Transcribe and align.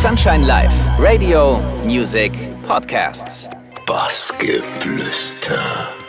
Sunshine 0.00 0.46
Live, 0.46 0.72
Radio, 0.98 1.60
Music, 1.84 2.32
Podcasts. 2.66 3.50
Bassgeflüster. 3.86 5.58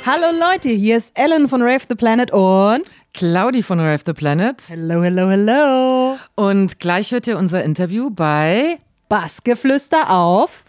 Hallo 0.06 0.28
Leute, 0.40 0.70
hier 0.70 0.96
ist 0.96 1.12
Ellen 1.18 1.50
von 1.50 1.62
Rave 1.62 1.82
the 1.90 1.96
Planet 1.96 2.32
und 2.32 2.96
Claudi 3.14 3.62
von 3.62 3.82
Rave 3.82 4.00
the 4.06 4.14
Planet. 4.14 4.62
Hello, 4.70 5.04
hello, 5.04 5.30
hello. 5.30 6.18
Und 6.36 6.80
gleich 6.80 7.12
hört 7.12 7.28
ihr 7.28 7.38
unser 7.38 7.64
Interview 7.66 8.10
bei 8.10 8.80
Bassgeflüster 9.10 10.10
auf 10.10 10.64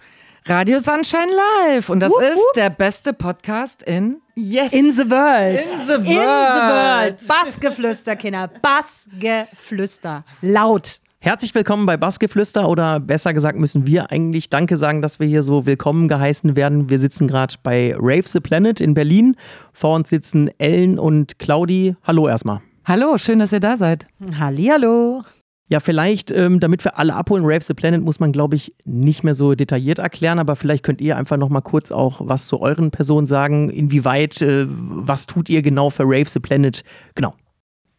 Radio 0.46 0.80
Sunshine 0.80 1.30
Live. 1.68 1.90
Und 1.90 2.00
das 2.00 2.10
Wup, 2.10 2.22
ist 2.22 2.38
wup. 2.38 2.52
der 2.56 2.70
beste 2.70 3.12
Podcast 3.12 3.82
in 3.84 4.20
Yes. 4.34 4.72
In 4.72 4.92
the 4.92 5.08
World. 5.10 5.60
In 5.60 5.86
the 5.86 5.94
In 5.94 6.04
the 6.04 6.16
World. 6.16 7.20
World. 7.20 7.28
Bassgeflüster, 7.28 8.16
Kinder. 8.16 8.50
Bassgeflüster. 8.62 10.24
Laut. 10.40 11.01
Herzlich 11.24 11.54
willkommen 11.54 11.86
bei 11.86 11.96
Bassgeflüster 11.96 12.68
oder 12.68 12.98
besser 12.98 13.32
gesagt 13.32 13.56
müssen 13.56 13.86
wir 13.86 14.10
eigentlich 14.10 14.50
Danke 14.50 14.76
sagen, 14.76 15.02
dass 15.02 15.20
wir 15.20 15.26
hier 15.28 15.44
so 15.44 15.66
willkommen 15.66 16.08
geheißen 16.08 16.56
werden. 16.56 16.90
Wir 16.90 16.98
sitzen 16.98 17.28
gerade 17.28 17.54
bei 17.62 17.94
Rave 17.96 18.26
the 18.26 18.40
Planet 18.40 18.80
in 18.80 18.94
Berlin. 18.94 19.36
Vor 19.72 19.94
uns 19.94 20.08
sitzen 20.08 20.50
Ellen 20.58 20.98
und 20.98 21.38
Claudi. 21.38 21.94
Hallo 22.02 22.26
erstmal. 22.26 22.58
Hallo, 22.84 23.18
schön, 23.18 23.38
dass 23.38 23.52
ihr 23.52 23.60
da 23.60 23.76
seid. 23.76 24.08
Hallihallo. 24.36 25.22
Ja, 25.68 25.78
vielleicht, 25.78 26.32
ähm, 26.32 26.58
damit 26.58 26.84
wir 26.84 26.98
alle 26.98 27.14
abholen, 27.14 27.44
Rave 27.44 27.62
the 27.62 27.74
Planet 27.74 28.02
muss 28.02 28.18
man, 28.18 28.32
glaube 28.32 28.56
ich, 28.56 28.74
nicht 28.84 29.22
mehr 29.22 29.36
so 29.36 29.54
detailliert 29.54 30.00
erklären, 30.00 30.40
aber 30.40 30.56
vielleicht 30.56 30.82
könnt 30.82 31.00
ihr 31.00 31.16
einfach 31.16 31.36
noch 31.36 31.50
mal 31.50 31.60
kurz 31.60 31.92
auch 31.92 32.20
was 32.24 32.48
zu 32.48 32.60
euren 32.60 32.90
Personen 32.90 33.28
sagen. 33.28 33.70
Inwieweit, 33.70 34.42
äh, 34.42 34.66
was 34.68 35.26
tut 35.26 35.48
ihr 35.50 35.62
genau 35.62 35.88
für 35.88 36.02
Rave 36.02 36.28
the 36.28 36.40
Planet? 36.40 36.82
Genau. 37.14 37.36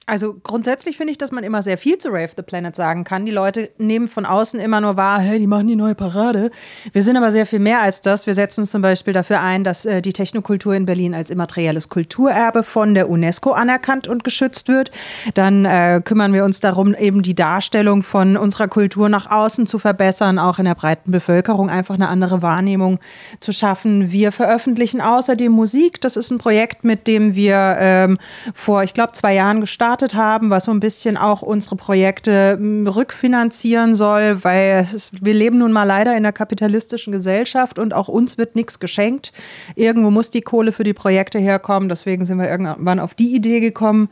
Also 0.05 0.33
grundsätzlich 0.43 0.97
finde 0.97 1.11
ich, 1.11 1.17
dass 1.17 1.31
man 1.31 1.45
immer 1.45 1.61
sehr 1.61 1.77
viel 1.77 1.97
zu 1.97 2.09
Rave 2.09 2.31
the 2.35 2.43
Planet 2.43 2.75
sagen 2.75 3.05
kann. 3.05 3.25
Die 3.25 3.31
Leute 3.31 3.69
nehmen 3.77 4.09
von 4.09 4.25
außen 4.25 4.59
immer 4.59 4.81
nur 4.81 4.97
wahr, 4.97 5.21
hey, 5.21 5.39
die 5.39 5.47
machen 5.47 5.67
die 5.67 5.77
neue 5.77 5.95
Parade. 5.95 6.51
Wir 6.91 7.01
sind 7.01 7.15
aber 7.15 7.31
sehr 7.31 7.45
viel 7.45 7.59
mehr 7.59 7.81
als 7.81 8.01
das. 8.01 8.27
Wir 8.27 8.33
setzen 8.33 8.61
uns 8.61 8.71
zum 8.71 8.81
Beispiel 8.81 9.13
dafür 9.13 9.39
ein, 9.39 9.63
dass 9.63 9.85
äh, 9.85 10.01
die 10.01 10.11
Technokultur 10.11 10.75
in 10.75 10.85
Berlin 10.85 11.15
als 11.15 11.29
immaterielles 11.29 11.87
Kulturerbe 11.87 12.63
von 12.63 12.93
der 12.95 13.09
UNESCO 13.09 13.51
anerkannt 13.51 14.09
und 14.09 14.25
geschützt 14.25 14.67
wird. 14.67 14.91
Dann 15.35 15.63
äh, 15.63 16.01
kümmern 16.03 16.33
wir 16.33 16.43
uns 16.43 16.59
darum, 16.59 16.93
eben 16.95 17.21
die 17.21 17.35
Darstellung 17.35 18.03
von 18.03 18.35
unserer 18.35 18.67
Kultur 18.67 19.07
nach 19.07 19.31
außen 19.31 19.67
zu 19.67 19.79
verbessern, 19.79 20.37
auch 20.37 20.59
in 20.59 20.65
der 20.65 20.75
breiten 20.75 21.11
Bevölkerung 21.11 21.69
einfach 21.69 21.95
eine 21.95 22.09
andere 22.09 22.41
Wahrnehmung 22.41 22.99
zu 23.39 23.53
schaffen. 23.53 24.11
Wir 24.11 24.33
veröffentlichen 24.33 24.99
außerdem 24.99 25.51
Musik. 25.51 26.01
Das 26.01 26.17
ist 26.17 26.29
ein 26.29 26.39
Projekt, 26.39 26.83
mit 26.83 27.07
dem 27.07 27.35
wir 27.35 27.77
ähm, 27.79 28.17
vor, 28.53 28.83
ich 28.83 28.93
glaube, 28.93 29.13
zwei 29.13 29.33
Jahren 29.33 29.61
gestartet 29.61 29.92
haben, 30.13 30.49
was 30.49 30.65
so 30.65 30.71
ein 30.71 30.79
bisschen 30.79 31.17
auch 31.17 31.41
unsere 31.41 31.75
Projekte 31.75 32.57
m, 32.59 32.87
rückfinanzieren 32.87 33.95
soll, 33.95 34.43
weil 34.43 34.87
ist, 34.93 35.11
wir 35.23 35.33
leben 35.33 35.59
nun 35.59 35.71
mal 35.71 35.83
leider 35.83 36.11
in 36.11 36.17
einer 36.17 36.31
kapitalistischen 36.31 37.11
Gesellschaft 37.11 37.77
und 37.79 37.93
auch 37.93 38.07
uns 38.07 38.37
wird 38.37 38.55
nichts 38.55 38.79
geschenkt. 38.79 39.31
Irgendwo 39.75 40.09
muss 40.09 40.29
die 40.29 40.41
Kohle 40.41 40.71
für 40.71 40.83
die 40.83 40.93
Projekte 40.93 41.39
herkommen. 41.39 41.89
Deswegen 41.89 42.25
sind 42.25 42.39
wir 42.39 42.49
irgendwann 42.49 42.99
auf 42.99 43.13
die 43.13 43.35
Idee 43.35 43.59
gekommen. 43.59 44.09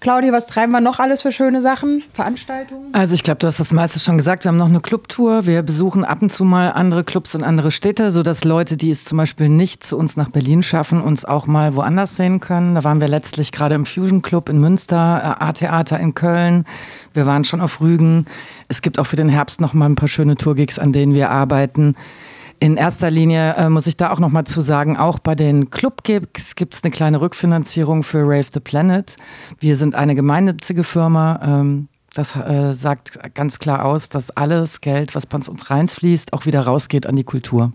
Claudia, 0.00 0.32
was 0.32 0.46
treiben 0.46 0.72
wir 0.72 0.80
noch 0.80 0.98
alles 0.98 1.22
für 1.22 1.32
schöne 1.32 1.62
Sachen? 1.62 2.02
Veranstaltungen? 2.12 2.92
Also 2.92 3.14
ich 3.14 3.22
glaube, 3.22 3.38
du 3.38 3.46
hast 3.46 3.58
das 3.58 3.72
meiste 3.72 3.98
schon 3.98 4.16
gesagt. 4.16 4.44
Wir 4.44 4.50
haben 4.50 4.56
noch 4.56 4.68
eine 4.68 4.80
Clubtour. 4.80 5.46
Wir 5.46 5.62
besuchen 5.62 6.04
ab 6.04 6.22
und 6.22 6.30
zu 6.30 6.44
mal 6.44 6.72
andere 6.72 7.02
Clubs 7.04 7.34
und 7.34 7.44
andere 7.44 7.70
Städte, 7.70 8.10
sodass 8.10 8.44
Leute, 8.44 8.76
die 8.76 8.90
es 8.90 9.04
zum 9.04 9.18
Beispiel 9.18 9.48
nicht 9.48 9.84
zu 9.84 9.96
uns 9.96 10.16
nach 10.16 10.30
Berlin 10.30 10.62
schaffen, 10.62 11.00
uns 11.00 11.24
auch 11.24 11.46
mal 11.46 11.74
woanders 11.74 12.16
sehen 12.16 12.40
können. 12.40 12.74
Da 12.74 12.84
waren 12.84 13.00
wir 13.00 13.08
letztlich 13.08 13.52
gerade 13.52 13.74
im 13.74 13.86
Fusion 13.86 14.22
Club 14.22 14.48
in 14.48 14.60
Münster, 14.60 15.36
äh, 15.40 15.44
A-Theater 15.44 15.98
in 15.98 16.14
Köln. 16.14 16.64
Wir 17.14 17.26
waren 17.26 17.44
schon 17.44 17.60
auf 17.60 17.80
Rügen. 17.80 18.26
Es 18.68 18.82
gibt 18.82 18.98
auch 18.98 19.06
für 19.06 19.16
den 19.16 19.28
Herbst 19.28 19.60
noch 19.60 19.72
mal 19.72 19.86
ein 19.86 19.96
paar 19.96 20.08
schöne 20.08 20.36
Tourgigs, 20.36 20.78
an 20.78 20.92
denen 20.92 21.14
wir 21.14 21.30
arbeiten. 21.30 21.96
In 22.58 22.76
erster 22.76 23.10
Linie 23.10 23.54
äh, 23.54 23.68
muss 23.68 23.86
ich 23.86 23.96
da 23.96 24.10
auch 24.10 24.18
noch 24.18 24.30
mal 24.30 24.44
zu 24.44 24.60
sagen, 24.60 24.96
auch 24.96 25.18
bei 25.18 25.34
den 25.34 25.70
Club-Gigs 25.70 26.54
gibt 26.54 26.74
es 26.74 26.82
eine 26.82 26.90
kleine 26.90 27.20
Rückfinanzierung 27.20 28.02
für 28.02 28.22
Rave 28.22 28.46
the 28.52 28.60
Planet. 28.60 29.16
Wir 29.58 29.76
sind 29.76 29.94
eine 29.94 30.14
gemeinnützige 30.14 30.82
Firma. 30.82 31.40
Ähm, 31.42 31.88
das 32.14 32.34
äh, 32.34 32.72
sagt 32.72 33.18
ganz 33.34 33.58
klar 33.58 33.84
aus, 33.84 34.08
dass 34.08 34.30
alles 34.30 34.80
Geld, 34.80 35.14
was 35.14 35.26
bei 35.26 35.36
uns 35.36 35.70
reinfließt, 35.70 36.32
auch 36.32 36.46
wieder 36.46 36.62
rausgeht 36.62 37.04
an 37.04 37.16
die 37.16 37.24
Kultur. 37.24 37.72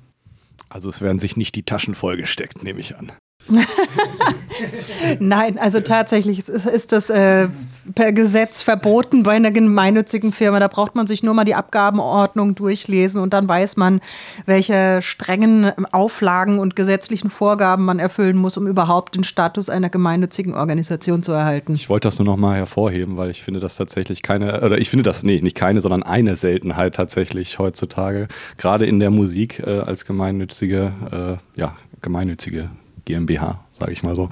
Also 0.68 0.90
es 0.90 1.02
werden 1.02 1.20
sich 1.20 1.38
nicht 1.38 1.54
die 1.56 1.64
Taschen 1.64 1.94
vollgesteckt, 1.94 2.64
nehme 2.64 2.80
ich 2.80 2.98
an. 2.98 3.12
Nein, 5.20 5.58
also 5.58 5.80
tatsächlich 5.80 6.40
ist, 6.40 6.50
ist 6.50 6.92
das 6.92 7.10
äh, 7.10 7.48
per 7.96 8.14
Gesetz 8.14 8.62
verboten 8.62 9.24
bei 9.24 9.32
einer 9.32 9.52
gemeinnützigen 9.52 10.32
Firma. 10.32 10.60
Da 10.60 10.68
braucht 10.68 10.96
man 10.96 11.08
sich 11.08 11.24
nur 11.24 11.34
mal 11.34 11.44
die 11.44 11.56
Abgabenordnung 11.56 12.56
durchlesen 12.56 13.22
und 13.22 13.34
dann 13.34 13.48
weiß 13.48 13.78
man, 13.78 14.02
welche 14.46 15.02
strengen 15.02 15.72
Auflagen 15.92 16.60
und 16.60 16.76
gesetzlichen 16.76 17.30
Vorgaben 17.30 17.86
man 17.86 18.00
erfüllen 18.00 18.38
muss, 18.38 18.58
um 18.58 18.68
überhaupt 18.68 19.16
den 19.16 19.24
Status 19.24 19.70
einer 19.70 19.90
gemeinnützigen 19.90 20.54
Organisation 20.54 21.24
zu 21.24 21.32
erhalten. 21.32 21.74
Ich 21.74 21.90
wollte 21.90 22.08
das 22.08 22.20
nur 22.20 22.26
noch 22.26 22.38
mal 22.38 22.58
hervorheben, 22.58 23.18
weil 23.18 23.30
ich 23.30 23.44
finde 23.44 23.60
das 23.60 23.76
tatsächlich 23.76 24.22
keine, 24.22 24.62
oder 24.62 24.78
ich 24.78 24.90
finde 24.90 25.04
das, 25.04 25.24
nee, 25.24 25.42
nicht 25.42 25.58
keine, 25.58 25.82
sondern 25.82 26.04
eine 26.04 26.36
Seltenheit 26.36 26.96
tatsächlich 26.96 27.60
heutzutage, 27.60 28.28
gerade 28.58 28.86
in 28.86 29.00
der 29.00 29.10
Musik 29.10 29.60
äh, 29.60 29.80
als 29.80 30.06
gemeinnützige, 30.06 31.40
äh, 31.56 31.60
ja, 31.60 31.76
gemeinnützige 32.02 32.70
GmbH, 33.12 33.60
sage 33.78 33.92
ich 33.92 34.04
mal 34.04 34.16
so, 34.16 34.30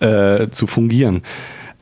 äh, 0.00 0.48
zu 0.50 0.66
fungieren. 0.66 1.22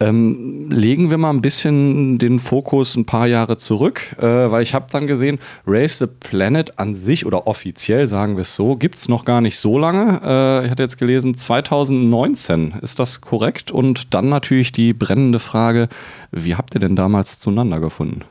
Ähm, 0.01 0.71
legen 0.71 1.11
wir 1.11 1.19
mal 1.19 1.31
ein 1.31 1.41
bisschen 1.41 2.19
den 2.19 2.41
Fokus 2.41 2.97
ein 2.97 3.07
paar 3.07 3.29
Jahre 3.29 3.57
zurück, 3.57 4.17
äh, 4.19 4.23
weil 4.23 4.63
ich 4.63 4.75
habe 4.75 4.87
dann 4.91 5.07
gesehen, 5.07 5.39
Rave 5.67 5.89
the 5.89 6.07
Planet 6.07 6.79
an 6.81 6.95
sich 6.95 7.25
oder 7.27 7.47
offiziell 7.47 8.09
sagen 8.09 8.37
wir 8.37 8.43
es 8.43 8.57
so, 8.57 8.75
gibt 8.75 8.97
es 8.97 9.09
noch 9.09 9.25
gar 9.25 9.41
nicht 9.41 9.57
so 9.57 9.79
lange. 9.79 10.21
Äh, 10.25 10.65
ich 10.65 10.71
hatte 10.71 10.83
jetzt 10.83 10.99
gelesen 10.99 11.37
2019, 11.37 12.75
ist 12.83 12.99
das 12.99 13.21
korrekt? 13.21 13.71
Und 13.71 14.13
dann 14.15 14.29
natürlich 14.29 14.73
die 14.73 14.93
brennende 14.93 15.39
Frage, 15.39 15.89
wie 16.33 16.57
habt 16.57 16.75
ihr 16.75 16.81
denn 16.81 16.97
damals 16.97 17.39
zueinander 17.39 17.79
gefunden? 17.79 18.23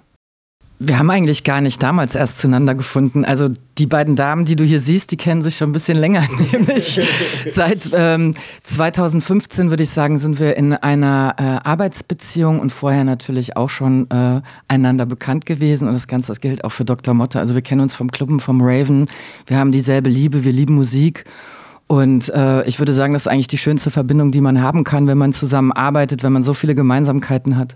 Wir 0.79 1.00
haben 1.00 1.09
eigentlich 1.09 1.44
gar 1.44 1.61
nicht 1.61 1.81
damals 1.81 2.13
erst 2.13 2.39
zueinander 2.39 2.75
gefunden. 2.75 3.23
Also 3.23 3.50
die 3.78 3.85
beiden 3.85 4.16
Damen, 4.16 4.44
die 4.44 4.56
du 4.56 4.63
hier 4.63 4.79
siehst, 4.79 5.11
die 5.11 5.17
kennen 5.17 5.41
sich 5.41 5.56
schon 5.56 5.69
ein 5.69 5.73
bisschen 5.73 5.97
länger, 5.97 6.28
nämlich 6.51 7.00
seit 7.50 7.89
ähm, 7.94 8.35
2015 8.63 9.69
würde 9.69 9.84
ich 9.84 9.91
sagen, 9.91 10.17
sind 10.17 10.39
wir 10.39 10.57
in 10.57 10.73
einer 10.73 11.35
äh, 11.38 11.67
Arbeitsbeziehung 11.67 12.59
und 12.59 12.72
vorher 12.72 13.03
natürlich 13.03 13.56
auch 13.56 13.69
schon 13.69 14.09
äh, 14.11 14.41
einander 14.67 15.06
bekannt 15.06 15.45
gewesen. 15.45 15.88
Und 15.88 15.94
das 15.94 16.07
Ganze 16.07 16.28
das 16.29 16.41
gilt 16.41 16.63
auch 16.66 16.72
für 16.72 16.85
Dr. 16.85 17.13
Motte. 17.13 17.40
Also 17.40 17.55
wir 17.55 17.61
kennen 17.61 17.81
uns 17.81 17.95
vom 17.95 18.11
Clubben, 18.11 18.40
vom 18.40 18.61
Raven. 18.61 19.07
Wir 19.45 19.57
haben 19.57 19.72
dieselbe 19.72 20.09
Liebe, 20.09 20.44
wir 20.44 20.51
lieben 20.51 20.75
Musik. 20.75 21.25
Und 21.88 22.29
äh, 22.29 22.63
ich 22.66 22.79
würde 22.79 22.94
sagen, 22.94 23.13
das 23.13 23.23
ist 23.23 23.28
eigentlich 23.28 23.47
die 23.47 23.57
schönste 23.57 23.91
Verbindung, 23.91 24.31
die 24.31 24.41
man 24.41 24.61
haben 24.61 24.84
kann, 24.84 25.07
wenn 25.07 25.17
man 25.17 25.34
zusammenarbeitet, 25.34 26.23
wenn 26.23 26.34
man 26.34 26.44
so 26.44 26.53
viele 26.53 26.75
Gemeinsamkeiten 26.75 27.57
hat. 27.57 27.75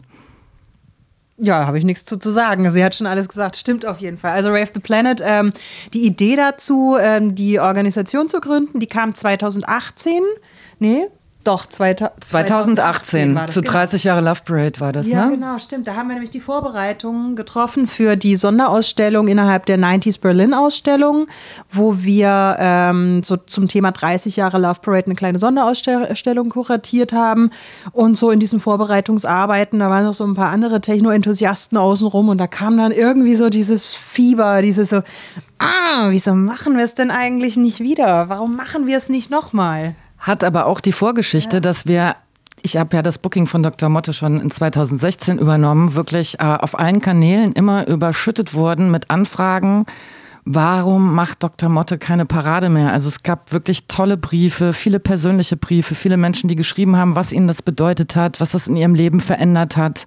Ja, 1.39 1.67
habe 1.67 1.77
ich 1.77 1.83
nichts 1.83 2.05
zu, 2.05 2.17
zu 2.17 2.31
sagen. 2.31 2.69
Sie 2.71 2.83
hat 2.83 2.95
schon 2.95 3.05
alles 3.05 3.29
gesagt. 3.29 3.57
Stimmt 3.57 3.85
auf 3.85 3.99
jeden 3.99 4.17
Fall. 4.17 4.31
Also 4.31 4.49
Rave 4.49 4.71
the 4.73 4.79
Planet, 4.79 5.21
ähm, 5.23 5.53
die 5.93 6.03
Idee 6.05 6.35
dazu, 6.35 6.97
ähm, 6.99 7.35
die 7.35 7.59
Organisation 7.59 8.27
zu 8.27 8.41
gründen, 8.41 8.79
die 8.79 8.87
kam 8.87 9.13
2018. 9.13 10.23
Nee, 10.79 11.07
doch, 11.47 11.65
2000, 11.65 12.25
2018, 12.25 13.35
war 13.35 13.45
das, 13.45 13.53
zu 13.53 13.61
genau. 13.61 13.71
30 13.71 14.03
Jahre 14.03 14.21
Love 14.21 14.41
Parade 14.43 14.79
war 14.79 14.91
das, 14.91 15.07
Ja, 15.07 15.25
ne? 15.25 15.35
genau, 15.35 15.57
stimmt. 15.57 15.87
Da 15.87 15.95
haben 15.95 16.07
wir 16.07 16.15
nämlich 16.15 16.29
die 16.29 16.41
Vorbereitungen 16.41 17.35
getroffen 17.35 17.87
für 17.87 18.17
die 18.17 18.35
Sonderausstellung 18.35 19.27
innerhalb 19.27 19.65
der 19.65 19.77
90s 19.77 20.19
Berlin 20.19 20.53
Ausstellung, 20.53 21.27
wo 21.69 22.03
wir 22.03 22.57
ähm, 22.59 23.23
so 23.23 23.37
zum 23.37 23.67
Thema 23.67 23.91
30 23.91 24.35
Jahre 24.35 24.57
Love 24.57 24.81
Parade 24.81 25.05
eine 25.05 25.15
kleine 25.15 25.39
Sonderausstellung 25.39 26.49
kuratiert 26.49 27.13
haben. 27.13 27.51
Und 27.93 28.17
so 28.17 28.29
in 28.31 28.39
diesen 28.39 28.59
Vorbereitungsarbeiten, 28.59 29.79
da 29.79 29.89
waren 29.89 30.03
noch 30.03 30.13
so 30.13 30.25
ein 30.25 30.33
paar 30.33 30.49
andere 30.49 30.81
Techno-Enthusiasten 30.81 31.77
außenrum 31.77 32.29
und 32.29 32.39
da 32.39 32.47
kam 32.47 32.77
dann 32.77 32.91
irgendwie 32.91 33.35
so 33.35 33.49
dieses 33.49 33.93
Fieber, 33.93 34.61
dieses 34.61 34.89
so, 34.89 35.01
ah, 35.59 36.07
wieso 36.09 36.33
machen 36.33 36.75
wir 36.75 36.83
es 36.83 36.95
denn 36.95 37.11
eigentlich 37.11 37.57
nicht 37.57 37.79
wieder? 37.79 38.29
Warum 38.29 38.55
machen 38.55 38.87
wir 38.87 38.97
es 38.97 39.09
nicht 39.09 39.31
nochmal? 39.31 39.95
Hat 40.19 40.43
aber 40.43 40.65
auch 40.65 40.79
die 40.79 40.91
Vorgeschichte, 40.91 41.61
dass 41.61 41.85
wir, 41.85 42.15
ich 42.61 42.77
habe 42.77 42.95
ja 42.95 43.01
das 43.01 43.17
Booking 43.17 43.47
von 43.47 43.63
Dr. 43.63 43.89
Motte 43.89 44.13
schon 44.13 44.39
in 44.41 44.51
2016 44.51 45.39
übernommen, 45.39 45.93
wirklich 45.93 46.39
äh, 46.39 46.43
auf 46.43 46.77
allen 46.77 47.01
Kanälen 47.01 47.53
immer 47.53 47.87
überschüttet 47.87 48.53
wurden 48.53 48.91
mit 48.91 49.09
Anfragen. 49.09 49.85
Warum 50.49 51.13
macht 51.13 51.43
Dr. 51.43 51.67
Motte 51.67 51.97
keine 51.97 52.25
Parade 52.25 52.69
mehr? 52.69 52.93
Also 52.93 53.09
es 53.09 53.21
gab 53.21 53.51
wirklich 53.51 53.87
tolle 53.87 54.15
Briefe, 54.15 54.71
viele 54.71 54.99
persönliche 54.99 55.57
Briefe, 55.57 55.93
viele 55.93 56.15
Menschen, 56.15 56.47
die 56.47 56.55
geschrieben 56.55 56.95
haben, 56.95 57.15
was 57.15 57.33
ihnen 57.33 57.49
das 57.49 57.61
bedeutet 57.61 58.15
hat, 58.15 58.39
was 58.39 58.51
das 58.51 58.69
in 58.69 58.77
ihrem 58.77 58.95
Leben 58.95 59.19
verändert 59.19 59.75
hat. 59.75 60.05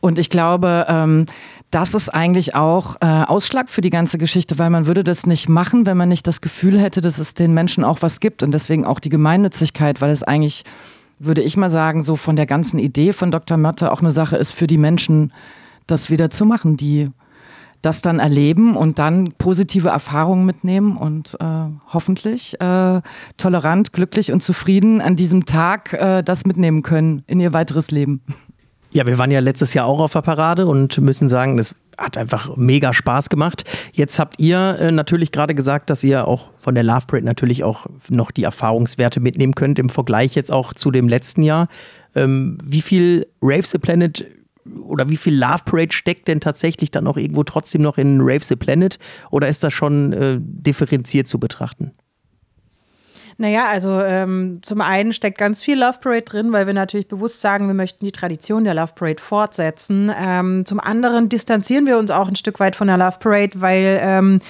Und 0.00 0.18
ich 0.18 0.30
glaube, 0.30 0.86
ähm, 0.88 1.26
das 1.70 1.92
ist 1.94 2.08
eigentlich 2.08 2.54
auch 2.54 2.96
äh, 3.00 3.06
Ausschlag 3.06 3.68
für 3.68 3.82
die 3.82 3.90
ganze 3.90 4.16
Geschichte, 4.16 4.58
weil 4.58 4.70
man 4.70 4.86
würde 4.86 5.04
das 5.04 5.26
nicht 5.26 5.48
machen, 5.48 5.86
wenn 5.86 5.96
man 5.96 6.08
nicht 6.08 6.26
das 6.26 6.40
Gefühl 6.40 6.80
hätte, 6.80 7.00
dass 7.00 7.18
es 7.18 7.34
den 7.34 7.52
Menschen 7.52 7.84
auch 7.84 8.00
was 8.00 8.20
gibt 8.20 8.42
und 8.42 8.52
deswegen 8.52 8.86
auch 8.86 9.00
die 9.00 9.10
Gemeinnützigkeit, 9.10 10.00
weil 10.00 10.10
es 10.10 10.22
eigentlich, 10.22 10.64
würde 11.18 11.42
ich 11.42 11.56
mal 11.56 11.70
sagen, 11.70 12.02
so 12.02 12.16
von 12.16 12.36
der 12.36 12.46
ganzen 12.46 12.78
Idee 12.78 13.12
von 13.12 13.30
Dr. 13.30 13.58
Motte 13.58 13.92
auch 13.92 14.00
eine 14.00 14.12
Sache 14.12 14.36
ist 14.36 14.52
für 14.52 14.66
die 14.66 14.78
Menschen, 14.78 15.32
das 15.86 16.10
wieder 16.10 16.30
zu 16.30 16.46
machen, 16.46 16.76
die 16.76 17.10
das 17.82 18.02
dann 18.02 18.18
erleben 18.18 18.76
und 18.76 18.98
dann 18.98 19.34
positive 19.38 19.88
Erfahrungen 19.88 20.44
mitnehmen 20.44 20.96
und 20.96 21.36
äh, 21.38 21.44
hoffentlich 21.92 22.60
äh, 22.60 23.00
tolerant, 23.36 23.92
glücklich 23.92 24.32
und 24.32 24.42
zufrieden 24.42 25.00
an 25.00 25.16
diesem 25.16 25.44
Tag 25.44 25.92
äh, 25.92 26.22
das 26.22 26.44
mitnehmen 26.44 26.82
können 26.82 27.22
in 27.26 27.40
ihr 27.40 27.52
weiteres 27.52 27.90
Leben. 27.90 28.22
Ja, 28.90 29.06
wir 29.06 29.18
waren 29.18 29.30
ja 29.30 29.40
letztes 29.40 29.74
Jahr 29.74 29.86
auch 29.86 30.00
auf 30.00 30.12
der 30.12 30.22
Parade 30.22 30.66
und 30.66 30.98
müssen 30.98 31.28
sagen, 31.28 31.58
das 31.58 31.74
hat 31.98 32.16
einfach 32.16 32.56
mega 32.56 32.92
Spaß 32.92 33.28
gemacht. 33.28 33.64
Jetzt 33.92 34.18
habt 34.18 34.38
ihr 34.38 34.78
äh, 34.78 34.90
natürlich 34.92 35.30
gerade 35.30 35.54
gesagt, 35.54 35.90
dass 35.90 36.02
ihr 36.04 36.26
auch 36.26 36.50
von 36.58 36.74
der 36.74 36.84
Love 36.84 37.06
Parade 37.06 37.26
natürlich 37.26 37.64
auch 37.64 37.86
noch 38.08 38.30
die 38.30 38.44
Erfahrungswerte 38.44 39.20
mitnehmen 39.20 39.54
könnt 39.54 39.78
im 39.78 39.90
Vergleich 39.90 40.34
jetzt 40.34 40.50
auch 40.50 40.72
zu 40.72 40.90
dem 40.90 41.08
letzten 41.08 41.42
Jahr. 41.42 41.68
Ähm, 42.14 42.56
wie 42.64 42.80
viel 42.80 43.26
Rave 43.42 43.66
the 43.66 43.78
Planet 43.78 44.24
oder 44.84 45.08
wie 45.08 45.16
viel 45.16 45.36
Love 45.36 45.64
Parade 45.64 45.92
steckt 45.92 46.28
denn 46.28 46.40
tatsächlich 46.40 46.90
dann 46.90 47.06
auch 47.06 47.16
irgendwo 47.16 47.42
trotzdem 47.42 47.82
noch 47.82 47.98
in 47.98 48.20
Rave 48.20 48.44
the 48.44 48.56
Planet 48.56 48.98
oder 49.30 49.48
ist 49.48 49.62
das 49.62 49.72
schon 49.72 50.12
äh, 50.12 50.38
differenziert 50.40 51.26
zu 51.26 51.38
betrachten? 51.38 51.92
Naja, 53.40 53.68
also 53.68 54.00
ähm, 54.00 54.58
zum 54.62 54.80
einen 54.80 55.12
steckt 55.12 55.38
ganz 55.38 55.62
viel 55.62 55.78
Love 55.78 56.00
Parade 56.00 56.22
drin, 56.22 56.50
weil 56.50 56.66
wir 56.66 56.74
natürlich 56.74 57.06
bewusst 57.06 57.40
sagen, 57.40 57.68
wir 57.68 57.74
möchten 57.74 58.04
die 58.04 58.10
Tradition 58.10 58.64
der 58.64 58.74
Love 58.74 58.94
Parade 58.96 59.22
fortsetzen. 59.22 60.12
Ähm, 60.18 60.66
zum 60.66 60.80
anderen 60.80 61.28
distanzieren 61.28 61.86
wir 61.86 61.98
uns 61.98 62.10
auch 62.10 62.26
ein 62.26 62.34
Stück 62.34 62.58
weit 62.58 62.74
von 62.74 62.88
der 62.88 62.96
Love 62.96 63.18
Parade, 63.20 63.60
weil 63.60 64.00
ähm, 64.02 64.40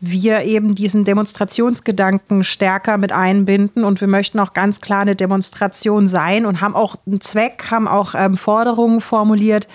wir 0.00 0.44
eben 0.44 0.74
diesen 0.74 1.04
Demonstrationsgedanken 1.04 2.42
stärker 2.42 2.96
mit 2.96 3.12
einbinden 3.12 3.84
und 3.84 4.00
wir 4.00 4.08
möchten 4.08 4.38
auch 4.38 4.54
ganz 4.54 4.80
klar 4.80 5.02
eine 5.02 5.14
Demonstration 5.14 6.08
sein 6.08 6.46
und 6.46 6.62
haben 6.62 6.74
auch 6.74 6.96
einen 7.06 7.20
Zweck, 7.20 7.66
haben 7.70 7.86
auch 7.86 8.14
ähm, 8.14 8.38
Forderungen 8.38 9.02
formuliert 9.02 9.68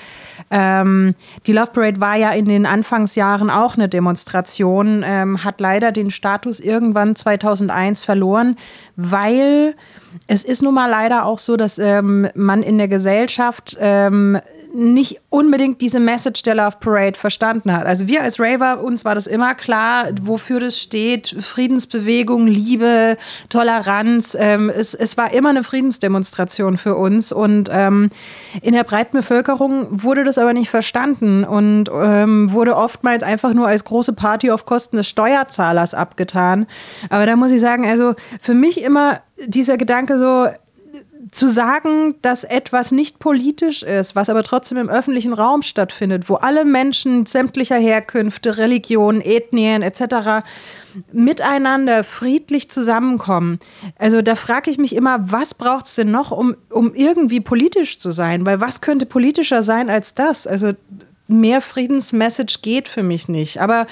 ähm, 0.56 1.16
die 1.48 1.52
Love 1.52 1.72
Parade 1.74 2.00
war 2.00 2.16
ja 2.16 2.32
in 2.32 2.46
den 2.46 2.68
Anfangsjahren 2.68 3.50
auch 3.50 3.74
eine 3.74 3.90
Demonstration, 3.90 5.04
ähm, 5.04 5.44
hat 5.44 5.60
leider 5.60 5.92
den 5.92 6.12
Status 6.12 6.60
irgendwann 6.60 7.16
2001 7.16 8.04
verloren, 8.04 8.56
weil 8.96 9.74
es 10.28 10.44
ist 10.44 10.62
nun 10.62 10.76
mal 10.76 10.92
leider 10.92 11.26
auch 11.26 11.40
so, 11.40 11.58
dass 11.58 11.80
ähm, 11.80 12.30
man 12.36 12.62
in 12.62 12.78
der 12.78 12.88
Gesellschaft 12.88 13.76
ähm, 13.80 14.40
nicht 14.74 15.22
unbedingt 15.30 15.82
diese 15.82 16.00
Message 16.00 16.42
der 16.42 16.56
Love 16.56 16.78
Parade 16.80 17.18
verstanden 17.18 17.72
hat. 17.72 17.86
Also 17.86 18.08
wir 18.08 18.24
als 18.24 18.40
Raver, 18.40 18.84
uns 18.84 19.06
war 19.06 19.14
das 19.14 19.28
immer 19.28 19.54
klar, 19.54 20.08
wofür 20.24 20.60
das 20.60 20.80
steht. 20.80 21.36
Friedensbewegung, 21.40 22.48
Liebe, 22.48 23.18
Toleranz. 23.50 24.36
Ähm, 24.40 24.72
es, 24.76 24.96
es 24.96 25.16
war 25.16 25.32
immer 25.32 25.50
eine 25.50 25.64
Friedensdemonstration 25.64 26.78
für 26.78 26.96
uns. 26.96 27.32
Und 27.32 27.70
ähm, 27.72 28.10
in 28.64 28.74
der 28.74 28.84
breiten 28.84 29.16
Bevölkerung 29.16 29.88
wurde 29.92 30.24
das 30.24 30.40
aber 30.40 30.54
nicht 30.54 30.72
verstanden 30.72 31.44
und 31.44 31.86
ähm, 31.94 32.52
wurde 32.52 32.76
oftmals 32.76 33.22
einfach 33.22 33.54
nur 33.54 33.68
als 33.68 33.84
große 33.84 34.14
Party 34.14 34.50
auf 34.50 34.66
Kosten 34.66 34.98
des 34.98 35.08
Steuerzahlers 35.08 35.94
abgetan. 35.94 36.66
Aber 37.10 37.28
da 37.28 37.36
muss 37.36 37.52
ich 37.52 37.62
sagen, 37.62 37.88
also 37.88 38.16
für 38.42 38.56
mich 38.56 38.82
immer 38.82 39.20
dieser 39.46 39.78
Gedanke 39.78 40.18
so, 40.18 40.48
zu 41.34 41.50
sagen, 41.50 42.16
dass 42.22 42.44
etwas 42.44 42.92
nicht 42.92 43.20
politisch 43.20 43.84
ist, 43.84 44.16
was 44.16 44.30
aber 44.30 44.44
trotzdem 44.44 44.78
im 44.78 44.90
öffentlichen 44.90 45.34
Raum 45.34 45.64
stattfindet, 45.64 46.30
wo 46.30 46.36
alle 46.36 46.64
Menschen 46.64 47.26
sämtlicher 47.26 47.78
Herkünfte, 47.78 48.58
Religionen, 48.58 49.20
Ethnien 49.22 49.82
etc. 49.82 50.46
miteinander 51.12 52.04
friedlich 52.04 52.70
zusammenkommen. 52.70 53.60
Also 53.98 54.22
da 54.22 54.36
frage 54.36 54.70
ich 54.70 54.78
mich 54.78 54.96
immer, 54.96 55.32
was 55.32 55.56
braucht 55.56 55.88
es 55.88 55.96
denn 55.96 56.12
noch, 56.12 56.32
um, 56.32 56.56
um 56.70 56.94
irgendwie 56.94 57.40
politisch 57.40 58.00
zu 58.00 58.12
sein? 58.12 58.46
Weil 58.46 58.62
was 58.62 58.82
könnte 58.82 59.06
politischer 59.06 59.64
sein 59.64 59.90
als 59.90 60.14
das? 60.14 60.46
Also 60.46 60.74
mehr 61.28 61.62
Friedensmessage 61.62 62.60
geht 62.62 62.88
für 62.88 63.04
mich 63.04 63.28
nicht. 63.28 63.60
Aber 63.60 63.88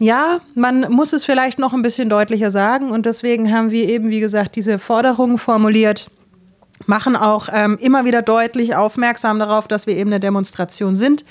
ja, 0.00 0.40
man 0.54 0.90
muss 0.90 1.12
es 1.12 1.24
vielleicht 1.24 1.58
noch 1.58 1.72
ein 1.72 1.82
bisschen 1.82 2.08
deutlicher 2.08 2.50
sagen 2.50 2.90
und 2.90 3.06
deswegen 3.06 3.52
haben 3.52 3.70
wir 3.70 3.88
eben, 3.88 4.08
wie 4.08 4.20
gesagt, 4.20 4.56
diese 4.56 4.78
Forderungen 4.78 5.38
formuliert 5.38 6.10
machen 6.86 7.16
auch 7.16 7.48
ähm, 7.52 7.78
immer 7.80 8.04
wieder 8.04 8.22
deutlich 8.22 8.74
aufmerksam 8.74 9.38
darauf, 9.38 9.68
dass 9.68 9.86
wir 9.86 9.96
eben 9.96 10.10
eine 10.10 10.20
Demonstration 10.20 10.94
sind. 10.94 11.24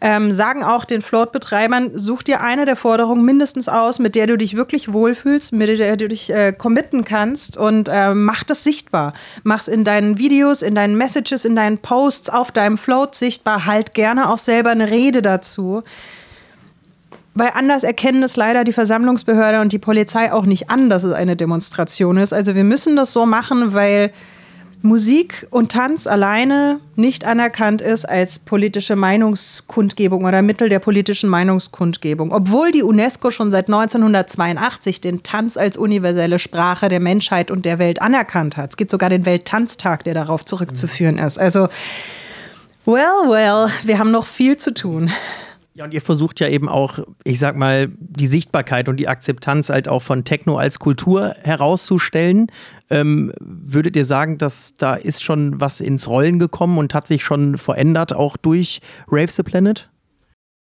Ähm, 0.00 0.32
sagen 0.32 0.64
auch 0.64 0.86
den 0.86 1.02
Float-Betreibern, 1.02 1.90
such 1.94 2.22
dir 2.22 2.40
eine 2.40 2.64
der 2.64 2.76
Forderungen 2.76 3.24
mindestens 3.24 3.68
aus, 3.68 3.98
mit 3.98 4.14
der 4.14 4.26
du 4.26 4.38
dich 4.38 4.56
wirklich 4.56 4.92
wohlfühlst, 4.92 5.52
mit 5.52 5.68
der 5.68 5.96
du 5.96 6.08
dich 6.08 6.32
äh, 6.32 6.52
committen 6.52 7.04
kannst 7.04 7.58
und 7.58 7.90
äh, 7.90 8.14
mach 8.14 8.42
das 8.42 8.64
sichtbar. 8.64 9.12
Mach's 9.42 9.68
in 9.68 9.84
deinen 9.84 10.18
Videos, 10.18 10.62
in 10.62 10.74
deinen 10.74 10.96
Messages, 10.96 11.44
in 11.44 11.56
deinen 11.56 11.78
Posts, 11.78 12.30
auf 12.30 12.50
deinem 12.52 12.78
Float 12.78 13.14
sichtbar. 13.14 13.66
Halt 13.66 13.92
gerne 13.92 14.30
auch 14.30 14.38
selber 14.38 14.70
eine 14.70 14.90
Rede 14.90 15.20
dazu. 15.20 15.82
Weil 17.34 17.50
anders 17.54 17.82
erkennen 17.82 18.22
es 18.22 18.36
leider 18.36 18.64
die 18.64 18.74
Versammlungsbehörde 18.74 19.60
und 19.60 19.72
die 19.72 19.78
Polizei 19.78 20.32
auch 20.32 20.44
nicht 20.44 20.70
an, 20.70 20.90
dass 20.90 21.04
es 21.04 21.12
eine 21.12 21.34
Demonstration 21.34 22.18
ist. 22.18 22.32
Also 22.32 22.54
wir 22.54 22.64
müssen 22.64 22.94
das 22.94 23.12
so 23.12 23.24
machen, 23.24 23.72
weil 23.72 24.12
Musik 24.84 25.46
und 25.50 25.70
Tanz 25.70 26.08
alleine 26.08 26.80
nicht 26.96 27.24
anerkannt 27.24 27.80
ist 27.80 28.04
als 28.04 28.40
politische 28.40 28.96
Meinungskundgebung 28.96 30.24
oder 30.24 30.42
Mittel 30.42 30.68
der 30.68 30.80
politischen 30.80 31.30
Meinungskundgebung, 31.30 32.32
obwohl 32.32 32.72
die 32.72 32.82
UNESCO 32.82 33.30
schon 33.30 33.52
seit 33.52 33.68
1982 33.68 35.00
den 35.00 35.22
Tanz 35.22 35.56
als 35.56 35.76
universelle 35.76 36.40
Sprache 36.40 36.88
der 36.88 36.98
Menschheit 36.98 37.52
und 37.52 37.64
der 37.64 37.78
Welt 37.78 38.02
anerkannt 38.02 38.56
hat. 38.56 38.70
Es 38.70 38.76
gibt 38.76 38.90
sogar 38.90 39.08
den 39.08 39.24
Welttanztag, 39.24 40.02
der 40.02 40.14
darauf 40.14 40.44
zurückzuführen 40.44 41.18
ist. 41.18 41.38
Also, 41.38 41.68
well, 42.84 43.28
well, 43.28 43.68
wir 43.84 44.00
haben 44.00 44.10
noch 44.10 44.26
viel 44.26 44.56
zu 44.56 44.74
tun. 44.74 45.12
Ja, 45.74 45.84
und 45.84 45.94
ihr 45.94 46.02
versucht 46.02 46.38
ja 46.40 46.48
eben 46.48 46.68
auch, 46.68 46.98
ich 47.24 47.38
sag 47.38 47.56
mal, 47.56 47.90
die 47.98 48.26
Sichtbarkeit 48.26 48.90
und 48.90 48.98
die 48.98 49.08
Akzeptanz 49.08 49.70
halt 49.70 49.88
auch 49.88 50.02
von 50.02 50.24
Techno 50.24 50.58
als 50.58 50.78
Kultur 50.78 51.34
herauszustellen. 51.42 52.48
Ähm, 52.90 53.32
würdet 53.40 53.96
ihr 53.96 54.04
sagen, 54.04 54.36
dass 54.36 54.74
da 54.74 54.94
ist 54.94 55.22
schon 55.22 55.60
was 55.60 55.80
ins 55.80 56.08
Rollen 56.08 56.38
gekommen 56.38 56.76
und 56.76 56.92
hat 56.92 57.06
sich 57.06 57.24
schon 57.24 57.56
verändert, 57.56 58.14
auch 58.14 58.36
durch 58.36 58.80
Rave 59.10 59.30
the 59.30 59.42
Planet? 59.42 59.88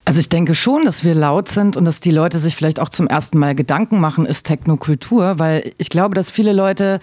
Also 0.05 0.19
ich 0.19 0.29
denke 0.29 0.53
schon, 0.53 0.83
dass 0.83 1.03
wir 1.03 1.15
laut 1.15 1.49
sind 1.49 1.75
und 1.75 1.85
dass 1.85 1.99
die 1.99 2.11
Leute 2.11 2.37
sich 2.37 2.55
vielleicht 2.55 2.79
auch 2.79 2.89
zum 2.89 3.07
ersten 3.07 3.37
Mal 3.39 3.55
Gedanken 3.55 3.99
machen, 3.99 4.25
ist 4.25 4.45
Technokultur, 4.45 5.39
weil 5.39 5.73
ich 5.77 5.89
glaube, 5.89 6.13
dass 6.13 6.31
viele 6.31 6.53
Leute 6.53 6.99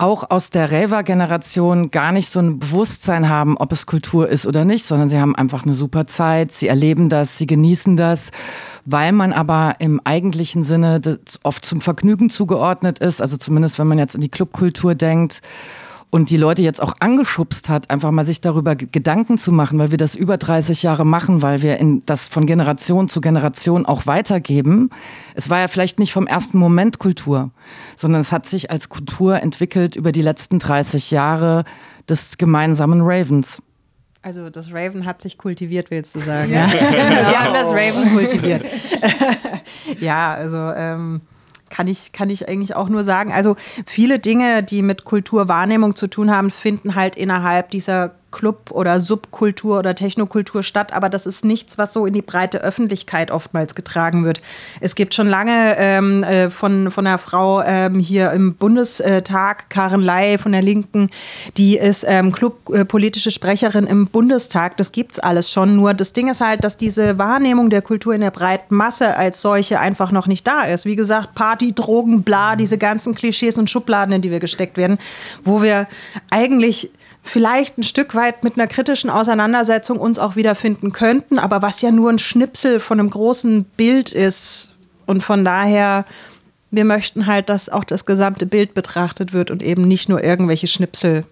auch 0.00 0.30
aus 0.30 0.50
der 0.50 0.72
Raver-Generation 0.72 1.90
gar 1.90 2.12
nicht 2.12 2.30
so 2.30 2.40
ein 2.40 2.58
Bewusstsein 2.58 3.28
haben, 3.28 3.56
ob 3.56 3.72
es 3.72 3.86
Kultur 3.86 4.28
ist 4.28 4.46
oder 4.46 4.64
nicht, 4.64 4.84
sondern 4.86 5.08
sie 5.08 5.18
haben 5.20 5.36
einfach 5.36 5.64
eine 5.64 5.74
super 5.74 6.06
Zeit, 6.06 6.52
sie 6.52 6.68
erleben 6.68 7.08
das, 7.08 7.36
sie 7.38 7.46
genießen 7.46 7.96
das, 7.96 8.30
weil 8.84 9.12
man 9.12 9.32
aber 9.32 9.76
im 9.78 10.00
eigentlichen 10.04 10.64
Sinne 10.64 11.00
oft 11.42 11.64
zum 11.64 11.80
Vergnügen 11.80 12.30
zugeordnet 12.30 12.98
ist, 12.98 13.20
also 13.20 13.36
zumindest 13.36 13.78
wenn 13.78 13.86
man 13.86 13.98
jetzt 13.98 14.14
in 14.14 14.20
die 14.20 14.30
Clubkultur 14.30 14.94
denkt 14.94 15.42
und 16.10 16.30
die 16.30 16.36
Leute 16.36 16.62
jetzt 16.62 16.82
auch 16.82 16.94
angeschubst 16.98 17.68
hat, 17.68 17.88
einfach 17.88 18.10
mal 18.10 18.26
sich 18.26 18.40
darüber 18.40 18.74
Gedanken 18.74 19.38
zu 19.38 19.52
machen, 19.52 19.78
weil 19.78 19.92
wir 19.92 19.98
das 19.98 20.14
über 20.14 20.36
30 20.36 20.82
Jahre 20.82 21.06
machen, 21.06 21.40
weil 21.40 21.62
wir 21.62 21.78
in 21.78 22.04
das 22.04 22.28
von 22.28 22.46
Generation 22.46 23.08
zu 23.08 23.20
Generation 23.20 23.86
auch 23.86 24.06
weitergeben. 24.06 24.90
Es 25.34 25.48
war 25.50 25.60
ja 25.60 25.68
vielleicht 25.68 25.98
nicht 25.98 26.12
vom 26.12 26.26
ersten 26.26 26.58
Moment 26.58 26.98
Kultur, 26.98 27.50
sondern 27.96 28.20
es 28.20 28.32
hat 28.32 28.46
sich 28.46 28.70
als 28.70 28.88
Kultur 28.88 29.40
entwickelt 29.40 29.94
über 29.94 30.10
die 30.12 30.22
letzten 30.22 30.58
30 30.58 31.10
Jahre 31.12 31.64
des 32.08 32.38
gemeinsamen 32.38 33.00
Ravens. 33.02 33.62
Also 34.22 34.50
das 34.50 34.72
Raven 34.72 35.06
hat 35.06 35.22
sich 35.22 35.38
kultiviert, 35.38 35.90
willst 35.90 36.14
du 36.14 36.20
sagen? 36.20 36.52
Ja. 36.54 36.70
Wir 36.70 37.40
haben 37.40 37.54
das 37.54 37.70
Raven 37.70 38.12
kultiviert. 38.12 38.66
ja, 40.00 40.34
also 40.34 40.58
ähm, 40.58 41.22
kann 41.70 41.86
ich, 41.86 42.12
kann 42.12 42.28
ich 42.28 42.48
eigentlich 42.48 42.76
auch 42.76 42.88
nur 42.88 43.04
sagen. 43.04 43.32
Also 43.32 43.56
viele 43.86 44.18
Dinge, 44.18 44.62
die 44.62 44.82
mit 44.82 45.04
Kulturwahrnehmung 45.04 45.96
zu 45.96 46.08
tun 46.08 46.30
haben, 46.30 46.50
finden 46.50 46.94
halt 46.94 47.16
innerhalb 47.16 47.70
dieser 47.70 48.14
Club- 48.30 48.70
oder 48.70 49.00
Subkultur 49.00 49.78
oder 49.78 49.94
Technokultur 49.94 50.62
statt, 50.62 50.92
aber 50.92 51.08
das 51.08 51.26
ist 51.26 51.44
nichts, 51.44 51.78
was 51.78 51.92
so 51.92 52.06
in 52.06 52.14
die 52.14 52.22
breite 52.22 52.62
Öffentlichkeit 52.62 53.30
oftmals 53.30 53.74
getragen 53.74 54.24
wird. 54.24 54.40
Es 54.80 54.94
gibt 54.94 55.14
schon 55.14 55.28
lange 55.28 55.76
ähm, 55.76 56.22
äh, 56.22 56.50
von, 56.50 56.90
von 56.90 57.06
einer 57.06 57.18
Frau 57.18 57.62
ähm, 57.62 57.98
hier 57.98 58.30
im 58.32 58.54
Bundestag, 58.54 59.68
Karen 59.70 60.02
Ley 60.02 60.38
von 60.38 60.52
der 60.52 60.62
Linken, 60.62 61.10
die 61.56 61.76
ist 61.76 62.04
ähm, 62.06 62.32
clubpolitische 62.32 63.30
äh, 63.30 63.32
Sprecherin 63.32 63.86
im 63.86 64.06
Bundestag. 64.06 64.76
Das 64.76 64.92
gibt's 64.92 65.18
alles 65.18 65.50
schon. 65.50 65.76
Nur 65.76 65.94
das 65.94 66.12
Ding 66.12 66.28
ist 66.28 66.40
halt, 66.40 66.64
dass 66.64 66.76
diese 66.76 67.18
Wahrnehmung 67.18 67.70
der 67.70 67.82
Kultur 67.82 68.14
in 68.14 68.20
der 68.20 68.30
breiten 68.30 68.74
Masse 68.74 69.16
als 69.16 69.42
solche 69.42 69.80
einfach 69.80 70.12
noch 70.12 70.26
nicht 70.26 70.46
da 70.46 70.62
ist. 70.62 70.86
Wie 70.86 70.96
gesagt, 70.96 71.34
Party, 71.34 71.72
Drogen, 71.72 72.22
bla, 72.22 72.56
diese 72.56 72.78
ganzen 72.78 73.14
Klischees 73.14 73.58
und 73.58 73.68
Schubladen, 73.68 74.14
in 74.14 74.22
die 74.22 74.30
wir 74.30 74.40
gesteckt 74.40 74.76
werden, 74.76 74.98
wo 75.44 75.62
wir 75.62 75.86
eigentlich 76.30 76.90
vielleicht 77.22 77.78
ein 77.78 77.82
Stück 77.82 78.14
weit 78.14 78.44
mit 78.44 78.56
einer 78.56 78.66
kritischen 78.66 79.10
Auseinandersetzung 79.10 79.98
uns 79.98 80.18
auch 80.18 80.36
wiederfinden 80.36 80.92
könnten, 80.92 81.38
aber 81.38 81.62
was 81.62 81.80
ja 81.80 81.90
nur 81.90 82.10
ein 82.10 82.18
Schnipsel 82.18 82.80
von 82.80 82.98
einem 82.98 83.10
großen 83.10 83.64
Bild 83.64 84.10
ist. 84.10 84.70
Und 85.06 85.22
von 85.22 85.44
daher, 85.44 86.04
wir 86.70 86.84
möchten 86.84 87.26
halt, 87.26 87.48
dass 87.48 87.68
auch 87.68 87.84
das 87.84 88.06
gesamte 88.06 88.46
Bild 88.46 88.74
betrachtet 88.74 89.32
wird 89.32 89.50
und 89.50 89.62
eben 89.62 89.86
nicht 89.86 90.08
nur 90.08 90.22
irgendwelche 90.22 90.66
Schnipsel 90.66 91.24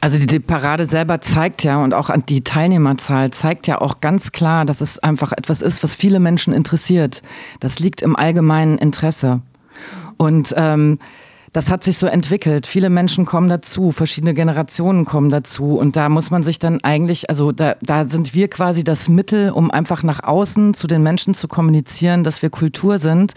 Also 0.00 0.18
die, 0.18 0.40
Parade 0.40 0.86
selber 0.86 1.20
zeigt 1.20 1.64
ja 1.64 1.82
und 1.82 1.94
auch 1.94 2.10
die 2.28 2.42
Teilnehmerzahl 2.42 3.30
zeigt 3.30 3.66
ja 3.66 3.80
auch 3.80 4.00
ganz 4.00 4.32
klar, 4.32 4.64
dass 4.64 4.80
es 4.80 4.98
einfach 4.98 5.32
etwas 5.32 5.62
ist, 5.62 5.82
was 5.82 5.94
viele 5.94 6.20
Menschen 6.20 6.52
interessiert. 6.52 7.22
Das 7.60 7.78
liegt 7.78 8.02
im 8.02 8.16
allgemeinen 8.16 8.78
Interesse. 8.78 9.40
Und 10.16 10.54
ähm, 10.56 10.98
das 11.54 11.70
hat 11.70 11.84
sich 11.84 11.98
so 11.98 12.08
entwickelt. 12.08 12.66
Viele 12.66 12.90
Menschen 12.90 13.24
kommen 13.24 13.48
dazu, 13.48 13.92
verschiedene 13.92 14.34
Generationen 14.34 15.04
kommen 15.04 15.30
dazu. 15.30 15.78
Und 15.78 15.94
da 15.94 16.08
muss 16.08 16.32
man 16.32 16.42
sich 16.42 16.58
dann 16.58 16.82
eigentlich, 16.82 17.30
also 17.30 17.52
da, 17.52 17.76
da 17.80 18.06
sind 18.06 18.34
wir 18.34 18.48
quasi 18.48 18.82
das 18.82 19.08
Mittel, 19.08 19.50
um 19.50 19.70
einfach 19.70 20.02
nach 20.02 20.24
außen 20.24 20.74
zu 20.74 20.88
den 20.88 21.04
Menschen 21.04 21.32
zu 21.32 21.46
kommunizieren, 21.46 22.24
dass 22.24 22.42
wir 22.42 22.50
Kultur 22.50 22.98
sind. 22.98 23.34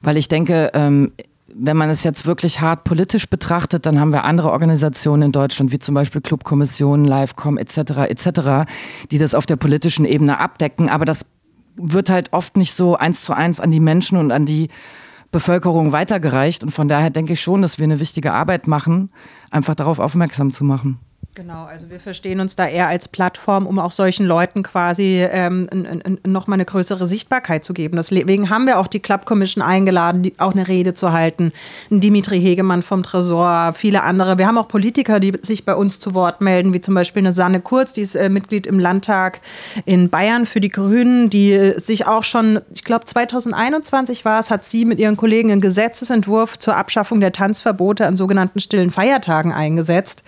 Weil 0.00 0.16
ich 0.16 0.28
denke, 0.28 0.70
ähm, 0.72 1.12
wenn 1.54 1.76
man 1.76 1.90
es 1.90 2.04
jetzt 2.04 2.24
wirklich 2.24 2.62
hart 2.62 2.84
politisch 2.84 3.28
betrachtet, 3.28 3.84
dann 3.84 4.00
haben 4.00 4.12
wir 4.12 4.24
andere 4.24 4.50
Organisationen 4.50 5.24
in 5.24 5.32
Deutschland, 5.32 5.70
wie 5.70 5.78
zum 5.78 5.94
Beispiel 5.94 6.22
Clubkommissionen, 6.22 7.04
Livecom 7.04 7.58
etc. 7.58 7.76
etc., 8.08 8.70
die 9.10 9.18
das 9.18 9.34
auf 9.34 9.44
der 9.44 9.56
politischen 9.56 10.06
Ebene 10.06 10.38
abdecken. 10.40 10.88
Aber 10.88 11.04
das 11.04 11.26
wird 11.76 12.08
halt 12.08 12.32
oft 12.32 12.56
nicht 12.56 12.72
so 12.72 12.96
eins 12.96 13.26
zu 13.26 13.34
eins 13.34 13.60
an 13.60 13.70
die 13.70 13.80
Menschen 13.80 14.16
und 14.16 14.32
an 14.32 14.46
die 14.46 14.68
Bevölkerung 15.30 15.92
weitergereicht. 15.92 16.62
Und 16.62 16.70
von 16.70 16.88
daher 16.88 17.10
denke 17.10 17.34
ich 17.34 17.40
schon, 17.40 17.62
dass 17.62 17.78
wir 17.78 17.84
eine 17.84 18.00
wichtige 18.00 18.32
Arbeit 18.32 18.66
machen, 18.66 19.10
einfach 19.50 19.74
darauf 19.74 19.98
aufmerksam 19.98 20.52
zu 20.52 20.64
machen. 20.64 20.98
Genau, 21.38 21.66
also 21.66 21.88
wir 21.88 22.00
verstehen 22.00 22.40
uns 22.40 22.56
da 22.56 22.66
eher 22.66 22.88
als 22.88 23.06
Plattform, 23.06 23.68
um 23.68 23.78
auch 23.78 23.92
solchen 23.92 24.26
Leuten 24.26 24.64
quasi 24.64 25.24
ähm, 25.30 25.68
nochmal 26.26 26.56
eine 26.56 26.64
größere 26.64 27.06
Sichtbarkeit 27.06 27.62
zu 27.62 27.74
geben. 27.74 27.96
Deswegen 27.96 28.50
haben 28.50 28.66
wir 28.66 28.76
auch 28.80 28.88
die 28.88 28.98
Club 28.98 29.24
Commission 29.24 29.62
eingeladen, 29.62 30.24
die, 30.24 30.34
auch 30.38 30.50
eine 30.50 30.66
Rede 30.66 30.94
zu 30.94 31.12
halten. 31.12 31.52
Dimitri 31.90 32.40
Hegemann 32.40 32.82
vom 32.82 33.04
Tresor, 33.04 33.72
viele 33.74 34.02
andere. 34.02 34.36
Wir 34.36 34.48
haben 34.48 34.58
auch 34.58 34.66
Politiker, 34.66 35.20
die 35.20 35.38
sich 35.40 35.64
bei 35.64 35.76
uns 35.76 36.00
zu 36.00 36.12
Wort 36.12 36.40
melden, 36.40 36.72
wie 36.72 36.80
zum 36.80 36.94
Beispiel 36.94 37.20
eine 37.20 37.32
Sanne 37.32 37.60
Kurz, 37.60 37.92
die 37.92 38.02
ist 38.02 38.16
äh, 38.16 38.28
Mitglied 38.28 38.66
im 38.66 38.80
Landtag 38.80 39.40
in 39.84 40.10
Bayern 40.10 40.44
für 40.44 40.60
die 40.60 40.70
Grünen, 40.70 41.30
die 41.30 41.52
äh, 41.52 41.78
sich 41.78 42.04
auch 42.04 42.24
schon, 42.24 42.62
ich 42.74 42.82
glaube 42.82 43.04
2021 43.04 44.24
war 44.24 44.40
es, 44.40 44.50
hat 44.50 44.64
sie 44.64 44.84
mit 44.84 44.98
ihren 44.98 45.16
Kollegen 45.16 45.52
einen 45.52 45.60
Gesetzesentwurf 45.60 46.58
zur 46.58 46.76
Abschaffung 46.76 47.20
der 47.20 47.30
Tanzverbote 47.30 48.08
an 48.08 48.16
sogenannten 48.16 48.58
stillen 48.58 48.90
Feiertagen 48.90 49.52
eingesetzt. 49.52 50.24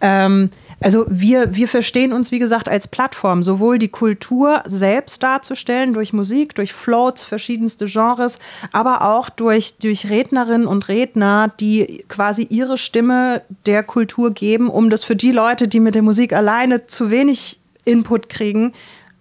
Ähm, 0.00 0.50
also 0.82 1.04
wir, 1.08 1.54
wir 1.54 1.68
verstehen 1.68 2.12
uns, 2.12 2.32
wie 2.32 2.38
gesagt, 2.38 2.68
als 2.68 2.88
Plattform, 2.88 3.42
sowohl 3.42 3.78
die 3.78 3.88
Kultur 3.88 4.62
selbst 4.64 5.22
darzustellen, 5.22 5.92
durch 5.92 6.14
Musik, 6.14 6.54
durch 6.54 6.72
Floats, 6.72 7.22
verschiedenste 7.22 7.84
Genres, 7.84 8.38
aber 8.72 9.02
auch 9.02 9.28
durch, 9.28 9.76
durch 9.76 10.08
Rednerinnen 10.08 10.66
und 10.66 10.88
Redner, 10.88 11.52
die 11.60 12.04
quasi 12.08 12.46
ihre 12.48 12.78
Stimme 12.78 13.42
der 13.66 13.82
Kultur 13.82 14.32
geben, 14.32 14.70
um 14.70 14.88
das 14.88 15.04
für 15.04 15.16
die 15.16 15.32
Leute, 15.32 15.68
die 15.68 15.80
mit 15.80 15.94
der 15.94 16.02
Musik 16.02 16.32
alleine 16.32 16.86
zu 16.86 17.10
wenig 17.10 17.60
Input 17.84 18.30
kriegen, 18.30 18.72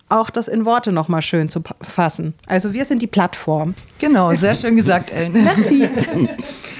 auch 0.07 0.29
das 0.29 0.47
in 0.47 0.63
Worte 0.65 0.91
nochmal 0.93 1.21
schön 1.21 1.49
zu 1.49 1.61
fassen. 1.81 2.33
Also 2.47 2.73
wir 2.73 2.85
sind 2.85 3.01
die 3.01 3.07
Plattform. 3.07 3.75
Genau, 3.99 4.33
sehr 4.33 4.55
schön 4.55 4.75
gesagt, 4.75 5.11
Ellen. 5.11 5.33
Merci. 5.33 5.87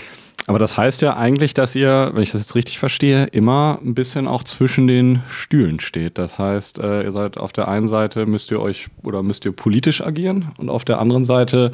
Aber 0.50 0.58
das 0.58 0.77
heißt 0.77 1.03
ja 1.03 1.15
eigentlich, 1.15 1.53
dass 1.53 1.75
ihr, 1.75 2.10
wenn 2.12 2.24
ich 2.24 2.32
das 2.32 2.41
jetzt 2.41 2.56
richtig 2.56 2.79
verstehe, 2.79 3.25
immer 3.25 3.77
ein 3.84 3.94
bisschen 3.94 4.27
auch 4.27 4.44
zwischen 4.44 4.88
den 4.88 5.22
Stühlen 5.29 5.79
steht. 5.79 6.18
Das 6.18 6.39
heißt, 6.39 6.79
äh, 6.79 7.03
ihr 7.03 7.12
seid 7.12 7.38
auf 7.38 7.53
der 7.53 7.68
einen 7.68 7.88
Seite 7.88 8.25
müsst 8.25 8.50
ihr 8.50 8.60
euch 8.60 8.88
oder 9.03 9.22
müsst 9.22 9.46
ihr 9.46 9.51
politisch 9.51 10.01
agieren 10.01 10.48
und 10.58 10.72
auf 10.72 10.86
der 10.86 11.00
anderen 11.00 11.24
Seite, 11.24 11.70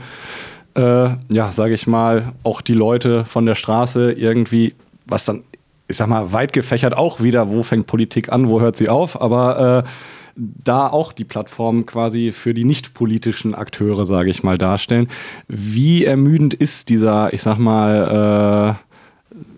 äh, 0.75 1.07
ja, 1.29 1.53
sage 1.53 1.73
ich 1.73 1.87
mal, 1.87 2.33
auch 2.43 2.59
die 2.59 2.73
Leute 2.73 3.23
von 3.23 3.45
der 3.45 3.55
Straße 3.55 4.11
irgendwie, 4.11 4.75
was 5.05 5.23
dann, 5.23 5.43
ich 5.87 5.95
sag 5.95 6.09
mal, 6.09 6.33
weit 6.33 6.51
gefächert 6.51 6.97
auch 6.97 7.21
wieder, 7.21 7.47
wo 7.47 7.63
fängt 7.63 7.87
Politik 7.87 8.29
an, 8.29 8.49
wo 8.49 8.59
hört 8.59 8.75
sie 8.75 8.89
auf, 8.89 9.21
aber 9.21 9.85
äh, 9.85 9.89
da 10.35 10.87
auch 10.87 11.13
die 11.13 11.23
Plattform 11.23 11.85
quasi 11.85 12.31
für 12.31 12.53
die 12.53 12.65
nicht 12.65 12.93
politischen 12.93 13.55
Akteure, 13.55 14.05
sage 14.05 14.29
ich 14.29 14.43
mal, 14.43 14.57
darstellen. 14.57 15.09
Wie 15.47 16.03
ermüdend 16.03 16.53
ist 16.53 16.89
dieser, 16.89 17.33
ich 17.33 17.41
sag 17.41 17.57
mal, 17.57 18.77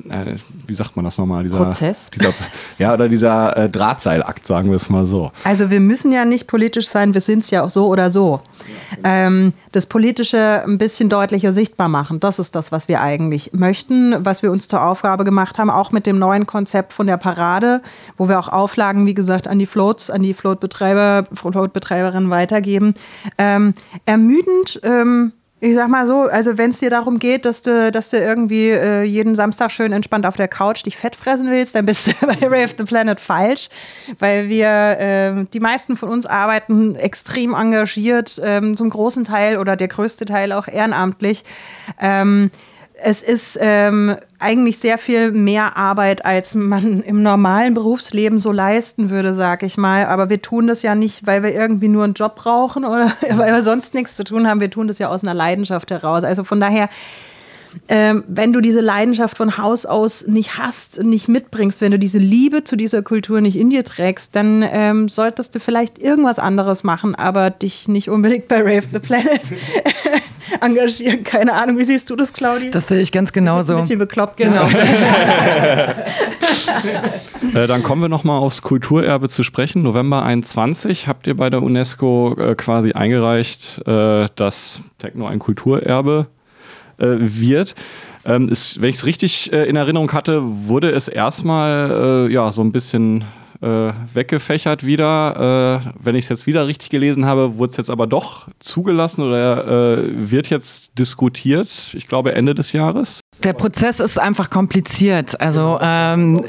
äh, 0.10 0.36
wie 0.66 0.74
sagt 0.74 0.96
man 0.96 1.06
das 1.06 1.18
nochmal? 1.18 1.44
Dieser, 1.44 1.58
Prozess? 1.58 2.10
Dieser, 2.10 2.34
ja, 2.78 2.94
oder 2.94 3.10
dieser 3.10 3.56
äh, 3.56 3.70
Drahtseilakt, 3.70 4.46
sagen 4.46 4.70
wir 4.70 4.78
es 4.78 4.90
mal 4.90 5.06
so. 5.06 5.32
Also 5.44 5.70
wir 5.70 5.80
müssen 5.80 6.12
ja 6.12 6.26
nicht 6.26 6.48
politisch 6.48 6.88
sein, 6.88 7.14
wir 7.14 7.22
sind 7.22 7.44
es 7.44 7.52
ja 7.52 7.64
auch 7.64 7.70
so 7.70 7.88
oder 7.88 8.10
so. 8.10 8.42
Ähm, 9.04 9.54
das 9.72 9.86
Politische 9.86 10.64
ein 10.66 10.78
bisschen 10.78 11.10
deutlicher 11.10 11.54
sichtbar 11.54 11.90
machen, 11.90 12.20
das 12.20 12.40
ist 12.40 12.56
das, 12.56 12.72
was 12.72 12.88
wir 12.88 13.02
eigentlich 13.02 13.52
möchten, 13.54 14.26
was 14.26 14.44
wir 14.44 14.52
uns 14.52 14.68
zur 14.68 14.82
Aufgabe 14.82 15.24
gemacht 15.24 15.58
haben, 15.58 15.70
auch 15.70 15.92
mit 15.92 16.06
dem 16.06 16.20
neuen 16.20 16.48
Konzept 16.48 16.94
von 16.94 17.08
der 17.08 17.18
Parade, 17.18 17.82
wo 18.18 18.30
wir 18.30 18.40
auch 18.40 18.50
Auflagen, 18.50 19.06
wie 19.06 19.14
gesagt, 19.14 19.48
an 19.48 19.60
die 19.60 19.66
Floats, 19.66 20.10
an 20.10 20.24
die 20.24 20.34
Floatbetreiber, 20.34 21.28
Floatbetreiberinnen 21.34 22.30
weitergeben. 22.30 22.94
Ähm, 23.38 23.74
ermüdend 24.06 24.80
ähm, 24.84 25.34
ich 25.60 25.74
sag 25.74 25.90
mal 25.90 26.06
so, 26.06 26.24
also 26.24 26.58
wenn 26.60 26.70
es 26.70 26.80
dir 26.80 26.92
darum 26.92 27.18
geht, 27.18 27.44
dass 27.46 27.64
du, 27.64 27.92
dass 27.92 28.12
du 28.12 28.18
irgendwie 28.18 28.70
äh, 28.70 29.02
jeden 29.02 29.36
Samstag 29.36 29.72
schön 29.72 29.92
entspannt 29.92 30.28
auf 30.28 30.36
der 30.36 30.48
Couch 30.48 30.86
dich 30.86 30.96
fett 30.96 31.16
fressen 31.16 31.50
willst, 31.50 31.74
dann 31.74 31.86
bist 31.86 32.08
du 32.08 32.12
bei 32.28 32.48
Ray 32.48 32.64
of 32.64 32.76
the 32.78 32.84
Planet 32.84 33.20
falsch, 33.20 33.70
weil 34.20 34.50
wir, 34.50 34.68
äh, 34.68 35.46
die 35.52 35.60
meisten 35.60 35.96
von 35.96 36.10
uns 36.10 36.28
arbeiten 36.28 36.96
extrem 36.96 37.56
engagiert, 37.56 38.40
ähm, 38.44 38.78
zum 38.78 38.92
großen 38.92 39.26
Teil 39.26 39.58
oder 39.58 39.76
der 39.76 39.88
größte 39.88 40.26
Teil 40.26 40.52
auch 40.52 40.68
ehrenamtlich. 40.68 41.44
Ähm, 42.00 42.52
es 43.00 43.22
ist 43.22 43.58
ähm, 43.62 44.18
eigentlich 44.40 44.80
sehr 44.80 44.98
viel 44.98 45.32
mehr 45.32 45.78
Arbeit, 45.78 46.26
als 46.26 46.56
man 46.56 47.02
im 47.04 47.22
normalen 47.22 47.74
Berufsleben 47.74 48.40
so 48.40 48.52
leisten 48.52 49.10
würde, 49.10 49.34
sag 49.34 49.64
ich 49.64 49.78
mal. 49.78 50.06
Aber 50.06 50.30
wir 50.30 50.42
tun 50.42 50.68
das 50.68 50.82
ja 50.82 50.96
nicht, 50.96 51.26
weil 51.26 51.44
wir 51.44 51.54
irgendwie 51.54 51.88
nur 51.88 52.04
einen 52.04 52.14
Job 52.14 52.36
brauchen 52.36 52.86
oder 52.86 53.12
weil 53.32 53.54
wir 53.54 53.62
sonst 53.62 53.94
nichts 53.94 54.16
zu 54.16 54.24
tun 54.24 54.48
haben. 54.48 54.60
Wir 54.60 54.72
tun 54.72 54.88
das 54.88 55.00
ja 55.00 55.10
aus 55.10 55.24
einer 55.24 55.34
Leidenschaft 55.34 55.92
heraus. 55.92 56.24
Also 56.24 56.44
von 56.44 56.60
daher 56.60 56.90
ähm, 57.90 58.24
wenn 58.28 58.54
du 58.54 58.62
diese 58.62 58.82
Leidenschaft 58.82 59.38
von 59.38 59.58
Haus 59.58 59.86
aus 59.86 60.26
nicht 60.28 60.58
hast, 60.58 61.04
nicht 61.04 61.28
mitbringst, 61.28 61.82
wenn 61.82 61.92
du 61.92 62.00
diese 62.00 62.18
Liebe 62.18 62.64
zu 62.64 62.76
dieser 62.76 63.02
Kultur 63.02 63.42
nicht 63.42 63.56
in 63.56 63.70
dir 63.70 63.84
trägst, 63.84 64.36
dann 64.36 64.64
ähm, 64.68 65.10
solltest 65.10 65.54
du 65.56 65.60
vielleicht 65.60 66.00
irgendwas 66.00 66.40
anderes 66.40 66.84
machen, 66.84 67.16
aber 67.16 67.50
dich 67.50 67.88
nicht 67.88 68.10
unbedingt 68.10 68.48
bei 68.48 68.62
Rave 68.62 68.88
the 68.92 69.00
Planet 69.00 69.42
engagieren. 70.62 71.24
Keine 71.24 71.54
Ahnung, 71.54 71.78
wie 71.78 71.84
siehst 71.84 72.10
du 72.10 72.16
das, 72.16 72.34
Claudia? 72.34 72.72
Das 72.72 72.88
sehe 72.88 73.02
ich 73.02 73.12
ganz 73.12 73.32
genauso. 73.32 73.76
Ein 73.76 73.82
bisschen 73.82 74.00
bekloppt, 74.00 74.38
genau. 74.38 74.68
äh, 77.54 77.68
dann 77.68 77.84
kommen 77.84 78.02
wir 78.02 78.10
nochmal 78.10 78.40
aufs 78.40 78.62
Kulturerbe 78.62 79.30
zu 79.30 79.44
sprechen. 79.44 79.82
November 79.84 80.24
21 80.24 81.08
habt 81.08 81.28
ihr 81.28 81.36
bei 81.36 81.50
der 81.50 81.62
UNESCO 81.64 82.36
äh, 82.40 82.56
quasi 82.56 82.94
eingereicht, 82.94 83.82
äh, 83.86 84.28
dass 84.36 84.82
Techno 85.00 85.28
ein 85.28 85.40
Kulturerbe 85.40 86.28
äh, 86.98 87.06
wird. 87.20 87.76
Ähm, 88.26 88.50
ist, 88.50 88.82
wenn 88.82 88.90
ich 88.90 88.98
es 88.98 89.06
richtig 89.06 89.54
äh, 89.54 89.64
in 89.66 89.76
Erinnerung 89.76 90.12
hatte, 90.12 90.42
wurde 90.44 90.92
es 90.92 91.08
erstmal 91.08 92.28
äh, 92.28 92.34
ja, 92.34 92.52
so 92.52 92.62
ein 92.62 92.72
bisschen 92.72 93.24
äh, 93.62 93.92
weggefächert 94.14 94.86
wieder. 94.86 95.84
Äh, 95.86 95.92
wenn 96.00 96.16
ich 96.16 96.26
es 96.26 96.30
jetzt 96.30 96.48
wieder 96.48 96.68
richtig 96.68 96.90
gelesen 96.90 97.26
habe, 97.26 97.58
wurde 97.58 97.72
es 97.72 97.78
jetzt 97.78 97.90
aber 97.90 98.08
doch 98.08 98.48
zugelassen 98.60 99.24
oder 99.24 99.98
äh, 99.98 100.30
wird 100.30 100.50
jetzt 100.50 100.98
diskutiert, 100.98 101.92
ich 101.94 102.08
glaube 102.08 102.34
Ende 102.34 102.54
des 102.54 102.72
Jahres. 102.72 103.22
Der 103.44 103.54
Prozess 103.54 104.00
ist 104.00 104.20
einfach 104.20 104.50
kompliziert. 104.50 105.40
Also 105.40 105.78
ähm, 105.82 106.44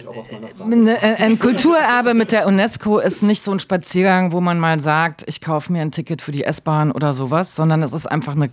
ein 1.19 1.39
Kulturerbe 1.39 2.15
mit 2.15 2.33
der 2.33 2.47
UNESCO 2.47 2.99
ist 2.99 3.23
nicht 3.23 3.43
so 3.43 3.53
ein 3.53 3.61
Spaziergang, 3.61 4.33
wo 4.33 4.41
man 4.41 4.59
mal 4.59 4.81
sagt, 4.81 5.25
ich 5.27 5.41
kaufe 5.41 5.73
mir 5.73 5.83
ein 5.83 5.93
Ticket 5.93 6.23
für 6.23 6.33
die 6.33 6.45
S-Bahn 6.45 6.93
oder 6.93 7.13
sowas, 7.13 7.55
sondern 7.55 7.83
es 7.83 7.93
ist 7.93 8.07
einfach 8.07 8.35
eine 8.35 8.51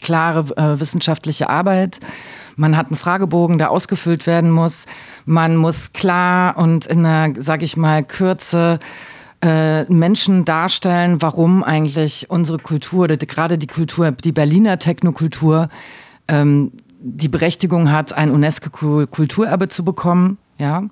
klare 0.00 0.40
äh, 0.56 0.80
wissenschaftliche 0.80 1.48
Arbeit. 1.48 2.00
Man 2.58 2.76
hat 2.76 2.88
einen 2.88 2.96
Fragebogen, 2.96 3.56
der 3.58 3.70
ausgefüllt 3.70 4.26
werden 4.26 4.50
muss. 4.50 4.86
Man 5.24 5.56
muss 5.56 5.92
klar 5.92 6.58
und 6.58 6.86
in 6.86 7.06
einer, 7.06 7.40
sage 7.40 7.64
ich 7.64 7.76
mal, 7.76 8.02
Kürze 8.02 8.80
äh, 9.40 9.84
Menschen 9.84 10.44
darstellen, 10.44 11.22
warum 11.22 11.62
eigentlich 11.62 12.28
unsere 12.28 12.58
Kultur, 12.58 13.06
gerade 13.06 13.58
die 13.58 13.68
Kultur, 13.68 14.10
die 14.10 14.32
Berliner 14.32 14.80
Technokultur, 14.80 15.68
ähm, 16.26 16.72
die 17.00 17.28
Berechtigung 17.28 17.92
hat, 17.92 18.12
ein 18.12 18.32
UNESCO-Kulturerbe 18.32 19.68
zu 19.68 19.84
bekommen. 19.84 20.38
Ja. 20.58 20.82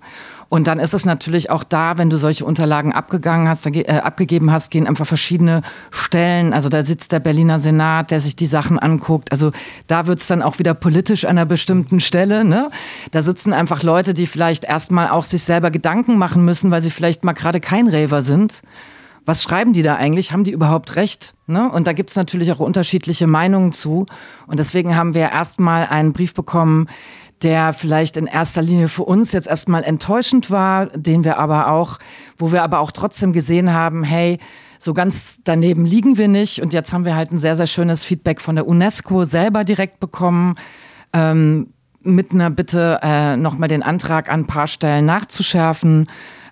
Und 0.48 0.66
dann 0.66 0.78
ist 0.78 0.94
es 0.94 1.04
natürlich 1.04 1.50
auch 1.50 1.64
da, 1.64 1.98
wenn 1.98 2.10
du 2.10 2.18
solche 2.18 2.44
Unterlagen 2.44 2.92
abgegangen 2.92 3.48
hast, 3.48 3.66
äh, 3.66 4.00
abgegeben 4.02 4.52
hast, 4.52 4.70
gehen 4.70 4.86
einfach 4.86 5.06
verschiedene 5.06 5.62
Stellen. 5.90 6.52
Also 6.52 6.68
da 6.68 6.82
sitzt 6.82 7.12
der 7.12 7.20
Berliner 7.20 7.58
Senat, 7.58 8.10
der 8.10 8.20
sich 8.20 8.36
die 8.36 8.46
Sachen 8.46 8.78
anguckt. 8.78 9.32
Also 9.32 9.50
da 9.86 10.06
wird's 10.06 10.26
dann 10.26 10.42
auch 10.42 10.58
wieder 10.58 10.74
politisch 10.74 11.24
an 11.24 11.30
einer 11.30 11.46
bestimmten 11.46 12.00
Stelle. 12.00 12.44
Ne? 12.44 12.70
Da 13.10 13.22
sitzen 13.22 13.52
einfach 13.52 13.82
Leute, 13.82 14.14
die 14.14 14.26
vielleicht 14.26 14.64
erstmal 14.64 15.08
auch 15.08 15.24
sich 15.24 15.42
selber 15.42 15.70
Gedanken 15.70 16.16
machen 16.16 16.44
müssen, 16.44 16.70
weil 16.70 16.82
sie 16.82 16.90
vielleicht 16.90 17.24
mal 17.24 17.32
gerade 17.32 17.60
kein 17.60 17.88
Raver 17.88 18.22
sind 18.22 18.62
was 19.26 19.42
schreiben 19.42 19.72
die 19.72 19.82
da 19.82 19.96
eigentlich? 19.96 20.32
Haben 20.32 20.44
die 20.44 20.52
überhaupt 20.52 20.94
recht? 20.94 21.34
Ne? 21.48 21.70
Und 21.70 21.88
da 21.88 21.92
gibt's 21.92 22.14
natürlich 22.14 22.52
auch 22.52 22.60
unterschiedliche 22.60 23.26
Meinungen 23.26 23.72
zu. 23.72 24.06
Und 24.46 24.58
deswegen 24.60 24.94
haben 24.94 25.14
wir 25.14 25.30
erstmal 25.30 25.84
einen 25.86 26.12
Brief 26.12 26.32
bekommen, 26.32 26.88
der 27.42 27.72
vielleicht 27.72 28.16
in 28.16 28.26
erster 28.26 28.62
Linie 28.62 28.88
für 28.88 29.04
uns 29.04 29.32
jetzt 29.32 29.46
erstmal 29.46 29.84
enttäuschend 29.84 30.50
war, 30.50 30.86
den 30.86 31.24
wir 31.24 31.38
aber 31.38 31.68
auch, 31.68 31.98
wo 32.38 32.52
wir 32.52 32.62
aber 32.62 32.80
auch 32.80 32.90
trotzdem 32.90 33.32
gesehen 33.32 33.72
haben, 33.72 34.04
hey, 34.04 34.38
so 34.78 34.94
ganz 34.94 35.40
daneben 35.44 35.84
liegen 35.84 36.16
wir 36.16 36.28
nicht. 36.28 36.60
Und 36.62 36.72
jetzt 36.72 36.92
haben 36.92 37.04
wir 37.04 37.16
halt 37.16 37.32
ein 37.32 37.38
sehr, 37.38 37.56
sehr 37.56 37.66
schönes 37.66 38.04
Feedback 38.04 38.40
von 38.40 38.56
der 38.56 38.66
UNESCO 38.66 39.24
selber 39.24 39.64
direkt 39.64 40.00
bekommen. 40.00 40.54
Ähm, 41.12 41.68
mit 42.02 42.32
einer 42.32 42.50
Bitte, 42.50 43.00
äh, 43.02 43.36
nochmal 43.36 43.68
den 43.68 43.82
Antrag 43.82 44.30
an 44.30 44.40
ein 44.40 44.46
paar 44.46 44.68
Stellen 44.68 45.06
nachzuschärfen. 45.06 46.06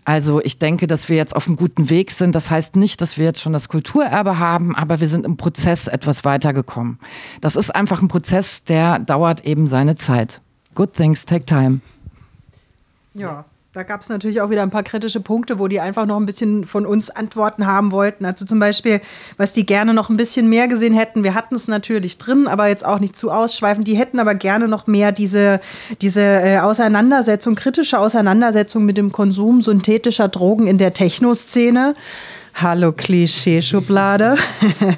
Also 0.05 0.41
ich 0.43 0.59
denke, 0.59 0.87
dass 0.87 1.09
wir 1.09 1.17
jetzt 1.17 1.35
auf 1.35 1.47
einem 1.47 1.57
guten 1.57 1.89
Weg 1.89 2.11
sind. 2.11 2.35
Das 2.35 2.51
heißt 2.51 2.77
nicht, 2.77 3.01
dass 3.01 3.17
wir 3.17 3.25
jetzt 3.25 3.41
schon 3.41 3.53
das 3.53 3.69
Kulturerbe 3.69 4.39
haben, 4.39 4.75
aber 4.75 5.01
wir 5.01 5.09
sind 5.09 5.25
im 5.25 5.37
Prozess 5.37 5.87
etwas 5.87 6.25
weitergekommen. 6.25 6.99
Das 7.41 7.57
ist 7.57 7.75
einfach 7.75 8.03
ein 8.03 8.09
Prozess, 8.09 8.65
der 8.65 8.99
dauert 8.99 9.47
eben 9.47 9.67
seine 9.67 9.95
Zeit. 9.95 10.43
Good 10.75 10.93
things 10.93 11.25
take 11.25 11.45
time. 11.45 11.81
Ja. 13.15 13.45
Da 13.75 13.83
gab 13.83 14.03
es 14.03 14.09
natürlich 14.09 14.41
auch 14.41 14.51
wieder 14.51 14.63
ein 14.63 14.71
paar 14.71 14.85
kritische 14.85 15.19
Punkte, 15.19 15.59
wo 15.59 15.67
die 15.67 15.81
einfach 15.81 16.07
noch 16.07 16.17
ein 16.17 16.27
bisschen 16.27 16.65
von 16.65 16.87
uns 16.87 17.11
Antworten 17.11 17.67
haben 17.67 17.91
wollten. 17.91 18.25
Also 18.25 18.45
zum 18.45 18.61
Beispiel, 18.61 19.01
was 19.37 19.53
die 19.53 19.67
gerne 19.67 19.95
noch 19.95 20.11
ein 20.11 20.17
bisschen 20.17 20.49
mehr 20.49 20.69
gesehen 20.69 20.95
hätten. 20.95 21.25
Wir 21.25 21.35
hatten 21.35 21.57
es 21.57 21.67
natürlich 21.67 22.19
drin, 22.19 22.47
aber 22.47 22.69
jetzt 22.69 22.87
auch 22.87 23.01
nicht 23.01 23.17
zu 23.17 23.33
ausschweifend. 23.33 23.89
Die 23.89 23.97
hätten 23.97 24.21
aber 24.21 24.37
gerne 24.37 24.69
noch 24.69 24.87
mehr 24.87 25.11
diese, 25.11 25.61
diese 26.03 26.21
äh, 26.23 26.59
Auseinandersetzung, 26.61 27.57
kritische 27.57 27.99
Auseinandersetzung 27.99 28.85
mit 28.85 28.97
dem 28.97 29.11
Konsum 29.11 29.61
synthetischer 29.61 30.29
Drogen 30.29 30.69
in 30.69 30.79
der 30.79 30.95
Techno-Szene. 30.95 31.95
Hallo 32.57 32.93
Klischee-Schublade. 32.93 34.37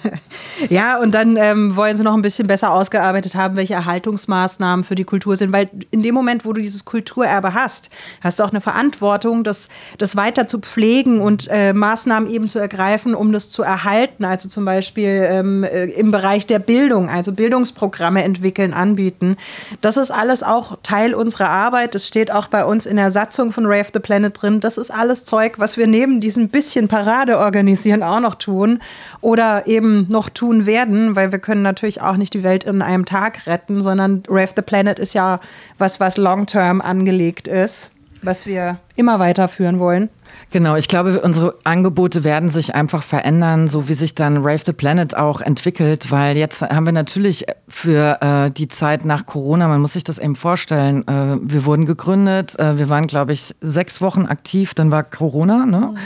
ja, 0.68 1.00
und 1.00 1.14
dann 1.14 1.38
ähm, 1.38 1.74
wollen 1.74 1.96
sie 1.96 2.02
noch 2.02 2.12
ein 2.12 2.20
bisschen 2.20 2.46
besser 2.46 2.70
ausgearbeitet 2.70 3.34
haben, 3.34 3.56
welche 3.56 3.72
Erhaltungsmaßnahmen 3.72 4.84
für 4.84 4.94
die 4.94 5.04
Kultur 5.04 5.36
sind, 5.36 5.52
weil 5.52 5.70
in 5.90 6.02
dem 6.02 6.14
Moment, 6.14 6.44
wo 6.44 6.52
du 6.52 6.60
dieses 6.60 6.84
Kulturerbe 6.84 7.54
hast, 7.54 7.88
hast 8.20 8.38
du 8.38 8.44
auch 8.44 8.50
eine 8.50 8.60
Verantwortung, 8.60 9.42
das, 9.42 9.70
das 9.96 10.16
weiter 10.16 10.46
zu 10.46 10.58
pflegen 10.58 11.22
und 11.22 11.48
äh, 11.50 11.72
Maßnahmen 11.72 12.28
eben 12.28 12.50
zu 12.50 12.58
ergreifen, 12.58 13.14
um 13.14 13.32
das 13.32 13.48
zu 13.48 13.62
erhalten. 13.62 14.26
Also 14.26 14.50
zum 14.50 14.66
Beispiel 14.66 15.26
ähm, 15.26 15.64
äh, 15.64 15.86
im 15.86 16.10
Bereich 16.10 16.46
der 16.46 16.58
Bildung, 16.58 17.08
also 17.08 17.32
Bildungsprogramme 17.32 18.22
entwickeln, 18.22 18.74
anbieten. 18.74 19.38
Das 19.80 19.96
ist 19.96 20.10
alles 20.10 20.42
auch 20.42 20.76
Teil 20.82 21.14
unserer 21.14 21.48
Arbeit. 21.48 21.94
Das 21.94 22.06
steht 22.06 22.30
auch 22.30 22.48
bei 22.48 22.66
uns 22.66 22.84
in 22.84 22.96
der 22.96 23.10
Satzung 23.10 23.50
von 23.50 23.64
Rave 23.64 23.88
the 23.94 24.00
Planet 24.00 24.42
drin. 24.42 24.60
Das 24.60 24.76
ist 24.76 24.90
alles 24.90 25.24
Zeug, 25.24 25.54
was 25.58 25.78
wir 25.78 25.86
neben 25.86 26.20
diesem 26.20 26.50
bisschen 26.50 26.86
Parade 26.88 27.45
organisieren 27.46 28.02
auch 28.02 28.20
noch 28.20 28.34
tun 28.34 28.80
oder 29.22 29.66
eben 29.66 30.06
noch 30.10 30.28
tun 30.28 30.66
werden, 30.66 31.16
weil 31.16 31.32
wir 31.32 31.38
können 31.38 31.62
natürlich 31.62 32.02
auch 32.02 32.16
nicht 32.16 32.34
die 32.34 32.42
Welt 32.42 32.64
in 32.64 32.82
einem 32.82 33.06
Tag 33.06 33.46
retten, 33.46 33.82
sondern 33.82 34.22
Rave 34.28 34.52
the 34.54 34.62
Planet 34.62 34.98
ist 34.98 35.14
ja 35.14 35.40
was, 35.78 36.00
was 36.00 36.16
long-term 36.16 36.80
angelegt 36.80 37.48
ist, 37.48 37.92
was 38.22 38.46
wir 38.46 38.78
immer 38.96 39.18
weiterführen 39.18 39.78
wollen. 39.78 40.10
Genau, 40.50 40.76
ich 40.76 40.88
glaube, 40.88 41.20
unsere 41.20 41.54
Angebote 41.64 42.22
werden 42.22 42.50
sich 42.50 42.74
einfach 42.74 43.02
verändern, 43.02 43.68
so 43.68 43.88
wie 43.88 43.94
sich 43.94 44.14
dann 44.14 44.38
Rave 44.38 44.62
the 44.64 44.72
Planet 44.72 45.16
auch 45.16 45.40
entwickelt, 45.40 46.10
weil 46.10 46.36
jetzt 46.36 46.62
haben 46.62 46.86
wir 46.86 46.92
natürlich 46.92 47.46
für 47.68 48.18
äh, 48.20 48.50
die 48.50 48.68
Zeit 48.68 49.04
nach 49.04 49.26
Corona, 49.26 49.66
man 49.68 49.80
muss 49.80 49.94
sich 49.94 50.04
das 50.04 50.18
eben 50.18 50.36
vorstellen, 50.36 51.06
äh, 51.08 51.36
wir 51.40 51.64
wurden 51.64 51.84
gegründet, 51.84 52.58
äh, 52.58 52.78
wir 52.78 52.88
waren, 52.88 53.06
glaube 53.06 53.32
ich, 53.32 53.54
sechs 53.60 54.00
Wochen 54.00 54.26
aktiv, 54.26 54.74
dann 54.74 54.90
war 54.90 55.02
Corona, 55.02 55.66
ne? 55.66 55.92
Mhm. 55.92 55.96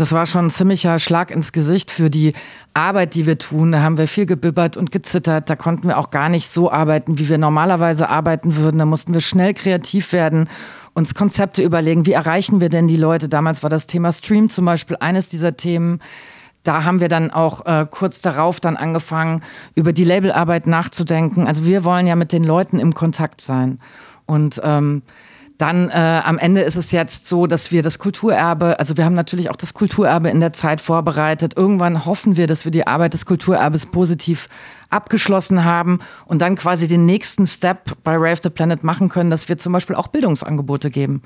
Das 0.00 0.12
war 0.12 0.24
schon 0.24 0.46
ein 0.46 0.50
ziemlicher 0.50 0.98
Schlag 0.98 1.30
ins 1.30 1.52
Gesicht 1.52 1.90
für 1.90 2.08
die 2.08 2.32
Arbeit, 2.72 3.14
die 3.14 3.26
wir 3.26 3.36
tun. 3.36 3.72
Da 3.72 3.82
haben 3.82 3.98
wir 3.98 4.08
viel 4.08 4.24
gebibbert 4.24 4.78
und 4.78 4.92
gezittert. 4.92 5.50
Da 5.50 5.56
konnten 5.56 5.88
wir 5.88 5.98
auch 5.98 6.08
gar 6.08 6.30
nicht 6.30 6.48
so 6.48 6.72
arbeiten, 6.72 7.18
wie 7.18 7.28
wir 7.28 7.36
normalerweise 7.36 8.08
arbeiten 8.08 8.56
würden. 8.56 8.78
Da 8.78 8.86
mussten 8.86 9.12
wir 9.12 9.20
schnell 9.20 9.52
kreativ 9.52 10.14
werden 10.14 10.48
uns 10.94 11.14
Konzepte 11.14 11.62
überlegen, 11.62 12.06
wie 12.06 12.12
erreichen 12.12 12.62
wir 12.62 12.70
denn 12.70 12.88
die 12.88 12.96
Leute. 12.96 13.28
Damals 13.28 13.62
war 13.62 13.68
das 13.68 13.86
Thema 13.86 14.10
Stream 14.10 14.48
zum 14.48 14.64
Beispiel 14.64 14.96
eines 15.00 15.28
dieser 15.28 15.56
Themen. 15.56 16.00
Da 16.62 16.84
haben 16.84 17.00
wir 17.00 17.08
dann 17.08 17.30
auch 17.30 17.66
äh, 17.66 17.86
kurz 17.88 18.22
darauf 18.22 18.58
dann 18.58 18.78
angefangen, 18.78 19.42
über 19.74 19.92
die 19.92 20.04
Labelarbeit 20.04 20.66
nachzudenken. 20.66 21.46
Also 21.46 21.66
wir 21.66 21.84
wollen 21.84 22.06
ja 22.06 22.16
mit 22.16 22.32
den 22.32 22.44
Leuten 22.44 22.80
im 22.80 22.94
Kontakt 22.94 23.42
sein. 23.42 23.78
Und 24.24 24.60
ähm, 24.64 25.02
dann 25.60 25.90
äh, 25.90 26.22
am 26.24 26.38
Ende 26.38 26.62
ist 26.62 26.76
es 26.76 26.90
jetzt 26.90 27.28
so, 27.28 27.46
dass 27.46 27.70
wir 27.70 27.82
das 27.82 27.98
Kulturerbe, 27.98 28.78
also 28.78 28.96
wir 28.96 29.04
haben 29.04 29.14
natürlich 29.14 29.50
auch 29.50 29.56
das 29.56 29.74
Kulturerbe 29.74 30.30
in 30.30 30.40
der 30.40 30.52
Zeit 30.52 30.80
vorbereitet. 30.80 31.56
Irgendwann 31.56 32.06
hoffen 32.06 32.36
wir, 32.36 32.46
dass 32.46 32.64
wir 32.64 32.72
die 32.72 32.86
Arbeit 32.86 33.12
des 33.12 33.26
Kulturerbes 33.26 33.86
positiv 33.86 34.48
abgeschlossen 34.88 35.64
haben 35.64 36.00
und 36.24 36.40
dann 36.40 36.56
quasi 36.56 36.88
den 36.88 37.04
nächsten 37.04 37.46
Step 37.46 37.92
bei 38.02 38.16
Rave 38.16 38.40
the 38.42 38.50
Planet 38.50 38.84
machen 38.84 39.08
können, 39.08 39.30
dass 39.30 39.48
wir 39.48 39.58
zum 39.58 39.72
Beispiel 39.72 39.96
auch 39.96 40.08
Bildungsangebote 40.08 40.90
geben. 40.90 41.22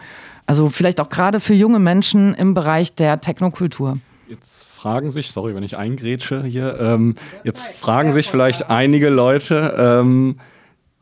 Also 0.46 0.68
vielleicht 0.68 1.00
auch 1.00 1.08
gerade 1.08 1.38
für 1.40 1.54
junge 1.54 1.78
Menschen 1.78 2.34
im 2.34 2.54
Bereich 2.54 2.94
der 2.94 3.20
Technokultur. 3.20 3.98
Jetzt 4.28 4.64
fragen 4.64 5.10
sich, 5.10 5.30
sorry, 5.30 5.54
wenn 5.54 5.62
ich 5.62 5.76
eingrätsche 5.76 6.42
hier, 6.42 6.78
ähm, 6.80 7.14
jetzt 7.44 7.68
fragen 7.68 8.12
sich 8.12 8.30
vielleicht 8.30 8.68
einige 8.68 9.10
Leute, 9.10 9.74
ähm, 9.78 10.36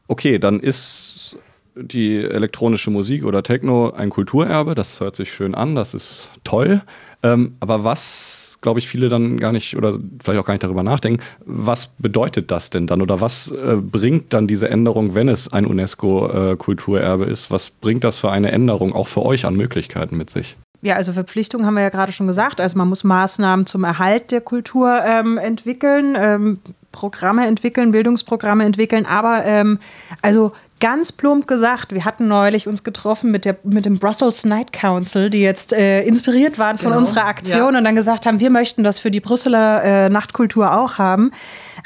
okay, 0.09 0.38
dann 0.38 0.61
ist 0.61 1.37
die 1.75 2.19
elektronische 2.19 2.91
Musik 2.91 3.25
oder 3.25 3.43
Techno 3.43 3.91
ein 3.91 4.11
Kulturerbe, 4.11 4.75
das 4.75 5.01
hört 5.01 5.17
sich 5.17 5.33
schön 5.33 5.55
an, 5.55 5.75
das 5.75 5.95
ist 5.95 6.31
toll. 6.45 6.83
Ähm, 7.23 7.57
aber 7.61 7.85
was, 7.85 8.59
glaube 8.61 8.79
ich, 8.79 8.89
viele 8.89 9.09
dann 9.09 9.39
gar 9.39 9.53
nicht 9.53 9.77
oder 9.77 9.99
vielleicht 10.23 10.41
auch 10.41 10.45
gar 10.45 10.55
nicht 10.55 10.65
darüber 10.65 10.83
nachdenken, 10.83 11.23
was 11.45 11.87
bedeutet 11.87 12.51
das 12.51 12.71
denn 12.71 12.87
dann 12.87 13.01
oder 13.01 13.21
was 13.21 13.51
äh, 13.51 13.77
bringt 13.77 14.33
dann 14.33 14.47
diese 14.47 14.69
Änderung, 14.69 15.15
wenn 15.15 15.29
es 15.29 15.53
ein 15.53 15.67
UNESCO-Kulturerbe 15.67 17.27
äh, 17.27 17.33
ist? 17.33 17.51
Was 17.51 17.71
bringt 17.71 18.05
das 18.05 18.19
für 18.19 18.31
eine 18.31 18.53
Änderung 18.53 18.93
auch 18.93 19.09
für 19.09 19.23
euch 19.23 19.45
an 19.47 19.57
Möglichkeiten 19.57 20.17
mit 20.17 20.31
sich? 20.31 20.57
Ja, 20.85 20.97
also 20.97 21.13
Verpflichtungen 21.13 21.65
haben 21.65 21.75
wir 21.75 21.83
ja 21.83 21.91
gerade 21.91 22.11
schon 22.11 22.27
gesagt. 22.27 22.61
Also 22.61 22.77
man 22.77 22.89
muss 22.89 23.05
Maßnahmen 23.05 23.67
zum 23.67 23.85
Erhalt 23.85 24.33
der 24.33 24.41
Kultur 24.41 25.01
ähm, 25.05 25.39
entwickeln, 25.39 26.17
ähm, 26.19 26.59
Programme 26.91 27.47
entwickeln, 27.47 27.93
Bildungsprogramme 27.93 28.65
entwickeln. 28.65 29.07
Aber 29.07 29.45
ähm, 29.45 29.79
also 30.23 30.53
ganz 30.83 31.12
plump 31.12 31.47
gesagt, 31.47 31.95
wir 31.95 32.05
hatten 32.05 32.27
neulich 32.27 32.66
uns 32.66 32.83
getroffen 32.83 33.31
mit, 33.31 33.45
der, 33.45 33.57
mit 33.62 33.87
dem 33.87 34.01
Brussels 34.01 34.45
Night 34.45 34.73
Council, 34.73 35.31
die 35.31 35.40
jetzt 35.40 35.73
äh, 35.73 36.03
inspiriert 36.03 36.59
waren 36.59 36.77
von 36.77 36.88
genau. 36.88 36.99
unserer 36.99 37.27
Aktion 37.27 37.73
ja. 37.73 37.79
und 37.79 37.85
dann 37.85 37.95
gesagt 37.95 38.27
haben, 38.27 38.40
wir 38.40 38.51
möchten 38.51 38.83
das 38.83 38.99
für 38.99 39.12
die 39.12 39.21
Brüsseler 39.21 39.85
äh, 39.85 40.09
Nachtkultur 40.09 40.77
auch 40.77 40.99
haben. 40.99 41.31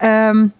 Ähm, 0.00 0.52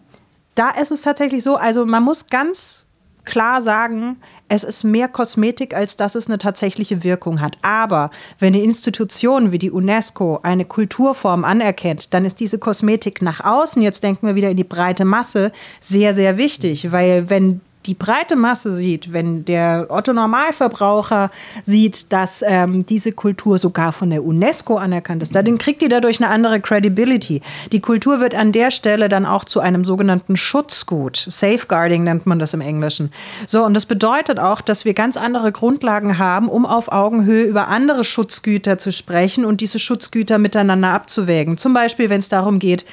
da 0.54 0.68
ist 0.68 0.90
es 0.90 1.00
tatsächlich 1.00 1.42
so, 1.42 1.56
also 1.56 1.86
man 1.86 2.02
muss 2.02 2.26
ganz 2.26 2.84
klar 3.24 3.62
sagen, 3.62 4.18
es 4.48 4.64
ist 4.64 4.84
mehr 4.84 5.08
Kosmetik, 5.08 5.74
als 5.74 5.96
dass 5.96 6.14
es 6.14 6.28
eine 6.28 6.36
tatsächliche 6.36 7.04
Wirkung 7.04 7.40
hat. 7.40 7.56
Aber 7.62 8.10
wenn 8.38 8.54
eine 8.54 8.62
Institution 8.62 9.50
wie 9.50 9.58
die 9.58 9.70
UNESCO 9.70 10.40
eine 10.42 10.66
Kulturform 10.66 11.42
anerkennt, 11.44 12.12
dann 12.12 12.26
ist 12.26 12.38
diese 12.38 12.58
Kosmetik 12.58 13.22
nach 13.22 13.40
außen, 13.40 13.80
jetzt 13.80 14.04
denken 14.04 14.26
wir 14.26 14.34
wieder 14.34 14.50
in 14.50 14.58
die 14.58 14.64
breite 14.64 15.06
Masse, 15.06 15.52
sehr, 15.80 16.12
sehr 16.12 16.36
wichtig. 16.36 16.92
Weil 16.92 17.30
wenn 17.30 17.62
die 17.86 17.94
breite 17.94 18.36
Masse 18.36 18.72
sieht, 18.72 19.12
wenn 19.12 19.44
der 19.44 19.86
Otto 19.88 20.12
Normalverbraucher 20.12 21.30
sieht, 21.62 22.12
dass 22.12 22.42
ähm, 22.46 22.84
diese 22.86 23.12
Kultur 23.12 23.58
sogar 23.58 23.92
von 23.92 24.10
der 24.10 24.24
UNESCO 24.24 24.76
anerkannt 24.76 25.22
ist, 25.22 25.34
dann 25.34 25.58
kriegt 25.58 25.82
die 25.82 25.88
dadurch 25.88 26.22
eine 26.22 26.30
andere 26.30 26.60
Credibility. 26.60 27.40
Die 27.72 27.80
Kultur 27.80 28.20
wird 28.20 28.34
an 28.34 28.52
der 28.52 28.70
Stelle 28.70 29.08
dann 29.08 29.26
auch 29.26 29.44
zu 29.44 29.60
einem 29.60 29.84
sogenannten 29.84 30.36
Schutzgut. 30.36 31.26
Safeguarding 31.30 32.04
nennt 32.04 32.26
man 32.26 32.38
das 32.38 32.54
im 32.54 32.60
Englischen. 32.60 33.12
So, 33.46 33.64
und 33.64 33.74
das 33.74 33.86
bedeutet 33.86 34.38
auch, 34.38 34.60
dass 34.60 34.84
wir 34.84 34.94
ganz 34.94 35.16
andere 35.16 35.52
Grundlagen 35.52 36.18
haben, 36.18 36.48
um 36.48 36.66
auf 36.66 36.90
Augenhöhe 36.90 37.44
über 37.44 37.68
andere 37.68 38.04
Schutzgüter 38.04 38.78
zu 38.78 38.92
sprechen 38.92 39.44
und 39.44 39.60
diese 39.60 39.78
Schutzgüter 39.78 40.38
miteinander 40.38 40.88
abzuwägen. 40.88 41.58
Zum 41.58 41.72
Beispiel, 41.74 42.10
wenn 42.10 42.20
es 42.20 42.28
darum 42.28 42.58
geht, 42.58 42.84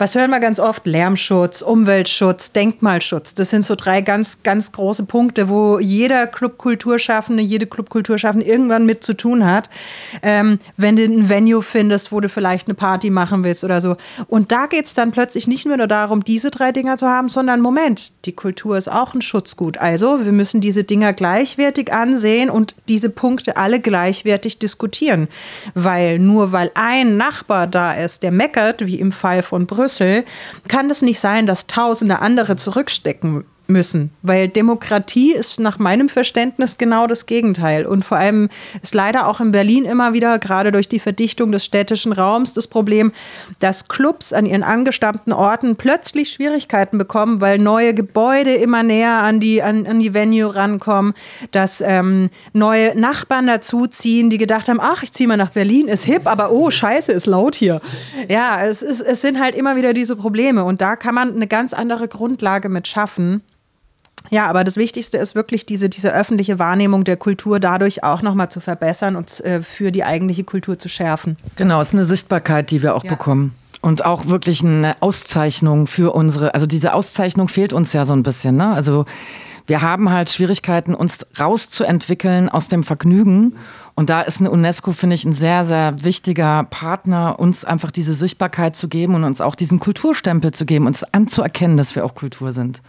was 0.00 0.14
hören 0.14 0.30
wir 0.30 0.40
ganz 0.40 0.58
oft? 0.58 0.86
Lärmschutz, 0.86 1.60
Umweltschutz, 1.60 2.52
Denkmalschutz. 2.52 3.34
Das 3.34 3.50
sind 3.50 3.66
so 3.66 3.74
drei 3.76 4.00
ganz, 4.00 4.39
ganz 4.42 4.72
große 4.72 5.04
Punkte, 5.04 5.48
wo 5.48 5.78
jeder 5.78 6.26
Clubkulturschaffende, 6.26 7.42
jede 7.42 7.66
Clubkulturschaffende 7.66 8.46
irgendwann 8.46 8.86
mit 8.86 9.04
zu 9.04 9.14
tun 9.14 9.44
hat. 9.44 9.70
Ähm, 10.22 10.58
wenn 10.76 10.96
du 10.96 11.04
ein 11.04 11.28
Venue 11.28 11.62
findest, 11.62 12.12
wo 12.12 12.20
du 12.20 12.28
vielleicht 12.28 12.68
eine 12.68 12.74
Party 12.74 13.10
machen 13.10 13.44
willst 13.44 13.64
oder 13.64 13.80
so. 13.80 13.96
Und 14.28 14.52
da 14.52 14.66
geht 14.66 14.86
es 14.86 14.94
dann 14.94 15.10
plötzlich 15.10 15.46
nicht 15.46 15.66
nur 15.66 15.76
darum, 15.86 16.24
diese 16.24 16.50
drei 16.50 16.72
Dinger 16.72 16.96
zu 16.96 17.08
haben, 17.08 17.28
sondern 17.28 17.60
Moment, 17.60 18.12
die 18.24 18.32
Kultur 18.32 18.76
ist 18.76 18.90
auch 18.90 19.14
ein 19.14 19.22
Schutzgut. 19.22 19.78
Also 19.78 20.24
wir 20.24 20.32
müssen 20.32 20.60
diese 20.60 20.84
Dinger 20.84 21.12
gleichwertig 21.12 21.92
ansehen 21.92 22.50
und 22.50 22.74
diese 22.88 23.10
Punkte 23.10 23.56
alle 23.56 23.80
gleichwertig 23.80 24.58
diskutieren. 24.58 25.28
Weil 25.74 26.18
nur 26.18 26.52
weil 26.52 26.70
ein 26.74 27.16
Nachbar 27.16 27.66
da 27.66 27.92
ist, 27.92 28.22
der 28.22 28.32
meckert, 28.32 28.86
wie 28.86 29.00
im 29.00 29.12
Fall 29.12 29.42
von 29.42 29.66
Brüssel, 29.66 30.24
kann 30.68 30.90
es 30.90 31.02
nicht 31.02 31.20
sein, 31.20 31.46
dass 31.46 31.66
tausende 31.66 32.20
andere 32.20 32.56
zurückstecken 32.56 33.44
müssen, 33.70 34.10
weil 34.22 34.48
Demokratie 34.48 35.32
ist 35.32 35.60
nach 35.60 35.78
meinem 35.78 36.08
Verständnis 36.08 36.78
genau 36.78 37.06
das 37.06 37.26
Gegenteil. 37.26 37.86
Und 37.86 38.04
vor 38.04 38.18
allem 38.18 38.48
ist 38.82 38.94
leider 38.94 39.26
auch 39.26 39.40
in 39.40 39.52
Berlin 39.52 39.84
immer 39.84 40.12
wieder, 40.12 40.38
gerade 40.38 40.72
durch 40.72 40.88
die 40.88 40.98
Verdichtung 40.98 41.52
des 41.52 41.64
städtischen 41.64 42.12
Raums, 42.12 42.54
das 42.54 42.68
Problem, 42.68 43.12
dass 43.58 43.88
Clubs 43.88 44.32
an 44.32 44.46
ihren 44.46 44.62
angestammten 44.62 45.32
Orten 45.32 45.76
plötzlich 45.76 46.32
Schwierigkeiten 46.32 46.98
bekommen, 46.98 47.40
weil 47.40 47.58
neue 47.58 47.94
Gebäude 47.94 48.54
immer 48.54 48.82
näher 48.82 49.14
an 49.14 49.40
die, 49.40 49.62
an, 49.62 49.86
an 49.86 50.00
die 50.00 50.14
Venue 50.14 50.54
rankommen, 50.54 51.14
dass 51.50 51.80
ähm, 51.80 52.30
neue 52.52 52.98
Nachbarn 52.98 53.46
dazuziehen, 53.46 54.30
die 54.30 54.38
gedacht 54.38 54.68
haben, 54.68 54.80
ach, 54.80 55.02
ich 55.02 55.12
ziehe 55.12 55.28
mal 55.28 55.36
nach 55.36 55.50
Berlin, 55.50 55.88
ist 55.88 56.04
hip, 56.04 56.26
aber 56.26 56.50
oh, 56.50 56.70
scheiße, 56.70 57.12
ist 57.12 57.26
laut 57.26 57.54
hier. 57.54 57.80
Ja, 58.28 58.64
es, 58.64 58.82
ist, 58.82 59.00
es 59.00 59.20
sind 59.20 59.40
halt 59.40 59.54
immer 59.54 59.76
wieder 59.76 59.92
diese 59.92 60.16
Probleme 60.16 60.64
und 60.64 60.80
da 60.80 60.96
kann 60.96 61.14
man 61.14 61.34
eine 61.34 61.46
ganz 61.46 61.72
andere 61.72 62.08
Grundlage 62.08 62.68
mit 62.68 62.88
schaffen. 62.88 63.42
Ja, 64.30 64.48
aber 64.48 64.64
das 64.64 64.76
Wichtigste 64.76 65.18
ist 65.18 65.34
wirklich 65.34 65.66
diese, 65.66 65.88
diese 65.88 66.12
öffentliche 66.12 66.58
Wahrnehmung 66.58 67.04
der 67.04 67.16
Kultur 67.16 67.60
dadurch 67.60 68.04
auch 68.04 68.22
nochmal 68.22 68.50
zu 68.50 68.60
verbessern 68.60 69.16
und 69.16 69.40
äh, 69.40 69.62
für 69.62 69.90
die 69.90 70.04
eigentliche 70.04 70.44
Kultur 70.44 70.78
zu 70.78 70.88
schärfen. 70.88 71.36
Genau, 71.56 71.80
es 71.80 71.88
ist 71.88 71.94
eine 71.94 72.04
Sichtbarkeit, 72.04 72.70
die 72.70 72.82
wir 72.82 72.94
auch 72.94 73.04
ja. 73.04 73.10
bekommen. 73.10 73.54
Und 73.82 74.04
auch 74.04 74.26
wirklich 74.26 74.62
eine 74.62 74.96
Auszeichnung 75.00 75.86
für 75.86 76.14
unsere, 76.14 76.54
also 76.54 76.66
diese 76.66 76.94
Auszeichnung 76.94 77.48
fehlt 77.48 77.72
uns 77.72 77.92
ja 77.92 78.04
so 78.04 78.12
ein 78.12 78.22
bisschen. 78.22 78.56
Ne? 78.56 78.68
Also 78.68 79.06
wir 79.66 79.82
haben 79.82 80.10
halt 80.10 80.30
Schwierigkeiten, 80.30 80.94
uns 80.94 81.24
rauszuentwickeln 81.38 82.48
aus 82.48 82.68
dem 82.68 82.82
Vergnügen. 82.82 83.56
Und 83.94 84.10
da 84.10 84.20
ist 84.22 84.40
eine 84.40 84.50
UNESCO, 84.50 84.92
finde 84.92 85.14
ich, 85.14 85.24
ein 85.24 85.32
sehr, 85.32 85.64
sehr 85.64 86.02
wichtiger 86.02 86.64
Partner, 86.64 87.38
uns 87.38 87.64
einfach 87.64 87.90
diese 87.90 88.14
Sichtbarkeit 88.14 88.76
zu 88.76 88.88
geben 88.88 89.14
und 89.14 89.24
uns 89.24 89.40
auch 89.40 89.54
diesen 89.54 89.80
Kulturstempel 89.80 90.52
zu 90.52 90.66
geben, 90.66 90.86
uns 90.86 91.04
anzuerkennen, 91.04 91.76
dass 91.76 91.96
wir 91.96 92.04
auch 92.04 92.14
Kultur 92.14 92.52
sind. 92.52 92.82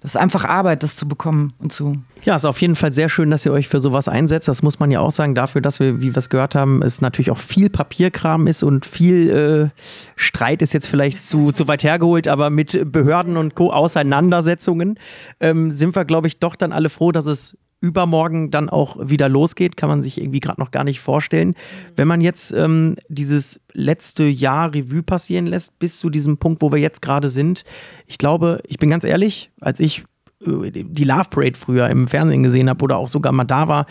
Das 0.00 0.12
ist 0.12 0.16
einfach 0.16 0.44
Arbeit, 0.44 0.82
das 0.82 0.96
zu 0.96 1.08
bekommen 1.08 1.52
und 1.58 1.72
zu. 1.72 1.96
Ja, 2.22 2.36
ist 2.36 2.44
auf 2.44 2.60
jeden 2.60 2.76
Fall 2.76 2.92
sehr 2.92 3.08
schön, 3.08 3.30
dass 3.30 3.46
ihr 3.46 3.52
euch 3.52 3.68
für 3.68 3.80
sowas 3.80 4.08
einsetzt. 4.08 4.48
Das 4.48 4.62
muss 4.62 4.78
man 4.78 4.90
ja 4.90 5.00
auch 5.00 5.10
sagen, 5.10 5.34
dafür, 5.34 5.60
dass 5.60 5.80
wir, 5.80 6.00
wie 6.00 6.14
wir 6.14 6.16
es 6.16 6.30
gehört 6.30 6.54
haben, 6.54 6.82
es 6.82 7.00
natürlich 7.00 7.30
auch 7.30 7.38
viel 7.38 7.70
Papierkram 7.70 8.46
ist 8.46 8.62
und 8.62 8.86
viel 8.86 9.30
äh, 9.30 9.80
Streit 10.16 10.62
ist 10.62 10.72
jetzt 10.72 10.88
vielleicht 10.88 11.24
zu, 11.24 11.52
zu 11.52 11.66
weit 11.68 11.82
hergeholt, 11.82 12.28
aber 12.28 12.50
mit 12.50 12.92
Behörden 12.92 13.36
und 13.36 13.54
Co. 13.54 13.72
Auseinandersetzungen 13.72 14.98
ähm, 15.40 15.70
sind 15.70 15.94
wir, 15.96 16.04
glaube 16.04 16.28
ich, 16.28 16.38
doch 16.38 16.56
dann 16.56 16.72
alle 16.72 16.88
froh, 16.88 17.12
dass 17.12 17.26
es 17.26 17.56
übermorgen 17.80 18.50
dann 18.50 18.68
auch 18.68 18.96
wieder 19.00 19.28
losgeht, 19.28 19.76
kann 19.76 19.88
man 19.88 20.02
sich 20.02 20.18
irgendwie 20.18 20.40
gerade 20.40 20.60
noch 20.60 20.70
gar 20.70 20.84
nicht 20.84 21.00
vorstellen. 21.00 21.54
Wenn 21.94 22.08
man 22.08 22.20
jetzt 22.20 22.52
ähm, 22.52 22.96
dieses 23.08 23.60
letzte 23.72 24.24
Jahr 24.24 24.74
Revue 24.74 25.02
passieren 25.02 25.46
lässt, 25.46 25.78
bis 25.78 25.98
zu 25.98 26.10
diesem 26.10 26.38
Punkt, 26.38 26.62
wo 26.62 26.72
wir 26.72 26.78
jetzt 26.78 27.02
gerade 27.02 27.28
sind, 27.28 27.64
ich 28.06 28.18
glaube, 28.18 28.60
ich 28.66 28.78
bin 28.78 28.90
ganz 28.90 29.04
ehrlich, 29.04 29.50
als 29.60 29.80
ich 29.80 30.04
äh, 30.44 30.70
die 30.70 31.04
Love 31.04 31.28
Parade 31.30 31.58
früher 31.58 31.88
im 31.88 32.08
Fernsehen 32.08 32.42
gesehen 32.42 32.70
habe 32.70 32.82
oder 32.82 32.96
auch 32.96 33.08
sogar 33.08 33.32
mal 33.32 33.44
da 33.44 33.68
war, 33.68 33.86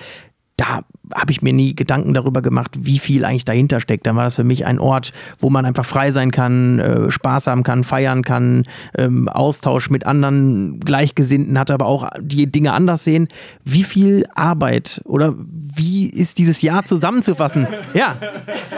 da 0.58 0.82
habe 1.14 1.32
ich 1.32 1.42
mir 1.42 1.54
nie 1.54 1.76
Gedanken 1.76 2.14
darüber 2.14 2.42
gemacht, 2.42 2.72
wie 2.80 2.98
viel 2.98 3.26
eigentlich 3.26 3.46
dahinter 3.46 3.80
steckt. 3.80 4.08
Dann 4.08 4.16
war 4.16 4.24
das 4.24 4.36
für 4.36 4.44
mich 4.44 4.66
ein 4.66 4.80
Ort, 4.80 5.12
wo 5.38 5.50
man 5.50 5.66
einfach 5.66 5.86
frei 5.86 6.12
sein 6.12 6.32
kann, 6.32 6.80
äh, 6.80 7.12
Spaß 7.12 7.48
haben 7.48 7.64
kann, 7.64 7.84
feiern 7.84 8.24
kann, 8.24 8.64
ähm, 8.98 9.28
Austausch 9.28 9.90
mit 9.90 10.06
anderen 10.06 10.80
Gleichgesinnten 10.80 11.60
hat, 11.60 11.72
aber 11.72 11.86
auch 11.86 12.10
die 12.20 12.50
Dinge 12.50 12.72
anders 12.72 13.04
sehen. 13.04 13.28
Wie 13.64 13.84
viel 13.84 14.26
Arbeit 14.34 15.02
oder 15.04 15.36
wie 15.38 16.10
ist 16.10 16.38
dieses 16.38 16.62
Jahr 16.62 16.86
zusammenzufassen? 16.86 17.68
Ja, 17.94 18.16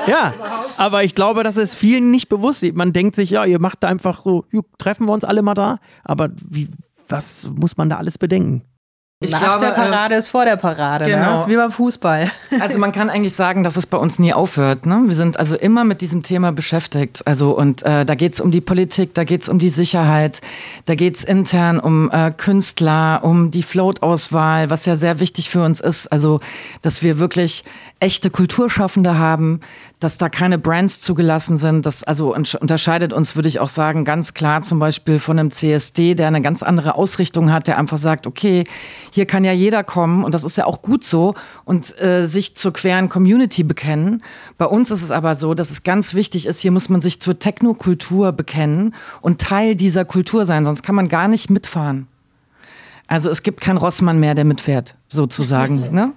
ja. 0.07 0.33
Aber 0.77 1.03
ich 1.03 1.15
glaube, 1.15 1.43
das 1.43 1.57
ist 1.57 1.75
vielen 1.75 2.11
nicht 2.11 2.29
bewusst. 2.29 2.65
Man 2.73 2.93
denkt 2.93 3.15
sich, 3.15 3.29
ja, 3.29 3.45
ihr 3.45 3.59
macht 3.59 3.83
da 3.83 3.87
einfach 3.87 4.23
so, 4.23 4.45
treffen 4.77 5.05
wir 5.05 5.13
uns 5.13 5.23
alle 5.23 5.41
mal 5.41 5.53
da. 5.53 5.77
Aber 6.03 6.29
wie, 6.49 6.69
was 7.07 7.49
muss 7.55 7.77
man 7.77 7.89
da 7.89 7.97
alles 7.97 8.17
bedenken? 8.17 8.63
Ich 9.19 9.31
Nach 9.31 9.39
glaube, 9.39 9.65
der 9.65 9.71
Parade 9.71 10.13
äh, 10.13 10.19
ist 10.19 10.27
vor 10.27 10.45
der 10.45 10.57
Parade. 10.57 11.05
Ne? 11.05 11.11
Genau. 11.11 11.23
Ne? 11.23 11.31
Das 11.31 11.41
ist 11.41 11.47
wie 11.47 11.55
beim 11.55 11.71
Fußball. 11.71 12.31
Also 12.59 12.79
man 12.79 12.91
kann 12.91 13.09
eigentlich 13.09 13.33
sagen, 13.33 13.63
dass 13.63 13.75
es 13.75 13.85
bei 13.85 13.97
uns 13.97 14.19
nie 14.19 14.33
aufhört. 14.33 14.85
Ne? 14.85 15.03
Wir 15.05 15.15
sind 15.15 15.39
also 15.39 15.55
immer 15.55 15.83
mit 15.83 16.01
diesem 16.01 16.21
Thema 16.21 16.51
beschäftigt. 16.51 17.25
Also 17.25 17.51
und 17.51 17.83
äh, 17.83 18.05
da 18.05 18.15
geht 18.15 18.33
es 18.33 18.41
um 18.41 18.51
die 18.51 18.61
Politik, 18.61 19.15
da 19.15 19.23
geht 19.23 19.41
es 19.41 19.49
um 19.49 19.57
die 19.57 19.69
Sicherheit, 19.69 20.41
da 20.85 20.95
geht 20.95 21.15
es 21.15 21.23
intern 21.23 21.79
um 21.79 22.11
äh, 22.11 22.31
Künstler, 22.31 23.21
um 23.23 23.49
die 23.49 23.63
Float-Auswahl, 23.63 24.69
was 24.69 24.85
ja 24.85 24.95
sehr 24.95 25.19
wichtig 25.19 25.49
für 25.49 25.63
uns 25.63 25.79
ist. 25.79 26.11
Also 26.11 26.39
dass 26.83 27.01
wir 27.01 27.17
wirklich 27.17 27.63
echte 27.99 28.29
Kulturschaffende 28.29 29.17
haben, 29.17 29.61
dass 29.99 30.19
da 30.19 30.29
keine 30.29 30.59
Brands 30.59 31.01
zugelassen 31.01 31.57
sind. 31.57 31.85
Das 31.85 32.03
also 32.03 32.35
unterscheidet 32.35 33.13
uns, 33.13 33.35
würde 33.35 33.49
ich 33.49 33.59
auch 33.59 33.69
sagen, 33.69 34.05
ganz 34.05 34.33
klar 34.33 34.61
zum 34.61 34.77
Beispiel 34.77 35.19
von 35.19 35.39
einem 35.39 35.51
CSD, 35.51 36.13
der 36.13 36.27
eine 36.27 36.41
ganz 36.41 36.61
andere 36.61 36.95
Ausrichtung 36.95 37.51
hat, 37.51 37.67
der 37.67 37.77
einfach 37.79 37.97
sagt, 37.97 38.27
okay, 38.27 38.65
hier 39.11 39.25
kann 39.25 39.43
ja 39.43 39.53
jeder 39.53 39.83
kommen 39.83 40.23
und 40.23 40.33
das 40.33 40.43
ist 40.43 40.57
ja 40.57 40.65
auch 40.65 40.83
gut 40.83 41.03
so 41.03 41.33
und 41.65 41.99
äh, 41.99 42.27
sich 42.27 42.55
zur 42.55 42.73
queeren 42.73 43.09
Community 43.09 43.63
bekennen. 43.63 44.21
Bei 44.59 44.65
uns 44.65 44.91
ist 44.91 45.01
es 45.01 45.09
aber 45.09 45.33
so, 45.35 45.55
dass 45.55 45.71
es 45.71 45.81
ganz 45.81 46.13
wichtig 46.13 46.45
ist, 46.45 46.59
hier 46.59 46.71
muss 46.71 46.89
man 46.89 47.01
sich 47.01 47.19
zur 47.19 47.39
Technokultur 47.39 48.31
bekennen 48.33 48.93
und 49.21 49.41
Teil 49.41 49.75
dieser 49.75 50.05
Kultur 50.05 50.45
sein, 50.45 50.63
sonst 50.65 50.83
kann 50.83 50.95
man 50.95 51.09
gar 51.09 51.27
nicht 51.27 51.49
mitfahren. 51.49 52.07
Also 53.07 53.29
es 53.29 53.41
gibt 53.41 53.61
keinen 53.61 53.77
Rossmann 53.77 54.19
mehr, 54.19 54.35
der 54.35 54.45
mitfährt, 54.45 54.95
sozusagen. 55.09 55.79
ne? 55.91 56.11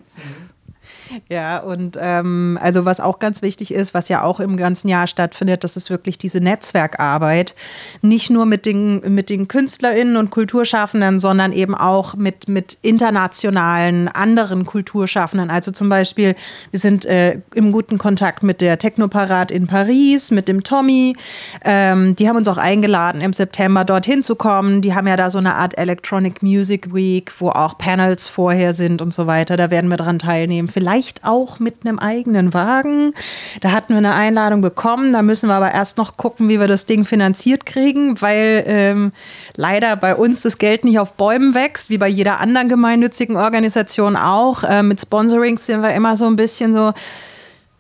Ja, 1.29 1.59
und 1.59 1.99
ähm, 2.01 2.59
also 2.62 2.85
was 2.85 3.01
auch 3.01 3.18
ganz 3.18 3.42
wichtig 3.42 3.73
ist, 3.73 3.94
was 3.94 4.09
ja 4.09 4.23
auch 4.23 4.40
im 4.40 4.57
ganzen 4.57 4.88
Jahr 4.88 5.07
stattfindet, 5.07 5.64
das 5.64 5.77
ist 5.77 5.90
wirklich 5.90 6.18
diese 6.18 6.40
Netzwerkarbeit. 6.40 7.55
Nicht 8.03 8.31
nur 8.31 8.46
mit 8.46 8.66
den, 8.66 9.01
mit 9.14 9.31
den 9.31 9.49
KünstlerInnen 9.49 10.16
und 10.16 10.31
Kulturschaffenden, 10.31 11.18
sondern 11.18 11.53
eben 11.53 11.75
auch 11.75 12.14
mit, 12.14 12.49
mit 12.49 12.79
internationalen 12.83 14.09
anderen 14.09 14.66
Kulturschaffenden. 14.66 15.51
Also 15.51 15.70
zum 15.70 15.88
Beispiel, 15.88 16.37
wir 16.70 16.81
sind 16.81 17.05
äh, 17.07 17.40
im 17.55 17.73
guten 17.73 17.99
Kontakt 17.99 18.42
mit 18.42 18.61
der 18.61 18.79
Technoparat 18.79 19.51
in 19.51 19.66
Paris, 19.66 20.31
mit 20.31 20.49
dem 20.49 20.62
Tommy. 20.62 21.16
Ähm, 21.64 22.16
die 22.16 22.29
haben 22.29 22.37
uns 22.37 22.49
auch 22.49 22.59
eingeladen, 22.59 23.20
im 23.20 23.33
September 23.33 23.85
dorthin 23.85 24.23
zu 24.23 24.37
kommen. 24.37 24.83
Die 24.83 24.94
haben 24.94 25.07
ja 25.07 25.16
da 25.16 25.31
so 25.31 25.38
eine 25.38 25.55
Art 25.55 25.77
Electronic 25.79 26.42
Music 26.42 26.94
Week, 26.94 27.33
wo 27.38 27.51
auch 27.51 27.79
Panels 27.79 28.29
vorher 28.29 28.75
sind 28.75 29.03
und 29.03 29.12
so 29.12 29.27
weiter. 29.27 29.57
Da 29.57 29.70
werden 29.70 29.90
wir 29.90 29.96
dran 29.96 30.18
teilnehmen. 30.18 30.68
Vielleicht 30.68 30.99
vielleicht 31.00 31.24
auch 31.24 31.58
mit 31.58 31.76
einem 31.84 31.98
eigenen 31.98 32.52
Wagen. 32.52 33.14
Da 33.62 33.72
hatten 33.72 33.94
wir 33.94 33.98
eine 33.98 34.14
Einladung 34.14 34.60
bekommen. 34.60 35.12
Da 35.12 35.22
müssen 35.22 35.48
wir 35.48 35.54
aber 35.54 35.72
erst 35.72 35.96
noch 35.96 36.18
gucken, 36.18 36.48
wie 36.50 36.60
wir 36.60 36.68
das 36.68 36.84
Ding 36.84 37.06
finanziert 37.06 37.64
kriegen, 37.64 38.20
weil 38.20 38.64
ähm, 38.66 39.12
leider 39.56 39.96
bei 39.96 40.14
uns 40.14 40.42
das 40.42 40.58
Geld 40.58 40.84
nicht 40.84 40.98
auf 40.98 41.14
Bäumen 41.14 41.54
wächst, 41.54 41.88
wie 41.88 41.96
bei 41.96 42.08
jeder 42.08 42.38
anderen 42.38 42.68
gemeinnützigen 42.68 43.36
Organisation 43.36 44.16
auch. 44.16 44.62
Äh, 44.62 44.82
mit 44.82 45.00
Sponsorings 45.00 45.64
sind 45.64 45.82
wir 45.82 45.94
immer 45.94 46.16
so 46.16 46.26
ein 46.26 46.36
bisschen 46.36 46.74
so. 46.74 46.92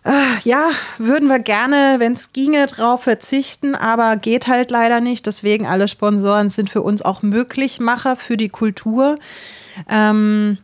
Äh, 0.02 0.38
ja, 0.44 0.70
würden 0.96 1.28
wir 1.28 1.40
gerne, 1.40 1.96
wenn 1.98 2.12
es 2.12 2.32
ginge, 2.32 2.66
drauf 2.68 3.02
verzichten, 3.02 3.74
aber 3.74 4.16
geht 4.16 4.46
halt 4.46 4.70
leider 4.70 5.02
nicht. 5.02 5.26
Deswegen 5.26 5.66
alle 5.66 5.88
Sponsoren 5.88 6.48
sind 6.48 6.70
für 6.70 6.80
uns 6.80 7.02
auch 7.02 7.20
Möglichmacher 7.20 8.16
für 8.16 8.38
die 8.38 8.48
Kultur. 8.48 9.18
Ähm, 9.90 10.56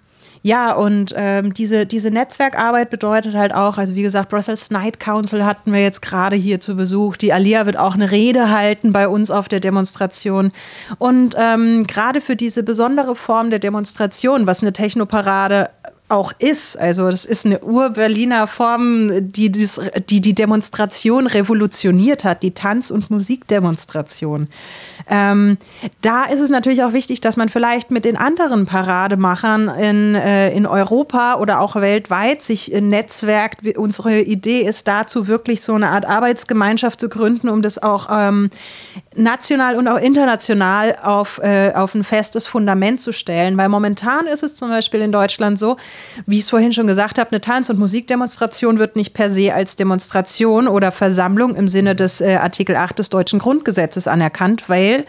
ja, 0.46 0.74
und 0.74 1.12
ähm, 1.16 1.54
diese, 1.54 1.86
diese 1.86 2.12
Netzwerkarbeit 2.12 2.88
bedeutet 2.88 3.34
halt 3.34 3.52
auch, 3.52 3.78
also 3.78 3.96
wie 3.96 4.02
gesagt, 4.02 4.28
Brussels 4.28 4.70
Night 4.70 5.00
Council 5.00 5.44
hatten 5.44 5.72
wir 5.72 5.82
jetzt 5.82 6.02
gerade 6.02 6.36
hier 6.36 6.60
zu 6.60 6.76
Besuch. 6.76 7.16
Die 7.16 7.32
Alia 7.32 7.66
wird 7.66 7.76
auch 7.76 7.94
eine 7.94 8.12
Rede 8.12 8.48
halten 8.48 8.92
bei 8.92 9.08
uns 9.08 9.32
auf 9.32 9.48
der 9.48 9.58
Demonstration. 9.58 10.52
Und 10.98 11.34
ähm, 11.36 11.84
gerade 11.88 12.20
für 12.20 12.36
diese 12.36 12.62
besondere 12.62 13.16
Form 13.16 13.50
der 13.50 13.58
Demonstration, 13.58 14.46
was 14.46 14.62
eine 14.62 14.72
Technoparade 14.72 15.68
auch 16.08 16.32
ist. 16.38 16.78
Also 16.78 17.10
das 17.10 17.24
ist 17.24 17.46
eine 17.46 17.60
Ur-Berliner 17.60 18.46
Form, 18.46 19.32
die, 19.32 19.50
dies, 19.50 19.80
die 20.08 20.20
die 20.20 20.34
Demonstration 20.34 21.26
revolutioniert 21.26 22.22
hat, 22.22 22.44
die 22.44 22.52
Tanz- 22.52 22.92
und 22.92 23.10
Musikdemonstration. 23.10 24.46
Ähm, 25.08 25.58
da 26.02 26.24
ist 26.24 26.40
es 26.40 26.48
natürlich 26.48 26.84
auch 26.84 26.92
wichtig, 26.92 27.20
dass 27.20 27.36
man 27.36 27.48
vielleicht 27.48 27.90
mit 27.90 28.04
den 28.04 28.16
anderen 28.16 28.66
Parademachern 28.66 29.68
in, 29.68 30.14
äh, 30.14 30.52
in 30.52 30.66
Europa 30.66 31.36
oder 31.36 31.60
auch 31.60 31.74
weltweit 31.74 32.40
sich 32.40 32.68
netzwerkt. 32.68 33.76
Unsere 33.76 34.20
Idee 34.20 34.60
ist 34.60 34.86
dazu 34.86 35.26
wirklich 35.26 35.60
so 35.60 35.74
eine 35.74 35.88
Art 35.88 36.06
Arbeitsgemeinschaft 36.06 37.00
zu 37.00 37.08
gründen, 37.08 37.48
um 37.48 37.62
das 37.62 37.82
auch 37.82 38.08
ähm, 38.12 38.50
national 39.16 39.76
und 39.76 39.88
auch 39.88 39.98
international 39.98 40.98
auf, 41.02 41.38
äh, 41.42 41.72
auf 41.74 41.94
ein 41.94 42.04
festes 42.04 42.46
Fundament 42.46 43.00
zu 43.00 43.12
stellen. 43.12 43.56
Weil 43.56 43.68
momentan 43.68 44.26
ist 44.26 44.44
es 44.44 44.54
zum 44.54 44.68
Beispiel 44.68 45.00
in 45.00 45.10
Deutschland 45.10 45.58
so, 45.58 45.76
wie 46.26 46.36
ich 46.36 46.42
es 46.42 46.50
vorhin 46.50 46.72
schon 46.72 46.86
gesagt 46.86 47.18
habe, 47.18 47.30
eine 47.30 47.40
Tanz- 47.40 47.70
und 47.70 47.78
Musikdemonstration 47.78 48.78
wird 48.78 48.96
nicht 48.96 49.14
per 49.14 49.30
se 49.30 49.54
als 49.54 49.76
Demonstration 49.76 50.68
oder 50.68 50.92
Versammlung 50.92 51.56
im 51.56 51.68
Sinne 51.68 51.94
des 51.94 52.20
äh, 52.20 52.36
Artikel 52.36 52.76
8 52.76 52.98
des 52.98 53.10
deutschen 53.10 53.38
Grundgesetzes 53.38 54.08
anerkannt, 54.08 54.68
weil 54.68 55.04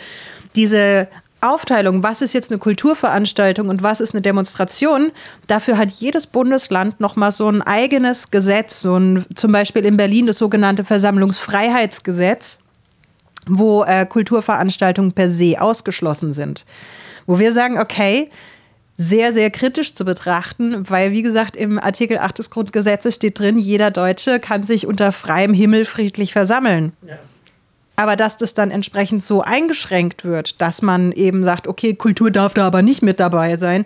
diese 0.56 1.08
Aufteilung, 1.40 2.02
was 2.02 2.22
ist 2.22 2.34
jetzt 2.34 2.52
eine 2.52 2.60
Kulturveranstaltung 2.60 3.70
und 3.70 3.84
was 3.84 4.02
ist 4.02 4.16
eine 4.16 4.22
Demonstration, 4.22 5.12
dafür 5.46 5.78
hat 5.78 5.92
jedes 5.92 6.26
Bundesland 6.26 7.00
nochmal 7.00 7.32
so 7.32 7.48
ein 7.48 7.62
eigenes 7.62 8.32
Gesetz, 8.32 8.82
so 8.82 8.98
ein, 8.98 9.26
zum 9.36 9.52
Beispiel 9.52 9.86
in 9.86 9.98
Berlin 9.98 10.26
das 10.26 10.38
sogenannte 10.40 10.84
Versammlungsfreiheitsgesetz, 10.84 12.58
wo 13.48 13.84
äh, 13.84 14.06
Kulturveranstaltungen 14.06 15.12
per 15.12 15.30
se 15.30 15.62
ausgeschlossen 15.62 16.34
sind. 16.34 16.66
wo 17.28 17.38
wir 17.38 17.54
sagen, 17.54 17.78
okay, 17.78 18.32
sehr, 18.98 19.32
sehr 19.32 19.52
kritisch 19.52 19.94
zu 19.94 20.04
betrachten, 20.06 20.90
weil, 20.90 21.12
wie 21.12 21.22
gesagt, 21.22 21.56
im 21.56 21.78
Artikel 21.78 22.18
8 22.18 22.40
des 22.40 22.50
Grundgesetzes 22.50 23.16
steht 23.16 23.38
drin, 23.38 23.60
jeder 23.60 23.92
Deutsche 23.92 24.40
kann 24.40 24.64
sich 24.64 24.88
unter 24.88 25.12
freiem 25.12 25.54
Himmel 25.54 25.86
friedlich 25.86 26.34
versammeln. 26.34 26.94
Ja. 27.08 27.18
Aber 27.96 28.16
dass 28.16 28.38
das 28.38 28.56
dann 28.56 28.72
entsprechend 28.72 29.24
so 29.24 29.42
eingeschränkt 29.42 30.26
wird, 30.26 30.62
dass 30.62 30.82
man 30.82 31.12
eben 31.12 31.44
sagt, 31.44 31.68
okay, 31.68 31.94
Kultur 31.94 32.32
darf 32.32 32.56
da 32.56 32.66
aber 32.66 32.82
nicht 32.82 33.04
mit 33.04 33.20
dabei 33.20 33.56
sein. 33.56 33.86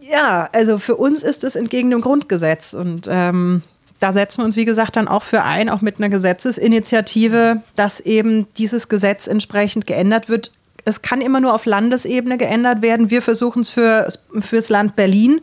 Ja, 0.00 0.48
also 0.52 0.78
für 0.78 0.96
uns 0.96 1.22
ist 1.22 1.44
es 1.44 1.56
entgegen 1.56 1.90
dem 1.90 2.00
Grundgesetz 2.00 2.74
und 2.74 3.08
ähm, 3.10 3.62
da 3.98 4.12
setzen 4.12 4.38
wir 4.38 4.44
uns, 4.44 4.56
wie 4.56 4.64
gesagt, 4.64 4.96
dann 4.96 5.08
auch 5.08 5.22
für 5.22 5.42
ein, 5.42 5.68
auch 5.68 5.80
mit 5.80 5.98
einer 5.98 6.08
Gesetzesinitiative, 6.08 7.62
dass 7.74 8.00
eben 8.00 8.46
dieses 8.56 8.88
Gesetz 8.88 9.26
entsprechend 9.26 9.86
geändert 9.86 10.28
wird, 10.28 10.50
es 10.86 11.02
kann 11.02 11.20
immer 11.20 11.40
nur 11.40 11.52
auf 11.52 11.66
Landesebene 11.66 12.38
geändert 12.38 12.80
werden. 12.80 13.10
Wir 13.10 13.20
versuchen 13.20 13.62
es 13.62 13.68
für, 13.68 14.08
fürs 14.40 14.68
Land 14.68 14.96
Berlin. 14.96 15.40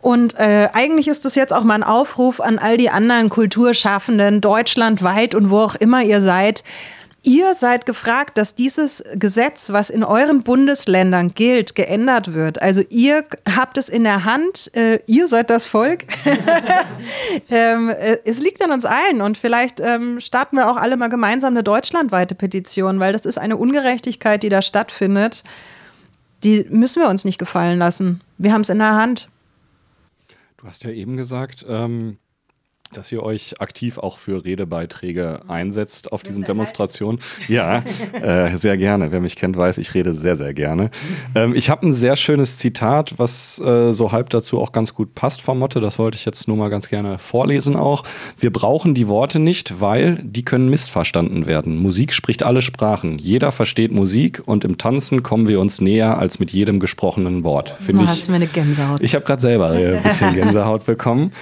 Und 0.00 0.34
äh, 0.38 0.68
eigentlich 0.72 1.08
ist 1.08 1.24
das 1.24 1.36
jetzt 1.36 1.52
auch 1.52 1.64
mal 1.64 1.74
ein 1.74 1.82
Aufruf 1.82 2.40
an 2.40 2.58
all 2.58 2.76
die 2.76 2.90
anderen 2.90 3.30
Kulturschaffenden 3.30 4.40
deutschlandweit 4.40 5.34
und 5.34 5.50
wo 5.50 5.60
auch 5.60 5.76
immer 5.76 6.02
ihr 6.02 6.20
seid. 6.20 6.64
Ihr 7.28 7.52
seid 7.52 7.84
gefragt, 7.84 8.38
dass 8.38 8.54
dieses 8.54 9.04
Gesetz, 9.12 9.68
was 9.68 9.90
in 9.90 10.02
euren 10.02 10.44
Bundesländern 10.44 11.34
gilt, 11.34 11.74
geändert 11.74 12.32
wird. 12.32 12.62
Also 12.62 12.80
ihr 12.88 13.22
habt 13.46 13.76
es 13.76 13.90
in 13.90 14.04
der 14.04 14.24
Hand, 14.24 14.74
äh, 14.74 15.00
ihr 15.04 15.28
seid 15.28 15.50
das 15.50 15.66
Volk. 15.66 16.06
ähm, 17.50 17.90
äh, 17.90 18.16
es 18.24 18.40
liegt 18.40 18.64
an 18.64 18.70
uns 18.70 18.86
allen 18.86 19.20
und 19.20 19.36
vielleicht 19.36 19.78
ähm, 19.78 20.20
starten 20.20 20.56
wir 20.56 20.70
auch 20.70 20.78
alle 20.78 20.96
mal 20.96 21.10
gemeinsam 21.10 21.52
eine 21.52 21.62
deutschlandweite 21.62 22.34
Petition, 22.34 22.98
weil 22.98 23.12
das 23.12 23.26
ist 23.26 23.36
eine 23.36 23.58
Ungerechtigkeit, 23.58 24.42
die 24.42 24.48
da 24.48 24.62
stattfindet. 24.62 25.44
Die 26.44 26.64
müssen 26.70 27.02
wir 27.02 27.10
uns 27.10 27.26
nicht 27.26 27.38
gefallen 27.38 27.78
lassen. 27.78 28.22
Wir 28.38 28.54
haben 28.54 28.62
es 28.62 28.70
in 28.70 28.78
der 28.78 28.94
Hand. 28.94 29.28
Du 30.56 30.66
hast 30.66 30.82
ja 30.82 30.92
eben 30.92 31.18
gesagt, 31.18 31.66
ähm, 31.68 32.16
dass 32.92 33.12
ihr 33.12 33.22
euch 33.22 33.60
aktiv 33.60 33.98
auch 33.98 34.18
für 34.18 34.44
Redebeiträge 34.44 35.42
einsetzt 35.48 36.12
auf 36.12 36.22
diesen 36.22 36.44
Demonstrationen. 36.44 37.20
Ja, 37.48 37.82
äh, 38.12 38.56
sehr 38.56 38.76
gerne. 38.76 39.12
Wer 39.12 39.20
mich 39.20 39.36
kennt, 39.36 39.56
weiß, 39.56 39.78
ich 39.78 39.94
rede 39.94 40.14
sehr, 40.14 40.36
sehr 40.36 40.54
gerne. 40.54 40.90
Ähm, 41.34 41.54
ich 41.54 41.70
habe 41.70 41.86
ein 41.86 41.92
sehr 41.92 42.16
schönes 42.16 42.56
Zitat, 42.56 43.14
was 43.18 43.60
äh, 43.60 43.92
so 43.92 44.12
halb 44.12 44.30
dazu 44.30 44.60
auch 44.60 44.72
ganz 44.72 44.94
gut 44.94 45.14
passt 45.14 45.42
vom 45.42 45.58
Motto. 45.58 45.80
Das 45.80 45.98
wollte 45.98 46.16
ich 46.16 46.24
jetzt 46.24 46.48
nur 46.48 46.56
mal 46.56 46.68
ganz 46.68 46.88
gerne 46.88 47.18
vorlesen 47.18 47.76
auch. 47.76 48.04
Wir 48.38 48.52
brauchen 48.52 48.94
die 48.94 49.08
Worte 49.08 49.38
nicht, 49.38 49.80
weil 49.80 50.18
die 50.22 50.44
können 50.44 50.68
missverstanden 50.68 51.46
werden. 51.46 51.76
Musik 51.78 52.12
spricht 52.12 52.42
alle 52.42 52.62
Sprachen. 52.62 53.18
Jeder 53.18 53.52
versteht 53.52 53.92
Musik 53.92 54.42
und 54.46 54.64
im 54.64 54.78
Tanzen 54.78 55.22
kommen 55.22 55.46
wir 55.48 55.60
uns 55.60 55.80
näher 55.80 56.18
als 56.18 56.38
mit 56.38 56.52
jedem 56.52 56.80
gesprochenen 56.80 57.44
Wort. 57.44 57.76
Finde 57.80 58.04
ich. 58.04 58.10
Hast 58.10 58.28
mir 58.28 58.36
eine 58.36 58.46
Gänsehaut. 58.46 59.02
Ich 59.02 59.14
habe 59.14 59.24
gerade 59.24 59.40
selber 59.40 59.70
ein 59.70 60.02
bisschen 60.02 60.34
Gänsehaut 60.34 60.86
bekommen. 60.86 61.32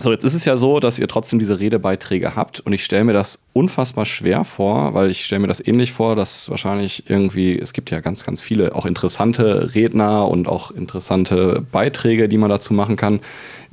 So, 0.00 0.12
jetzt 0.12 0.24
ist 0.24 0.34
es 0.34 0.44
ja 0.44 0.56
dass 0.78 0.98
ihr 0.98 1.08
trotzdem 1.08 1.38
diese 1.38 1.58
Redebeiträge 1.58 2.36
habt 2.36 2.60
und 2.60 2.72
ich 2.72 2.84
stelle 2.84 3.04
mir 3.04 3.12
das 3.12 3.40
unfassbar 3.52 4.04
schwer 4.04 4.44
vor, 4.44 4.94
weil 4.94 5.10
ich 5.10 5.24
stelle 5.24 5.40
mir 5.40 5.48
das 5.48 5.66
ähnlich 5.66 5.92
vor, 5.92 6.14
dass 6.14 6.48
wahrscheinlich 6.50 7.10
irgendwie, 7.10 7.58
es 7.58 7.72
gibt 7.72 7.90
ja 7.90 8.00
ganz, 8.00 8.24
ganz 8.24 8.40
viele 8.40 8.74
auch 8.76 8.86
interessante 8.86 9.74
Redner 9.74 10.28
und 10.28 10.46
auch 10.46 10.70
interessante 10.70 11.64
Beiträge, 11.72 12.28
die 12.28 12.38
man 12.38 12.50
dazu 12.50 12.74
machen 12.74 12.96
kann. 12.96 13.20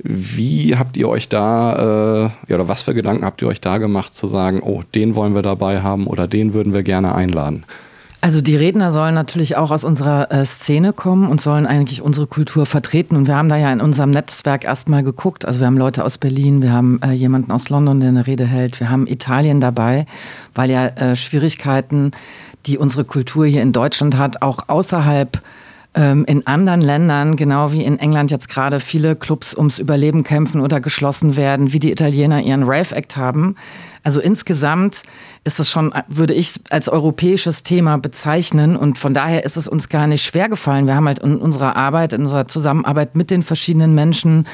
Wie 0.02 0.76
habt 0.76 0.96
ihr 0.96 1.08
euch 1.08 1.28
da, 1.28 2.32
äh, 2.48 2.54
oder 2.54 2.66
was 2.66 2.82
für 2.82 2.94
Gedanken 2.94 3.24
habt 3.24 3.42
ihr 3.42 3.48
euch 3.48 3.60
da 3.60 3.78
gemacht, 3.78 4.14
zu 4.14 4.26
sagen, 4.26 4.60
oh, 4.62 4.82
den 4.94 5.14
wollen 5.14 5.34
wir 5.34 5.42
dabei 5.42 5.82
haben 5.82 6.06
oder 6.06 6.26
den 6.26 6.54
würden 6.54 6.72
wir 6.72 6.82
gerne 6.82 7.14
einladen? 7.14 7.64
Also 8.20 8.40
die 8.40 8.56
Redner 8.56 8.90
sollen 8.90 9.14
natürlich 9.14 9.56
auch 9.56 9.70
aus 9.70 9.84
unserer 9.84 10.32
äh, 10.32 10.44
Szene 10.44 10.92
kommen 10.92 11.28
und 11.28 11.40
sollen 11.40 11.66
eigentlich 11.66 12.02
unsere 12.02 12.26
Kultur 12.26 12.66
vertreten. 12.66 13.14
Und 13.14 13.28
wir 13.28 13.36
haben 13.36 13.48
da 13.48 13.56
ja 13.56 13.72
in 13.72 13.80
unserem 13.80 14.10
Netzwerk 14.10 14.64
erstmal 14.64 15.04
geguckt. 15.04 15.44
Also 15.44 15.60
wir 15.60 15.68
haben 15.68 15.78
Leute 15.78 16.04
aus 16.04 16.18
Berlin, 16.18 16.60
wir 16.60 16.72
haben 16.72 17.00
äh, 17.02 17.12
jemanden 17.12 17.52
aus 17.52 17.68
London, 17.68 18.00
der 18.00 18.08
eine 18.08 18.26
Rede 18.26 18.44
hält, 18.44 18.80
wir 18.80 18.90
haben 18.90 19.06
Italien 19.06 19.60
dabei, 19.60 20.04
weil 20.54 20.68
ja 20.68 20.86
äh, 20.86 21.14
Schwierigkeiten, 21.14 22.10
die 22.66 22.76
unsere 22.76 23.04
Kultur 23.04 23.46
hier 23.46 23.62
in 23.62 23.72
Deutschland 23.72 24.18
hat, 24.18 24.42
auch 24.42 24.68
außerhalb 24.68 25.40
ähm, 25.94 26.24
in 26.26 26.44
anderen 26.46 26.80
Ländern, 26.80 27.36
genau 27.36 27.70
wie 27.70 27.84
in 27.84 28.00
England 28.00 28.32
jetzt 28.32 28.48
gerade 28.48 28.80
viele 28.80 29.14
Clubs 29.14 29.54
ums 29.54 29.78
Überleben 29.78 30.24
kämpfen 30.24 30.60
oder 30.60 30.80
geschlossen 30.80 31.36
werden, 31.36 31.72
wie 31.72 31.78
die 31.78 31.92
Italiener 31.92 32.40
ihren 32.42 32.64
Rave 32.64 32.96
Act 32.96 33.16
haben. 33.16 33.54
Also 34.08 34.20
insgesamt 34.20 35.02
ist 35.44 35.60
es 35.60 35.68
schon, 35.68 35.92
würde 36.08 36.32
ich 36.32 36.54
als 36.70 36.88
europäisches 36.88 37.62
Thema 37.62 37.98
bezeichnen. 37.98 38.74
Und 38.74 38.96
von 38.96 39.12
daher 39.12 39.44
ist 39.44 39.58
es 39.58 39.68
uns 39.68 39.90
gar 39.90 40.06
nicht 40.06 40.24
schwer 40.24 40.48
gefallen. 40.48 40.86
Wir 40.86 40.94
haben 40.94 41.06
halt 41.06 41.18
in 41.18 41.36
unserer 41.36 41.76
Arbeit, 41.76 42.14
in 42.14 42.22
unserer 42.22 42.46
Zusammenarbeit 42.46 43.16
mit 43.16 43.30
den 43.30 43.42
verschiedenen 43.42 43.94
Menschen 43.94 44.46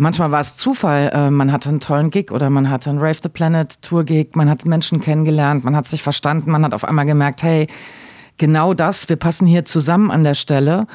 Manchmal 0.00 0.30
war 0.30 0.40
es 0.40 0.56
Zufall, 0.56 1.10
äh, 1.12 1.28
man 1.28 1.50
hatte 1.50 1.68
einen 1.68 1.80
tollen 1.80 2.10
Gig 2.10 2.30
oder 2.30 2.50
man 2.50 2.70
hatte 2.70 2.88
einen 2.88 3.00
Rave 3.00 3.18
the 3.20 3.28
Planet 3.28 3.82
Tour 3.82 4.04
Gig, 4.04 4.30
man 4.34 4.48
hat 4.48 4.64
Menschen 4.64 5.00
kennengelernt, 5.00 5.64
man 5.64 5.74
hat 5.74 5.88
sich 5.88 6.04
verstanden, 6.04 6.52
man 6.52 6.64
hat 6.64 6.72
auf 6.72 6.84
einmal 6.84 7.04
gemerkt, 7.04 7.42
hey, 7.42 7.66
genau 8.36 8.74
das, 8.74 9.08
wir 9.08 9.16
passen 9.16 9.44
hier 9.44 9.64
zusammen 9.64 10.12
an 10.12 10.22
der 10.22 10.34
Stelle. 10.34 10.86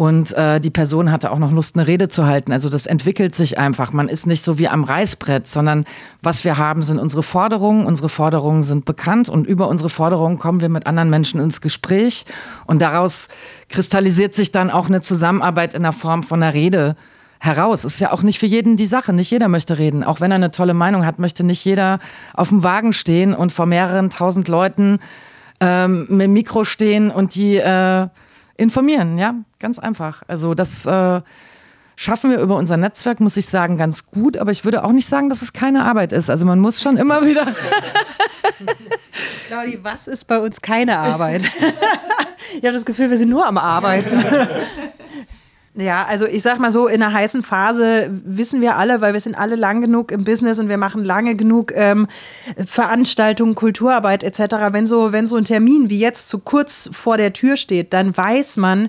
Und 0.00 0.32
äh, 0.34 0.60
die 0.60 0.70
Person 0.70 1.10
hatte 1.10 1.32
auch 1.32 1.40
noch 1.40 1.50
Lust, 1.50 1.74
eine 1.74 1.88
Rede 1.88 2.08
zu 2.08 2.24
halten. 2.24 2.52
Also 2.52 2.68
das 2.68 2.86
entwickelt 2.86 3.34
sich 3.34 3.58
einfach. 3.58 3.92
Man 3.92 4.08
ist 4.08 4.28
nicht 4.28 4.44
so 4.44 4.56
wie 4.56 4.68
am 4.68 4.84
Reißbrett, 4.84 5.48
sondern 5.48 5.86
was 6.22 6.44
wir 6.44 6.56
haben, 6.56 6.82
sind 6.82 7.00
unsere 7.00 7.24
Forderungen. 7.24 7.84
Unsere 7.84 8.08
Forderungen 8.08 8.62
sind 8.62 8.84
bekannt 8.84 9.28
und 9.28 9.44
über 9.44 9.66
unsere 9.66 9.90
Forderungen 9.90 10.38
kommen 10.38 10.60
wir 10.60 10.68
mit 10.68 10.86
anderen 10.86 11.10
Menschen 11.10 11.40
ins 11.40 11.60
Gespräch. 11.60 12.26
Und 12.64 12.80
daraus 12.80 13.26
kristallisiert 13.70 14.36
sich 14.36 14.52
dann 14.52 14.70
auch 14.70 14.86
eine 14.86 15.00
Zusammenarbeit 15.00 15.74
in 15.74 15.82
der 15.82 15.90
Form 15.90 16.22
von 16.22 16.44
einer 16.44 16.54
Rede 16.54 16.94
heraus. 17.40 17.84
Ist 17.84 17.98
ja 17.98 18.12
auch 18.12 18.22
nicht 18.22 18.38
für 18.38 18.46
jeden 18.46 18.76
die 18.76 18.86
Sache. 18.86 19.12
Nicht 19.12 19.32
jeder 19.32 19.48
möchte 19.48 19.78
reden. 19.78 20.04
Auch 20.04 20.20
wenn 20.20 20.30
er 20.30 20.36
eine 20.36 20.52
tolle 20.52 20.74
Meinung 20.74 21.04
hat, 21.04 21.18
möchte 21.18 21.42
nicht 21.42 21.64
jeder 21.64 21.98
auf 22.34 22.50
dem 22.50 22.62
Wagen 22.62 22.92
stehen 22.92 23.34
und 23.34 23.50
vor 23.50 23.66
mehreren 23.66 24.10
tausend 24.10 24.46
Leuten 24.46 25.00
ähm, 25.58 26.06
mit 26.08 26.26
dem 26.26 26.34
Mikro 26.34 26.62
stehen 26.62 27.10
und 27.10 27.34
die 27.34 27.56
äh, 27.56 28.06
informieren, 28.58 29.16
ja, 29.16 29.36
ganz 29.58 29.78
einfach. 29.78 30.22
Also 30.26 30.54
das 30.54 30.84
äh, 30.84 31.22
schaffen 31.96 32.30
wir 32.30 32.40
über 32.40 32.56
unser 32.56 32.76
Netzwerk, 32.76 33.20
muss 33.20 33.36
ich 33.36 33.46
sagen, 33.46 33.78
ganz 33.78 34.06
gut, 34.06 34.36
aber 34.36 34.50
ich 34.50 34.64
würde 34.64 34.84
auch 34.84 34.92
nicht 34.92 35.08
sagen, 35.08 35.30
dass 35.30 35.40
es 35.40 35.54
keine 35.54 35.84
Arbeit 35.84 36.12
ist. 36.12 36.28
Also 36.28 36.44
man 36.44 36.58
muss 36.58 36.82
schon 36.82 36.98
immer 36.98 37.24
wieder. 37.26 37.54
Claudi, 39.46 39.78
was 39.82 40.08
ist 40.08 40.24
bei 40.26 40.38
uns 40.38 40.60
keine 40.60 40.98
Arbeit? 40.98 41.44
ich 42.52 42.62
habe 42.64 42.72
das 42.72 42.84
Gefühl, 42.84 43.08
wir 43.08 43.16
sind 43.16 43.30
nur 43.30 43.46
am 43.46 43.56
Arbeiten. 43.56 44.22
Ja, 45.80 46.04
also 46.06 46.26
ich 46.26 46.42
sag 46.42 46.58
mal 46.58 46.72
so, 46.72 46.88
in 46.88 47.00
einer 47.00 47.14
heißen 47.14 47.44
Phase 47.44 48.10
wissen 48.10 48.60
wir 48.60 48.76
alle, 48.78 49.00
weil 49.00 49.12
wir 49.12 49.20
sind 49.20 49.36
alle 49.36 49.54
lang 49.54 49.80
genug 49.80 50.10
im 50.10 50.24
Business 50.24 50.58
und 50.58 50.68
wir 50.68 50.76
machen 50.76 51.04
lange 51.04 51.36
genug 51.36 51.72
ähm, 51.72 52.08
Veranstaltungen, 52.66 53.54
Kulturarbeit 53.54 54.24
etc. 54.24 54.56
Wenn 54.72 54.86
so, 54.86 55.12
wenn 55.12 55.28
so 55.28 55.36
ein 55.36 55.44
Termin 55.44 55.88
wie 55.88 56.00
jetzt 56.00 56.30
zu 56.30 56.38
so 56.38 56.42
kurz 56.44 56.90
vor 56.92 57.16
der 57.16 57.32
Tür 57.32 57.56
steht, 57.56 57.92
dann 57.92 58.16
weiß 58.16 58.56
man, 58.56 58.88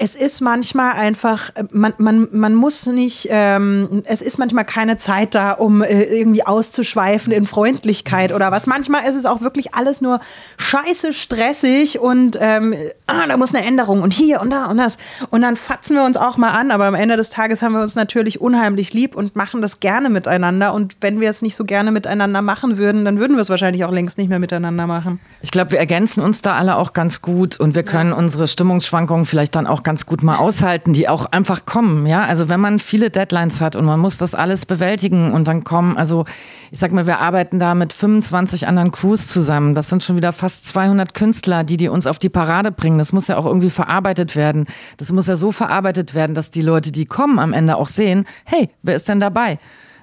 es 0.00 0.14
ist 0.14 0.40
manchmal 0.40 0.92
einfach, 0.92 1.50
man, 1.72 1.92
man, 1.98 2.28
man 2.30 2.54
muss 2.54 2.86
nicht, 2.86 3.26
ähm, 3.32 4.04
es 4.04 4.22
ist 4.22 4.38
manchmal 4.38 4.64
keine 4.64 4.96
Zeit 4.96 5.34
da, 5.34 5.50
um 5.50 5.82
äh, 5.82 6.04
irgendwie 6.04 6.46
auszuschweifen 6.46 7.32
in 7.32 7.46
Freundlichkeit 7.46 8.32
oder 8.32 8.52
was. 8.52 8.68
Manchmal 8.68 9.08
ist 9.08 9.16
es 9.16 9.26
auch 9.26 9.40
wirklich 9.40 9.74
alles 9.74 10.00
nur 10.00 10.20
scheiße 10.56 11.12
stressig 11.12 11.98
und 11.98 12.38
ähm, 12.40 12.76
ah, 13.08 13.26
da 13.26 13.36
muss 13.36 13.52
eine 13.52 13.66
Änderung 13.66 14.02
und 14.02 14.12
hier 14.12 14.40
und 14.40 14.50
da 14.50 14.66
und 14.66 14.76
das. 14.78 14.98
Und 15.30 15.42
dann 15.42 15.56
fatzen 15.56 15.96
wir 15.96 16.04
uns 16.04 16.16
auch 16.28 16.36
mal 16.36 16.50
an, 16.50 16.70
aber 16.70 16.86
am 16.86 16.94
Ende 16.94 17.16
des 17.16 17.30
Tages 17.30 17.62
haben 17.62 17.72
wir 17.72 17.80
uns 17.80 17.94
natürlich 17.94 18.40
unheimlich 18.40 18.92
lieb 18.92 19.16
und 19.16 19.36
machen 19.36 19.62
das 19.62 19.80
gerne 19.80 20.10
miteinander. 20.10 20.74
Und 20.74 20.96
wenn 21.00 21.20
wir 21.20 21.30
es 21.30 21.42
nicht 21.42 21.56
so 21.56 21.64
gerne 21.64 21.90
miteinander 21.90 22.42
machen 22.42 22.76
würden, 22.76 23.04
dann 23.04 23.18
würden 23.18 23.36
wir 23.36 23.40
es 23.40 23.50
wahrscheinlich 23.50 23.84
auch 23.84 23.92
längst 23.92 24.18
nicht 24.18 24.28
mehr 24.28 24.38
miteinander 24.38 24.86
machen. 24.86 25.20
Ich 25.40 25.50
glaube, 25.50 25.72
wir 25.72 25.78
ergänzen 25.78 26.22
uns 26.22 26.42
da 26.42 26.54
alle 26.54 26.76
auch 26.76 26.92
ganz 26.92 27.22
gut 27.22 27.58
und 27.58 27.74
wir 27.74 27.82
können 27.82 28.10
ja. 28.10 28.16
unsere 28.16 28.46
Stimmungsschwankungen 28.48 29.24
vielleicht 29.24 29.56
dann 29.56 29.66
auch 29.66 29.82
ganz 29.82 30.06
gut 30.06 30.22
mal 30.22 30.36
aushalten, 30.36 30.92
die 30.92 31.08
auch 31.08 31.26
einfach 31.26 31.66
kommen. 31.66 32.06
Ja, 32.06 32.24
also 32.24 32.48
wenn 32.48 32.60
man 32.60 32.78
viele 32.78 33.10
Deadlines 33.10 33.60
hat 33.60 33.76
und 33.76 33.84
man 33.84 34.00
muss 34.00 34.18
das 34.18 34.34
alles 34.34 34.66
bewältigen 34.66 35.32
und 35.32 35.48
dann 35.48 35.64
kommen, 35.64 35.96
also 35.96 36.24
ich 36.70 36.78
sag 36.78 36.92
mal, 36.92 37.06
wir 37.06 37.18
arbeiten 37.18 37.58
da 37.58 37.74
mit 37.74 37.92
25 37.92 38.68
anderen 38.68 38.90
Crews 38.90 39.28
zusammen. 39.28 39.74
Das 39.74 39.88
sind 39.88 40.04
schon 40.04 40.16
wieder 40.16 40.32
fast 40.32 40.68
200 40.68 41.14
Künstler, 41.14 41.64
die 41.64 41.76
die 41.76 41.88
uns 41.88 42.06
auf 42.06 42.18
die 42.18 42.28
Parade 42.28 42.70
bringen. 42.72 42.98
Das 42.98 43.12
muss 43.12 43.28
ja 43.28 43.36
auch 43.36 43.46
irgendwie 43.46 43.70
verarbeitet 43.70 44.36
werden. 44.36 44.66
Das 44.96 45.12
muss 45.12 45.26
ja 45.26 45.36
so 45.36 45.52
verarbeitet 45.52 46.14
werden, 46.14 46.17
dass 46.26 46.50
die 46.50 46.62
Leute, 46.62 46.92
die 46.92 47.06
kommen, 47.06 47.38
am 47.38 47.52
Ende 47.52 47.76
auch 47.76 47.88
sehen, 47.88 48.26
hey, 48.44 48.70
wer 48.82 48.96
ist 48.96 49.08
denn 49.08 49.20
dabei? 49.20 49.58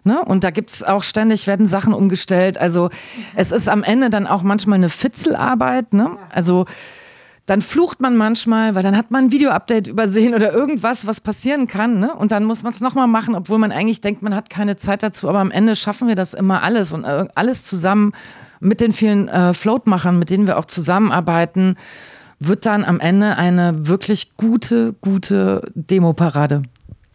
Ne? 0.05 0.23
Und 0.23 0.43
da 0.43 0.51
gibt 0.51 0.71
es 0.71 0.83
auch 0.83 1.03
ständig, 1.03 1.47
werden 1.47 1.67
Sachen 1.67 1.91
umgestellt. 1.91 2.59
Also 2.59 2.89
es 3.35 3.51
ist 3.51 3.67
am 3.67 3.83
Ende 3.83 4.09
dann 4.09 4.27
auch 4.27 4.43
manchmal 4.43 4.77
eine 4.77 4.89
Fitzelarbeit. 4.89 5.93
Ne? 5.93 6.11
Also 6.29 6.65
dann 7.47 7.61
flucht 7.61 7.99
man 7.99 8.15
manchmal, 8.15 8.75
weil 8.75 8.83
dann 8.83 8.95
hat 8.95 9.09
man 9.09 9.25
ein 9.25 9.31
Video-Update 9.31 9.87
übersehen 9.87 10.35
oder 10.35 10.53
irgendwas, 10.53 11.07
was 11.07 11.21
passieren 11.21 11.67
kann. 11.67 11.99
Ne? 11.99 12.13
Und 12.13 12.31
dann 12.31 12.43
muss 12.43 12.61
man 12.61 12.71
es 12.71 12.81
nochmal 12.81 13.07
machen, 13.07 13.33
obwohl 13.33 13.57
man 13.57 13.71
eigentlich 13.71 13.99
denkt, 13.99 14.21
man 14.21 14.35
hat 14.35 14.51
keine 14.51 14.77
Zeit 14.77 15.01
dazu. 15.01 15.27
Aber 15.27 15.39
am 15.39 15.49
Ende 15.51 15.75
schaffen 15.75 16.07
wir 16.07 16.15
das 16.15 16.35
immer 16.35 16.61
alles 16.61 16.93
und 16.93 17.03
alles 17.03 17.63
zusammen 17.63 18.13
mit 18.59 18.81
den 18.81 18.93
vielen 18.93 19.27
äh, 19.27 19.53
Floatmachern, 19.53 20.19
mit 20.19 20.29
denen 20.29 20.45
wir 20.45 20.57
auch 20.57 20.65
zusammenarbeiten 20.65 21.77
wird 22.47 22.65
dann 22.65 22.83
am 22.83 22.99
Ende 22.99 23.37
eine 23.37 23.87
wirklich 23.87 24.35
gute, 24.37 24.93
gute 25.01 25.61
Demoparade. 25.73 26.63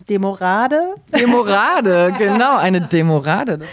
Demorade. 0.09 0.95
Demorade, 1.14 2.12
genau, 2.19 2.57
eine 2.57 2.81
Demorade. 2.81 3.59
Das 3.59 3.69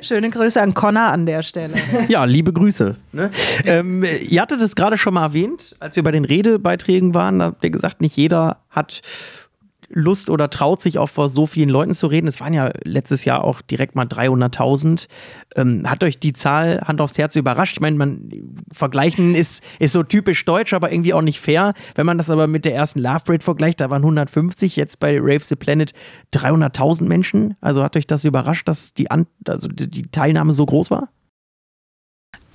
Schöne 0.00 0.30
Grüße 0.30 0.60
an 0.60 0.72
Connor 0.72 1.04
an 1.04 1.26
der 1.26 1.42
Stelle. 1.42 1.74
Ja, 2.08 2.24
liebe 2.24 2.52
Grüße. 2.52 2.96
Ne? 3.12 3.30
Ähm, 3.64 4.04
ihr 4.04 4.40
hattet 4.40 4.60
es 4.62 4.74
gerade 4.74 4.96
schon 4.96 5.14
mal 5.14 5.24
erwähnt, 5.24 5.76
als 5.80 5.96
wir 5.96 6.02
bei 6.02 6.12
den 6.12 6.24
Redebeiträgen 6.24 7.14
waren, 7.14 7.38
da 7.38 7.44
habt 7.46 7.62
ihr 7.62 7.70
gesagt, 7.70 8.00
nicht 8.00 8.16
jeder 8.16 8.58
hat 8.70 9.02
Lust 9.88 10.30
oder 10.30 10.50
traut 10.50 10.80
sich 10.80 10.98
auch 10.98 11.08
vor 11.08 11.28
so 11.28 11.46
vielen 11.46 11.68
Leuten 11.68 11.94
zu 11.94 12.06
reden. 12.06 12.26
Es 12.26 12.40
waren 12.40 12.52
ja 12.54 12.70
letztes 12.84 13.24
Jahr 13.24 13.44
auch 13.44 13.60
direkt 13.60 13.94
mal 13.94 14.06
300.000. 14.06 15.08
Ähm, 15.56 15.88
hat 15.88 16.04
euch 16.04 16.18
die 16.18 16.32
Zahl 16.32 16.80
Hand 16.80 17.00
aufs 17.00 17.18
Herz 17.18 17.36
überrascht? 17.36 17.74
Ich 17.74 17.80
meine, 17.80 17.96
man 17.96 18.30
vergleichen 18.72 19.34
ist, 19.34 19.62
ist 19.78 19.92
so 19.92 20.02
typisch 20.02 20.44
deutsch, 20.44 20.72
aber 20.72 20.92
irgendwie 20.92 21.14
auch 21.14 21.22
nicht 21.22 21.40
fair. 21.40 21.74
Wenn 21.94 22.06
man 22.06 22.18
das 22.18 22.30
aber 22.30 22.46
mit 22.46 22.64
der 22.64 22.74
ersten 22.74 23.00
Love 23.00 23.20
Parade 23.24 23.44
vergleicht, 23.44 23.80
da 23.80 23.90
waren 23.90 24.02
150, 24.02 24.76
jetzt 24.76 25.00
bei 25.00 25.18
Rave 25.18 25.42
the 25.42 25.56
Planet 25.56 25.92
300.000 26.34 27.04
Menschen. 27.04 27.56
Also 27.60 27.82
hat 27.82 27.96
euch 27.96 28.06
das 28.06 28.24
überrascht, 28.24 28.68
dass 28.68 28.94
die, 28.94 29.10
An 29.10 29.26
also 29.46 29.68
die 29.68 30.10
Teilnahme 30.10 30.52
so 30.52 30.66
groß 30.66 30.90
war? 30.90 31.08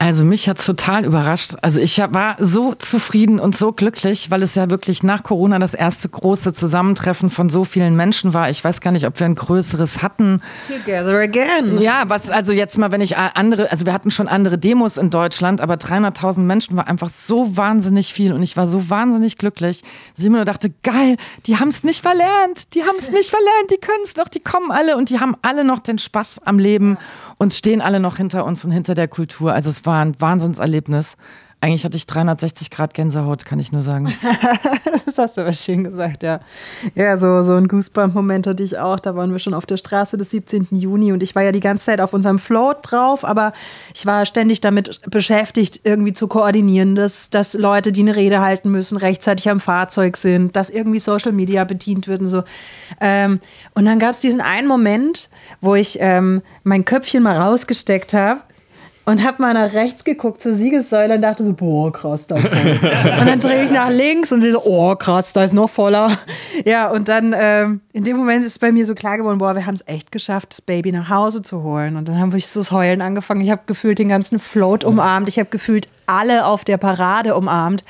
Also 0.02 0.24
mich 0.24 0.48
hat's 0.48 0.66
total 0.66 1.04
überrascht. 1.04 1.56
Also 1.62 1.82
ich 1.82 1.98
war 1.98 2.38
so 2.40 2.74
zufrieden 2.74 3.38
und 3.38 3.58
so 3.58 3.74
glücklich, 3.74 4.32
weil 4.32 4.42
es 4.44 4.56
ja 4.56 4.70
wirklich 4.70 5.04
nach 5.04 5.24
Corona 5.24 5.60
das 5.60 5.74
erste 5.74 6.08
große 6.08 6.54
Zusammentreffen 6.54 7.30
von 7.30 7.50
so 7.50 7.66
vielen 7.66 7.98
Menschen 7.98 8.34
war. 8.34 8.50
Ich 8.50 8.64
weiß 8.64 8.80
gar 8.80 8.92
nicht, 8.92 9.06
ob 9.06 9.20
wir 9.20 9.26
ein 9.26 9.36
größeres 9.36 10.02
hatten. 10.02 10.42
Together 10.66 11.20
again. 11.20 11.82
Ja, 11.82 12.04
was 12.08 12.30
also 12.30 12.54
jetzt 12.54 12.78
mal, 12.78 12.92
wenn 12.92 13.02
ich 13.02 13.18
andere, 13.18 13.72
also 13.74 13.86
wir 13.86 13.92
hatten 13.92 14.10
schon 14.10 14.30
andere 14.30 14.58
Demos 14.58 14.96
in 14.96 15.10
Deutschland, 15.10 15.60
aber 15.60 15.74
300.000 15.74 16.40
Menschen 16.40 16.78
war 16.78 16.88
einfach 16.88 17.10
so 17.10 17.58
wahnsinnig 17.58 18.14
viel 18.14 18.32
und 18.32 18.42
ich 18.42 18.56
war 18.56 18.68
so 18.68 18.90
wahnsinnig 18.90 19.38
glücklich. 19.38 19.82
Simon 20.14 20.46
dachte, 20.46 20.72
geil, 20.82 21.18
die 21.46 21.58
haben's 21.58 21.84
nicht 21.84 22.02
verlernt, 22.02 22.74
die 22.74 22.86
haben's 22.86 23.12
nicht 23.12 23.30
verlernt, 23.30 23.70
die 23.70 23.78
können's 23.86 24.16
noch, 24.16 24.30
die 24.30 24.40
kommen 24.40 24.72
alle 24.72 24.96
und 24.96 25.10
die 25.10 25.20
haben 25.20 25.36
alle 25.42 25.66
noch 25.66 25.80
den 25.80 25.98
Spaß 25.98 26.40
am 26.46 26.58
Leben 26.58 26.98
und 27.38 27.54
stehen 27.54 27.82
alle 27.82 28.00
noch 28.00 28.16
hinter 28.16 28.46
uns 28.46 28.64
und 28.64 28.72
hinter 28.72 28.96
der 28.96 29.10
Kultur. 29.10 29.52
Also 29.52 29.70
es 29.70 29.86
war 29.86 29.89
ein 29.96 30.20
Wahnsinnserlebnis. 30.20 31.18
Eigentlich 31.62 31.84
hatte 31.84 31.98
ich 31.98 32.06
360 32.06 32.70
Grad 32.70 32.94
Gänsehaut, 32.94 33.44
kann 33.46 33.60
ich 33.60 33.74
nur 33.74 33.82
sagen. 33.82 34.14
das 35.06 35.18
hast 35.18 35.36
du 35.36 35.42
aber 35.42 35.52
schön 35.52 35.84
gesagt, 35.84 36.24
ja. 36.24 36.40
Ja, 36.96 37.18
so, 37.18 37.44
so 37.44 37.56
ein 37.56 37.68
Goosebump-Moment 37.68 38.48
hatte 38.48 38.64
ich 38.64 38.78
auch. 38.78 38.98
Da 38.98 39.14
waren 39.18 39.34
wir 39.34 39.40
schon 39.40 39.54
auf 39.54 39.66
der 39.66 39.76
Straße 39.76 40.16
des 40.16 40.30
17. 40.30 40.70
Juni 40.72 41.12
und 41.12 41.22
ich 41.22 41.36
war 41.36 41.44
ja 41.44 41.52
die 41.52 41.60
ganze 41.60 41.88
Zeit 41.88 42.00
auf 42.00 42.14
unserem 42.14 42.40
Float 42.40 42.78
drauf, 42.84 43.26
aber 43.26 43.52
ich 43.94 44.06
war 44.06 44.26
ständig 44.26 44.62
damit 44.62 45.02
beschäftigt, 45.12 45.82
irgendwie 45.84 46.14
zu 46.14 46.30
koordinieren, 46.30 46.96
dass, 46.96 47.30
dass 47.30 47.56
Leute, 47.56 47.92
die 47.92 48.02
eine 48.02 48.16
Rede 48.16 48.40
halten 48.40 48.72
müssen, 48.72 48.96
rechtzeitig 48.96 49.50
am 49.50 49.60
Fahrzeug 49.60 50.16
sind, 50.16 50.56
dass 50.56 50.70
irgendwie 50.70 51.00
Social 51.00 51.34
Media 51.34 51.66
bedient 51.66 52.08
wird 52.08 52.22
und 52.22 52.28
so. 52.28 52.44
Ähm, 53.02 53.42
und 53.74 53.84
dann 53.84 54.00
gab 54.00 54.12
es 54.12 54.22
diesen 54.22 54.40
einen 54.40 54.68
Moment, 54.68 55.30
wo 55.60 55.76
ich 55.76 55.98
ähm, 56.00 56.42
mein 56.64 56.86
Köpfchen 56.86 57.22
mal 57.22 57.36
rausgesteckt 57.36 58.14
habe 58.14 58.40
und 59.10 59.24
habe 59.24 59.42
mal 59.42 59.56
nach 59.56 59.74
rechts 59.74 60.04
geguckt 60.04 60.40
zur 60.40 60.54
Siegessäule 60.54 61.16
und 61.16 61.24
dachte 61.24 61.44
so, 61.44 61.54
boah, 61.54 61.92
krass, 61.92 62.28
da 62.28 62.36
ist 62.36 62.48
voll. 62.48 62.72
und 63.20 63.28
dann 63.28 63.40
drehe 63.40 63.64
ich 63.64 63.72
nach 63.72 63.90
links 63.90 64.32
und 64.32 64.42
sie 64.42 64.52
so, 64.52 64.64
oh, 64.64 64.96
krass, 64.96 65.34
da 65.34 65.44
ist 65.44 65.54
noch 65.54 65.70
voller. 65.70 66.20
Ja, 66.64 66.90
und 66.92 67.10
dann 67.10 67.34
ähm, 67.36 67.82
in 67.92 68.04
dem 68.04 68.18
Moment 68.18 68.46
ist 68.46 68.60
bei 68.60 68.72
mir 68.72 68.86
so 68.86 68.94
klar 68.94 69.18
geworden, 69.18 69.40
boah, 69.40 69.56
wir 69.56 69.66
haben 69.66 69.74
es 69.74 69.88
echt 69.88 70.12
geschafft, 70.12 70.52
das 70.52 70.62
Baby 70.62 70.92
nach 70.92 71.10
Hause 71.10 71.42
zu 71.42 71.64
holen. 71.64 71.96
Und 71.96 72.08
dann 72.08 72.20
habe 72.20 72.38
ich 72.38 72.52
das 72.54 72.72
Heulen 72.72 73.02
angefangen. 73.02 73.42
Ich 73.42 73.50
habe 73.50 73.62
gefühlt 73.66 73.98
den 73.98 74.10
ganzen 74.10 74.38
Float 74.38 74.84
umarmt. 74.84 75.28
Ich 75.28 75.40
habe 75.40 75.50
gefühlt 75.50 75.88
alle 76.06 76.46
auf 76.46 76.64
der 76.64 76.78
Parade 76.78 77.36
umarmt. 77.36 77.84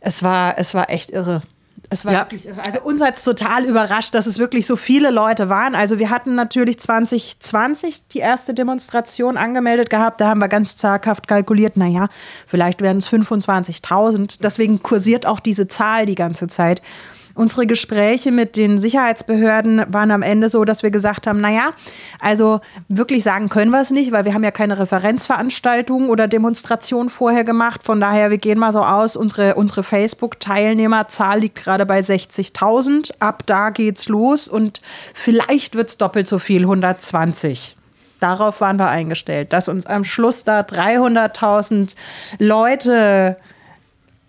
Es 0.00 0.24
war, 0.24 0.58
es 0.58 0.74
war 0.74 0.90
echt 0.90 1.10
irre. 1.10 1.42
Es 1.88 2.04
war 2.04 2.12
ja. 2.12 2.18
wirklich, 2.20 2.48
also 2.48 2.80
uns 2.80 3.00
hat 3.00 3.16
es 3.16 3.24
total 3.24 3.64
überrascht, 3.64 4.14
dass 4.14 4.26
es 4.26 4.38
wirklich 4.38 4.66
so 4.66 4.76
viele 4.76 5.10
Leute 5.10 5.48
waren. 5.48 5.74
Also 5.74 5.98
wir 5.98 6.10
hatten 6.10 6.34
natürlich 6.34 6.80
2020 6.80 8.08
die 8.08 8.18
erste 8.18 8.54
Demonstration 8.54 9.36
angemeldet 9.36 9.90
gehabt. 9.90 10.20
Da 10.20 10.28
haben 10.28 10.40
wir 10.40 10.48
ganz 10.48 10.76
zaghaft 10.76 11.28
kalkuliert, 11.28 11.76
naja, 11.76 12.08
vielleicht 12.46 12.82
werden 12.82 12.98
es 12.98 13.08
25.000. 13.08 14.40
Deswegen 14.42 14.82
kursiert 14.82 15.26
auch 15.26 15.40
diese 15.40 15.68
Zahl 15.68 16.06
die 16.06 16.16
ganze 16.16 16.48
Zeit. 16.48 16.82
Unsere 17.36 17.66
Gespräche 17.66 18.32
mit 18.32 18.56
den 18.56 18.78
Sicherheitsbehörden 18.78 19.84
waren 19.88 20.10
am 20.10 20.22
Ende 20.22 20.48
so, 20.48 20.64
dass 20.64 20.82
wir 20.82 20.90
gesagt 20.90 21.26
haben, 21.26 21.38
naja, 21.38 21.72
also 22.18 22.60
wirklich 22.88 23.24
sagen 23.24 23.50
können 23.50 23.70
wir 23.70 23.82
es 23.82 23.90
nicht, 23.90 24.10
weil 24.10 24.24
wir 24.24 24.32
haben 24.32 24.42
ja 24.42 24.50
keine 24.50 24.78
Referenzveranstaltung 24.78 26.08
oder 26.08 26.28
Demonstration 26.28 27.10
vorher 27.10 27.44
gemacht. 27.44 27.82
Von 27.84 28.00
daher, 28.00 28.30
wir 28.30 28.38
gehen 28.38 28.58
mal 28.58 28.72
so 28.72 28.80
aus, 28.80 29.16
unsere, 29.16 29.54
unsere 29.56 29.82
Facebook-Teilnehmerzahl 29.82 31.40
liegt 31.40 31.62
gerade 31.62 31.84
bei 31.84 32.00
60.000. 32.00 33.12
Ab 33.20 33.42
da 33.44 33.68
geht's 33.68 34.08
los 34.08 34.48
und 34.48 34.80
vielleicht 35.12 35.74
wird 35.74 35.90
es 35.90 35.98
doppelt 35.98 36.26
so 36.26 36.38
viel, 36.38 36.62
120 36.62 37.76
darauf 38.18 38.62
waren 38.62 38.78
wir 38.78 38.88
eingestellt, 38.88 39.52
dass 39.52 39.68
uns 39.68 39.84
am 39.84 40.02
Schluss 40.02 40.42
da 40.42 40.60
300.000 40.60 41.94
Leute 42.38 43.36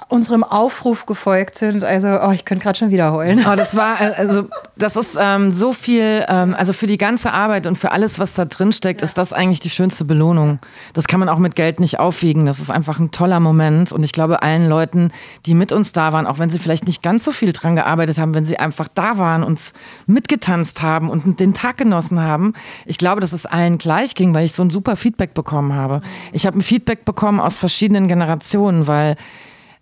unserem 0.09 0.43
Aufruf 0.43 1.05
gefolgt 1.05 1.57
sind. 1.57 1.83
Also, 1.83 2.07
oh, 2.21 2.31
ich 2.31 2.45
könnte 2.45 2.63
gerade 2.63 2.77
schon 2.77 2.91
wiederholen. 2.91 3.45
Oh, 3.49 3.55
das 3.55 3.75
war, 3.75 3.99
äh, 3.99 4.13
also, 4.15 4.47
das 4.77 4.95
ist 4.95 5.17
ähm, 5.19 5.51
so 5.51 5.73
viel, 5.73 6.23
ähm, 6.29 6.55
also 6.57 6.71
für 6.71 6.87
die 6.87 6.97
ganze 6.97 7.33
Arbeit 7.33 7.65
und 7.65 7.77
für 7.77 7.91
alles, 7.91 8.19
was 8.19 8.33
da 8.35 8.45
drin 8.45 8.71
steckt, 8.71 9.01
ja. 9.01 9.05
ist 9.05 9.17
das 9.17 9.33
eigentlich 9.33 9.59
die 9.59 9.69
schönste 9.69 10.05
Belohnung. 10.05 10.59
Das 10.93 11.07
kann 11.07 11.19
man 11.19 11.29
auch 11.29 11.39
mit 11.39 11.55
Geld 11.55 11.79
nicht 11.79 11.99
aufwiegen. 11.99 12.45
Das 12.45 12.59
ist 12.59 12.69
einfach 12.69 12.99
ein 12.99 13.11
toller 13.11 13.39
Moment. 13.39 13.91
Und 13.91 14.03
ich 14.03 14.11
glaube, 14.11 14.43
allen 14.43 14.69
Leuten, 14.69 15.11
die 15.45 15.55
mit 15.55 15.71
uns 15.71 15.91
da 15.91 16.13
waren, 16.13 16.27
auch 16.27 16.39
wenn 16.39 16.51
sie 16.51 16.59
vielleicht 16.59 16.85
nicht 16.85 17.01
ganz 17.01 17.25
so 17.25 17.31
viel 17.31 17.51
dran 17.51 17.75
gearbeitet 17.75 18.17
haben, 18.19 18.33
wenn 18.33 18.45
sie 18.45 18.59
einfach 18.59 18.87
da 18.93 19.17
waren, 19.17 19.43
und 19.43 19.59
mitgetanzt 20.05 20.81
haben 20.81 21.09
und 21.09 21.39
den 21.39 21.53
Tag 21.53 21.77
genossen 21.77 22.21
haben, 22.21 22.53
ich 22.85 22.97
glaube, 22.97 23.19
dass 23.19 23.33
es 23.33 23.45
allen 23.45 23.77
gleich 23.77 24.15
ging, 24.15 24.33
weil 24.33 24.45
ich 24.45 24.53
so 24.53 24.63
ein 24.63 24.69
super 24.69 24.95
Feedback 24.95 25.33
bekommen 25.33 25.73
habe. 25.73 26.01
Ich 26.31 26.45
habe 26.45 26.57
ein 26.57 26.61
Feedback 26.61 27.03
bekommen 27.03 27.39
aus 27.39 27.57
verschiedenen 27.57 28.07
Generationen, 28.07 28.87
weil 28.87 29.15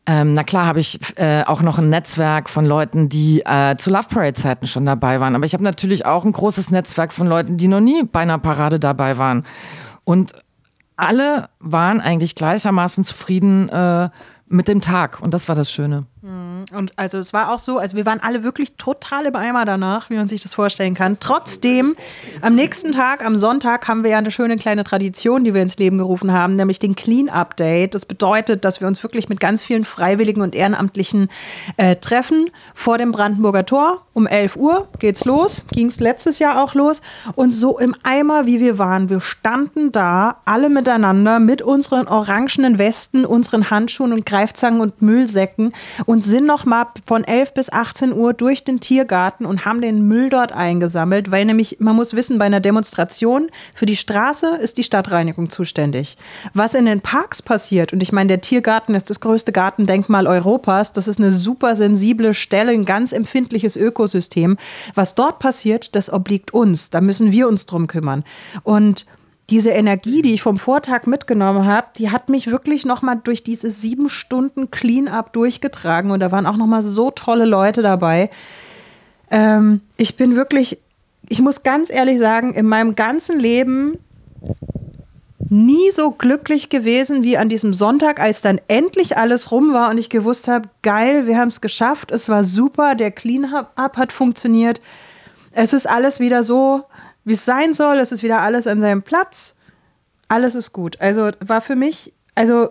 ähm, 0.07 0.33
na 0.33 0.43
klar 0.43 0.65
habe 0.67 0.79
ich 0.79 0.99
äh, 1.17 1.43
auch 1.43 1.61
noch 1.61 1.79
ein 1.79 1.89
Netzwerk 1.89 2.49
von 2.49 2.65
Leuten, 2.65 3.09
die 3.09 3.41
äh, 3.41 3.75
zu 3.77 3.89
Love 3.89 4.07
Parade-Zeiten 4.09 4.67
schon 4.67 4.85
dabei 4.85 5.19
waren. 5.19 5.35
Aber 5.35 5.45
ich 5.45 5.53
habe 5.53 5.63
natürlich 5.63 6.05
auch 6.05 6.25
ein 6.25 6.31
großes 6.31 6.69
Netzwerk 6.69 7.11
von 7.11 7.27
Leuten, 7.27 7.57
die 7.57 7.67
noch 7.67 7.79
nie 7.79 8.03
bei 8.03 8.19
einer 8.19 8.37
Parade 8.37 8.79
dabei 8.79 9.17
waren. 9.17 9.45
Und 10.03 10.33
alle 10.95 11.49
waren 11.59 12.01
eigentlich 12.01 12.35
gleichermaßen 12.35 13.03
zufrieden 13.03 13.69
äh, 13.69 14.09
mit 14.47 14.67
dem 14.67 14.81
Tag. 14.81 15.21
Und 15.21 15.33
das 15.33 15.47
war 15.47 15.55
das 15.55 15.71
Schöne. 15.71 16.05
Mhm. 16.25 16.65
Und 16.73 16.93
also 16.95 17.19
es 17.19 17.33
war 17.33 17.51
auch 17.51 17.59
so, 17.59 17.77
also 17.77 17.95
wir 17.95 18.05
waren 18.07 18.19
alle 18.19 18.43
wirklich 18.43 18.75
total 18.77 19.27
im 19.27 19.35
Eimer 19.35 19.63
danach, 19.63 20.09
wie 20.09 20.15
man 20.15 20.27
sich 20.27 20.41
das 20.41 20.55
vorstellen 20.55 20.95
kann. 20.95 21.17
Trotzdem, 21.19 21.95
am 22.41 22.55
nächsten 22.55 22.91
Tag, 22.91 23.23
am 23.23 23.35
Sonntag, 23.35 23.87
haben 23.87 24.03
wir 24.03 24.11
ja 24.11 24.17
eine 24.17 24.31
schöne 24.31 24.57
kleine 24.57 24.83
Tradition, 24.83 25.43
die 25.43 25.53
wir 25.53 25.61
ins 25.61 25.77
Leben 25.77 25.99
gerufen 25.99 26.31
haben, 26.31 26.55
nämlich 26.55 26.79
den 26.79 26.95
Clean 26.95 27.29
Update. 27.29 27.93
Das 27.93 28.05
bedeutet, 28.05 28.65
dass 28.65 28.81
wir 28.81 28.87
uns 28.87 29.03
wirklich 29.03 29.29
mit 29.29 29.39
ganz 29.39 29.63
vielen 29.63 29.85
Freiwilligen 29.85 30.41
und 30.41 30.55
Ehrenamtlichen 30.55 31.29
äh, 31.77 31.95
treffen 31.97 32.49
vor 32.73 32.97
dem 32.97 33.11
Brandenburger 33.11 33.65
Tor. 33.65 34.01
Um 34.13 34.25
11 34.25 34.55
Uhr 34.55 34.87
geht's 34.97 35.25
los, 35.25 35.65
ging 35.73 35.87
es 35.87 35.99
letztes 35.99 36.39
Jahr 36.39 36.63
auch 36.63 36.73
los. 36.73 37.01
Und 37.35 37.51
so 37.51 37.77
im 37.77 37.95
Eimer, 38.01 38.47
wie 38.47 38.59
wir 38.59 38.79
waren, 38.79 39.09
wir 39.09 39.19
standen 39.19 39.91
da 39.91 40.37
alle 40.45 40.69
miteinander 40.69 41.39
mit 41.39 41.61
unseren 41.61 42.07
orangenen 42.07 42.79
Westen, 42.79 43.25
unseren 43.25 43.69
Handschuhen 43.69 44.13
und 44.13 44.25
Greifzangen 44.25 44.81
und 44.81 45.01
Müllsäcken 45.01 45.73
und 46.05 46.14
und 46.15 46.23
sind 46.23 46.47
noch 46.47 46.63
mal 46.63 46.85
von 47.05 47.25
11 47.25 47.53
bis 47.53 47.69
18 47.69 48.13
Uhr 48.13 48.31
durch 48.31 48.63
den 48.63 48.79
Tiergarten 48.79 49.45
und 49.45 49.65
haben 49.65 49.81
den 49.81 50.07
Müll 50.07 50.29
dort 50.29 50.53
eingesammelt, 50.53 51.29
weil 51.29 51.43
nämlich, 51.43 51.81
man 51.81 51.93
muss 51.93 52.15
wissen, 52.15 52.37
bei 52.37 52.45
einer 52.45 52.61
Demonstration 52.61 53.49
für 53.73 53.85
die 53.85 53.97
Straße 53.97 54.55
ist 54.55 54.77
die 54.77 54.83
Stadtreinigung 54.83 55.49
zuständig. 55.49 56.17
Was 56.53 56.73
in 56.73 56.85
den 56.85 57.01
Parks 57.01 57.41
passiert, 57.41 57.91
und 57.91 58.01
ich 58.01 58.13
meine, 58.13 58.29
der 58.29 58.39
Tiergarten 58.39 58.95
ist 58.95 59.09
das 59.09 59.19
größte 59.19 59.51
Gartendenkmal 59.51 60.25
Europas, 60.25 60.93
das 60.93 61.09
ist 61.09 61.19
eine 61.19 61.33
super 61.33 61.75
sensible 61.75 62.33
Stelle, 62.33 62.71
ein 62.71 62.85
ganz 62.85 63.11
empfindliches 63.11 63.75
Ökosystem. 63.75 64.55
Was 64.93 65.15
dort 65.15 65.39
passiert, 65.39 65.97
das 65.97 66.09
obliegt 66.09 66.53
uns. 66.53 66.91
Da 66.91 67.01
müssen 67.01 67.33
wir 67.33 67.45
uns 67.49 67.65
drum 67.65 67.87
kümmern. 67.87 68.23
Und 68.63 69.05
diese 69.49 69.69
Energie, 69.69 70.21
die 70.21 70.33
ich 70.33 70.41
vom 70.41 70.57
Vortag 70.57 71.05
mitgenommen 71.05 71.65
habe, 71.65 71.87
die 71.97 72.09
hat 72.09 72.29
mich 72.29 72.47
wirklich 72.47 72.85
nochmal 72.85 73.19
durch 73.23 73.43
diese 73.43 73.69
sieben 73.69 74.09
Stunden 74.09 74.71
Clean-up 74.71 75.33
durchgetragen. 75.33 76.11
Und 76.11 76.19
da 76.19 76.31
waren 76.31 76.47
auch 76.47 76.57
nochmal 76.57 76.81
so 76.81 77.11
tolle 77.11 77.45
Leute 77.45 77.81
dabei. 77.83 78.31
Ähm, 79.29 79.81
ich 79.97 80.17
bin 80.17 80.35
wirklich, 80.35 80.79
ich 81.29 81.41
muss 81.41 81.61
ganz 81.61 81.91
ehrlich 81.91 82.17
sagen, 82.17 82.53
in 82.53 82.65
meinem 82.65 82.95
ganzen 82.95 83.39
Leben 83.39 83.99
nie 85.49 85.91
so 85.91 86.09
glücklich 86.09 86.69
gewesen 86.69 87.23
wie 87.23 87.37
an 87.37 87.49
diesem 87.49 87.73
Sonntag, 87.73 88.19
als 88.19 88.41
dann 88.41 88.59
endlich 88.67 89.15
alles 89.17 89.51
rum 89.51 89.73
war 89.73 89.91
und 89.91 89.99
ich 89.99 90.09
gewusst 90.09 90.47
habe, 90.47 90.69
geil, 90.81 91.27
wir 91.27 91.37
haben 91.37 91.49
es 91.49 91.61
geschafft, 91.61 92.11
es 92.11 92.29
war 92.29 92.43
super, 92.43 92.95
der 92.95 93.11
Clean-up 93.11 93.97
hat 93.97 94.11
funktioniert. 94.11 94.81
Es 95.51 95.71
ist 95.71 95.87
alles 95.87 96.19
wieder 96.19 96.41
so, 96.43 96.85
wie 97.25 97.33
es 97.33 97.43
sein 97.43 97.73
soll. 97.73 97.97
Es 97.97 98.11
ist 98.11 98.23
wieder 98.23 98.41
alles 98.41 98.67
an 98.67 98.79
seinem 98.79 99.01
Platz. 99.01 99.55
Alles 100.27 100.55
ist 100.55 100.71
gut. 100.71 100.99
Also 101.01 101.31
war 101.39 101.61
für 101.61 101.75
mich, 101.75 102.13
also 102.35 102.69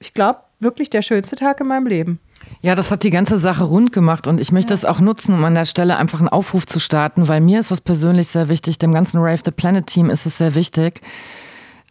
ich 0.00 0.12
glaube, 0.14 0.40
wirklich 0.60 0.90
der 0.90 1.02
schönste 1.02 1.36
Tag 1.36 1.60
in 1.60 1.68
meinem 1.68 1.86
Leben. 1.86 2.20
Ja, 2.60 2.74
das 2.74 2.90
hat 2.90 3.02
die 3.02 3.10
ganze 3.10 3.38
Sache 3.38 3.64
rund 3.64 3.92
gemacht 3.92 4.26
und 4.26 4.40
ich 4.40 4.52
möchte 4.52 4.74
es 4.74 4.84
auch 4.84 5.00
nutzen, 5.00 5.34
um 5.34 5.44
an 5.44 5.54
der 5.54 5.64
Stelle 5.64 5.96
einfach 5.96 6.20
einen 6.20 6.28
Aufruf 6.28 6.66
zu 6.66 6.78
starten, 6.80 7.26
weil 7.28 7.40
mir 7.40 7.60
ist 7.60 7.70
das 7.70 7.80
persönlich 7.80 8.28
sehr 8.28 8.48
wichtig, 8.48 8.78
dem 8.78 8.92
ganzen 8.92 9.18
Rave 9.18 9.40
the 9.44 9.50
Planet 9.50 9.86
Team 9.86 10.10
ist 10.10 10.26
es 10.26 10.38
sehr 10.38 10.54
wichtig. 10.54 11.00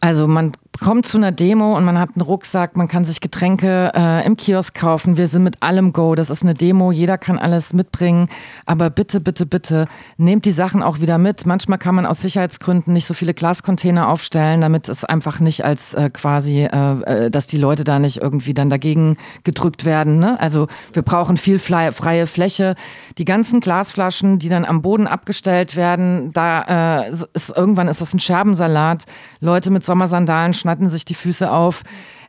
Also 0.00 0.26
man 0.26 0.52
kommt 0.80 1.06
zu 1.06 1.18
einer 1.18 1.32
Demo 1.32 1.76
und 1.76 1.84
man 1.84 1.98
hat 1.98 2.10
einen 2.16 2.22
Rucksack, 2.22 2.76
man 2.76 2.88
kann 2.88 3.04
sich 3.04 3.20
Getränke 3.20 3.92
äh, 3.94 4.26
im 4.26 4.36
Kiosk 4.36 4.74
kaufen. 4.74 5.16
Wir 5.16 5.28
sind 5.28 5.44
mit 5.44 5.62
allem 5.62 5.92
Go. 5.92 6.14
Das 6.14 6.30
ist 6.30 6.42
eine 6.42 6.54
Demo, 6.54 6.92
jeder 6.92 7.18
kann 7.18 7.38
alles 7.38 7.72
mitbringen. 7.72 8.28
Aber 8.64 8.90
bitte, 8.90 9.20
bitte, 9.20 9.44
bitte, 9.44 9.86
nehmt 10.16 10.44
die 10.44 10.50
Sachen 10.50 10.82
auch 10.82 11.00
wieder 11.00 11.18
mit. 11.18 11.46
Manchmal 11.46 11.78
kann 11.78 11.94
man 11.94 12.06
aus 12.06 12.22
Sicherheitsgründen 12.22 12.92
nicht 12.92 13.06
so 13.06 13.14
viele 13.14 13.34
Glascontainer 13.34 14.08
aufstellen, 14.08 14.60
damit 14.60 14.88
es 14.88 15.04
einfach 15.04 15.40
nicht 15.40 15.64
als 15.64 15.94
äh, 15.94 16.10
quasi, 16.10 16.62
äh, 16.62 17.26
äh 17.26 17.30
dass 17.30 17.46
die 17.46 17.58
Leute 17.58 17.84
da 17.84 17.98
nicht 17.98 18.16
irgendwie 18.16 18.54
dann 18.54 18.70
dagegen 18.70 19.18
gedrückt 19.44 19.84
werden. 19.84 20.18
Ne? 20.18 20.40
Also 20.40 20.68
wir 20.92 21.02
brauchen 21.02 21.36
viel 21.36 21.58
freie 21.58 22.26
Fläche. 22.26 22.76
Die 23.18 23.24
ganzen 23.24 23.60
Glasflaschen, 23.60 24.38
die 24.38 24.48
dann 24.48 24.64
am 24.64 24.80
Boden 24.80 25.06
abgestellt 25.06 25.76
werden, 25.76 26.32
da 26.32 27.02
äh, 27.02 27.12
ist 27.34 27.54
irgendwann 27.54 27.88
ist 27.88 28.00
das 28.00 28.14
ein 28.14 28.20
Scherbensalat. 28.20 29.04
Leute 29.40 29.70
mit 29.70 29.84
Sommersandalen 29.84 30.54
schnatten 30.62 30.88
sich 30.88 31.04
die 31.04 31.14
Füße 31.14 31.50
auf. 31.50 31.82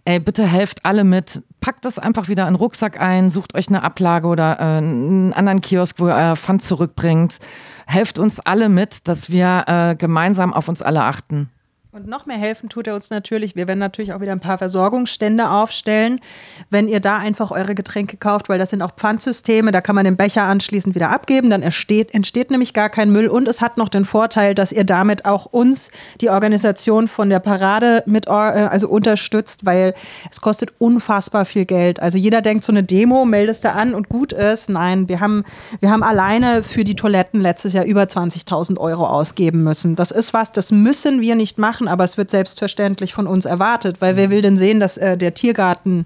Ey, 0.06 0.20
bitte 0.20 0.46
helft 0.46 0.86
alle 0.86 1.06
mit. 1.06 1.42
Packt 1.62 1.86
das 1.86 1.98
einfach 1.98 2.28
wieder 2.28 2.44
in 2.44 2.54
den 2.54 2.60
Rucksack 2.60 3.00
ein, 3.00 3.32
sucht 3.32 3.56
euch 3.56 3.70
eine 3.70 3.84
Ablage 3.84 4.28
oder 4.28 4.60
äh, 4.60 4.78
einen 4.78 5.32
anderen 5.32 5.62
Kiosk, 5.62 5.98
wo 6.00 6.08
ihr 6.08 6.16
euer 6.16 6.36
Pfand 6.36 6.62
zurückbringt. 6.62 7.40
Helft 7.88 8.20
uns 8.20 8.42
alle 8.42 8.68
mit, 8.68 9.08
dass 9.08 9.30
wir 9.30 9.64
äh, 9.68 9.96
gemeinsam 9.96 10.54
auf 10.54 10.68
uns 10.68 10.82
alle 10.82 11.04
achten. 11.04 11.50
Und 11.96 12.08
noch 12.08 12.26
mehr 12.26 12.40
helfen 12.40 12.70
tut 12.70 12.88
er 12.88 12.96
uns 12.96 13.12
natürlich. 13.12 13.56
Wir 13.56 13.68
werden 13.68 13.78
natürlich 13.78 14.14
auch 14.14 14.20
wieder 14.20 14.32
ein 14.32 14.40
paar 14.40 14.58
Versorgungsstände 14.58 15.52
aufstellen, 15.52 16.22
wenn 16.72 16.88
ihr 16.88 17.00
da 17.00 17.20
einfach 17.20 17.52
eure 17.52 17.76
Getränke 17.76 18.18
kauft, 18.18 18.50
weil 18.50 18.58
das 18.58 18.72
sind 18.72 18.82
auch 18.82 18.96
Pfandsysteme. 18.96 19.72
Da 19.72 19.80
kann 19.80 19.94
man 19.94 20.04
den 20.04 20.18
Becher 20.18 20.42
anschließend 20.42 20.96
wieder 20.96 21.12
abgeben. 21.12 21.52
Dann 21.52 21.62
entsteht, 21.62 22.12
entsteht 22.16 22.50
nämlich 22.50 22.74
gar 22.74 22.90
kein 22.90 23.12
Müll. 23.12 23.28
Und 23.28 23.48
es 23.48 23.62
hat 23.62 23.78
noch 23.78 23.90
den 23.90 24.06
Vorteil, 24.06 24.56
dass 24.56 24.72
ihr 24.72 24.86
damit 24.86 25.26
auch 25.26 25.46
uns, 25.46 25.92
die 26.20 26.32
Organisation 26.32 27.08
von 27.08 27.30
der 27.30 27.38
Parade, 27.38 28.02
mit, 28.08 28.26
äh, 28.26 28.32
also 28.32 28.90
unterstützt, 28.90 29.64
weil 29.64 29.94
es 30.32 30.42
kostet 30.42 30.74
unfassbar 30.80 31.46
viel 31.46 31.66
Geld. 31.66 32.00
Also 32.00 32.18
jeder 32.18 32.42
denkt, 32.42 32.64
so 32.64 32.72
eine 32.72 32.82
Demo 32.82 33.24
meldest 33.24 33.66
du 33.66 33.72
an 33.72 33.94
und 33.94 34.10
gut 34.10 34.34
ist. 34.34 34.68
Nein, 34.68 35.10
wir 35.10 35.20
haben, 35.20 35.44
wir 35.80 35.92
haben 35.92 36.02
alleine 36.02 36.64
für 36.64 36.86
die 36.86 36.96
Toiletten 36.96 37.40
letztes 37.40 37.74
Jahr 37.74 37.86
über 37.86 38.02
20.000 38.02 38.80
Euro 38.80 39.06
ausgeben 39.06 39.64
müssen. 39.64 39.96
Das 39.96 40.10
ist 40.10 40.34
was, 40.34 40.52
das 40.52 40.72
müssen 40.72 41.22
wir 41.22 41.36
nicht 41.36 41.60
machen 41.60 41.83
machen, 41.84 41.88
aber 41.88 42.04
es 42.04 42.18
wird 42.18 42.32
selbstverständlich 42.32 43.14
von 43.14 43.28
uns 43.28 43.46
erwartet, 43.46 43.98
weil 44.00 44.16
wer 44.16 44.30
will 44.30 44.42
denn 44.42 44.58
sehen, 44.58 44.80
dass 44.80 44.98
äh, 44.98 45.18
der 45.18 45.34
Tiergarten 45.34 46.06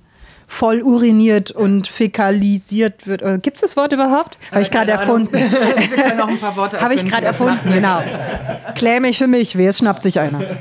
voll 0.50 0.82
uriniert 0.82 1.52
und 1.52 1.88
fäkalisiert 1.88 3.06
wird. 3.06 3.22
Gibt 3.44 3.58
es 3.58 3.62
das 3.62 3.76
Wort 3.76 3.92
überhaupt? 3.92 4.38
Habe 4.52 4.62
ich 4.62 4.72
gerade 4.72 4.94
erfunden. 4.94 5.34
Wir 5.34 6.16
noch 6.16 6.30
ein 6.30 6.40
paar 6.40 6.56
Worte 6.56 6.80
Habe 6.80 6.94
ich 6.94 7.06
gerade 7.06 7.26
erfunden, 7.26 7.74
genau. 7.74 8.02
Kläme 8.76 9.10
ich 9.10 9.18
für 9.18 9.28
mich, 9.28 9.58
wer 9.58 9.70
es 9.70 9.80
schnappt 9.80 10.04
sich 10.04 10.20
einer. 10.20 10.40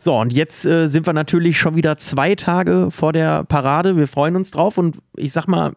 So, 0.00 0.16
und 0.16 0.32
jetzt 0.32 0.64
äh, 0.64 0.86
sind 0.86 1.06
wir 1.06 1.12
natürlich 1.12 1.58
schon 1.58 1.74
wieder 1.74 1.96
zwei 1.96 2.36
Tage 2.36 2.92
vor 2.92 3.12
der 3.12 3.42
Parade. 3.42 3.96
Wir 3.96 4.06
freuen 4.06 4.36
uns 4.36 4.52
drauf 4.52 4.78
und 4.78 4.98
ich 5.16 5.32
sag 5.32 5.48
mal, 5.48 5.72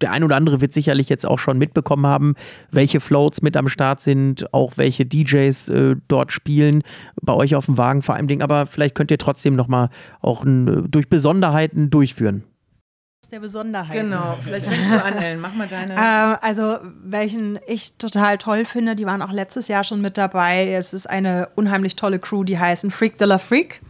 der 0.00 0.12
ein 0.12 0.22
oder 0.22 0.36
andere 0.36 0.60
wird 0.60 0.72
sicherlich 0.72 1.08
jetzt 1.08 1.26
auch 1.26 1.40
schon 1.40 1.58
mitbekommen 1.58 2.06
haben, 2.06 2.36
welche 2.70 3.00
Floats 3.00 3.42
mit 3.42 3.56
am 3.56 3.66
Start 3.66 4.00
sind, 4.00 4.54
auch 4.54 4.74
welche 4.76 5.04
DJs 5.04 5.68
äh, 5.70 5.96
dort 6.06 6.30
spielen, 6.30 6.84
bei 7.20 7.32
euch 7.32 7.56
auf 7.56 7.66
dem 7.66 7.76
Wagen 7.76 8.02
vor 8.02 8.14
allem 8.14 8.28
Ding. 8.28 8.42
Aber 8.42 8.66
vielleicht 8.66 8.94
könnt 8.94 9.10
ihr 9.10 9.18
trotzdem 9.18 9.56
nochmal 9.56 9.88
auch 10.20 10.44
ein, 10.44 10.68
äh, 10.68 10.88
durch 10.88 11.08
Besonderheiten 11.08 11.90
durchführen 11.90 12.44
der 13.28 13.40
Besonderheiten. 13.40 14.10
Genau, 14.10 14.36
vielleicht 14.40 14.66
fängst 14.66 14.92
du 14.92 15.02
an, 15.02 15.16
Ellen. 15.16 15.40
Mach 15.40 15.54
mal 15.54 15.68
deine. 15.68 15.94
Äh, 15.94 16.36
also, 16.40 16.78
welchen 17.02 17.58
ich 17.66 17.96
total 17.96 18.38
toll 18.38 18.64
finde, 18.64 18.96
die 18.96 19.06
waren 19.06 19.22
auch 19.22 19.32
letztes 19.32 19.68
Jahr 19.68 19.84
schon 19.84 20.00
mit 20.00 20.18
dabei. 20.18 20.72
Es 20.72 20.92
ist 20.94 21.08
eine 21.08 21.48
unheimlich 21.54 21.94
tolle 21.96 22.18
Crew, 22.18 22.44
die 22.44 22.58
heißen 22.58 22.90
Freak 22.90 23.16
de 23.18 23.28
la 23.28 23.38
Freak. 23.38 23.80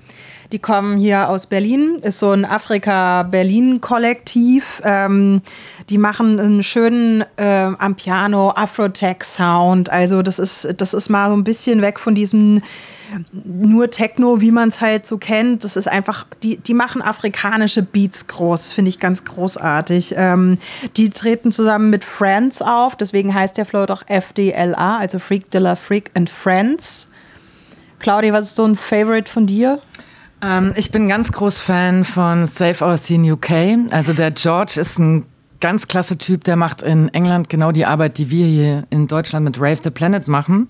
Die 0.52 0.58
kommen 0.58 0.98
hier 0.98 1.30
aus 1.30 1.46
Berlin, 1.46 1.96
ist 2.02 2.18
so 2.20 2.30
ein 2.30 2.44
Afrika-Berlin-Kollektiv. 2.44 4.82
Ähm, 4.84 5.40
die 5.88 5.96
machen 5.98 6.38
einen 6.38 6.62
schönen 6.62 7.24
äh, 7.36 7.72
am 7.76 7.96
Piano 7.96 8.50
Afrotech-Sound. 8.50 9.90
Also 9.90 10.22
das 10.22 10.38
ist, 10.38 10.68
das 10.76 10.94
ist 10.94 11.08
mal 11.08 11.30
so 11.30 11.36
ein 11.36 11.42
bisschen 11.44 11.82
weg 11.82 11.98
von 11.98 12.14
diesem 12.14 12.62
nur 13.32 13.90
Techno, 13.90 14.40
wie 14.40 14.50
man 14.50 14.68
es 14.68 14.80
halt 14.80 15.06
so 15.06 15.18
kennt. 15.18 15.64
Das 15.64 15.76
ist 15.76 15.88
einfach, 15.88 16.26
die, 16.42 16.56
die 16.56 16.74
machen 16.74 17.02
afrikanische 17.02 17.82
Beats 17.82 18.26
groß, 18.26 18.72
finde 18.72 18.88
ich 18.88 19.00
ganz 19.00 19.24
großartig. 19.24 20.14
Ähm, 20.16 20.58
die 20.96 21.08
treten 21.08 21.52
zusammen 21.52 21.90
mit 21.90 22.04
Friends 22.04 22.62
auf, 22.62 22.96
deswegen 22.96 23.34
heißt 23.34 23.56
der 23.56 23.66
Float 23.66 23.90
auch 23.90 24.02
FDLA, 24.06 24.98
also 24.98 25.18
Freak 25.18 25.50
Dilla 25.50 25.76
Freak 25.76 26.10
and 26.14 26.30
Friends. 26.30 27.08
Claudia, 27.98 28.32
was 28.32 28.48
ist 28.48 28.56
so 28.56 28.64
ein 28.64 28.76
Favorite 28.76 29.30
von 29.30 29.46
dir? 29.46 29.80
Ähm, 30.42 30.74
ich 30.76 30.90
bin 30.90 31.08
ganz 31.08 31.32
groß 31.32 31.60
Fan 31.60 32.04
von 32.04 32.46
Save 32.46 32.84
Our 32.84 32.96
Scene 32.96 33.32
UK. 33.32 33.90
Also 33.90 34.12
der 34.12 34.30
George 34.30 34.80
ist 34.80 34.98
ein 34.98 35.24
ganz 35.64 35.88
klasse 35.88 36.18
Typ, 36.18 36.44
der 36.44 36.56
macht 36.56 36.82
in 36.82 37.08
England 37.14 37.48
genau 37.48 37.72
die 37.72 37.86
Arbeit, 37.86 38.18
die 38.18 38.30
wir 38.30 38.44
hier 38.44 38.82
in 38.90 39.06
Deutschland 39.06 39.46
mit 39.46 39.58
Rave 39.58 39.78
the 39.82 39.88
Planet 39.88 40.28
machen. 40.28 40.68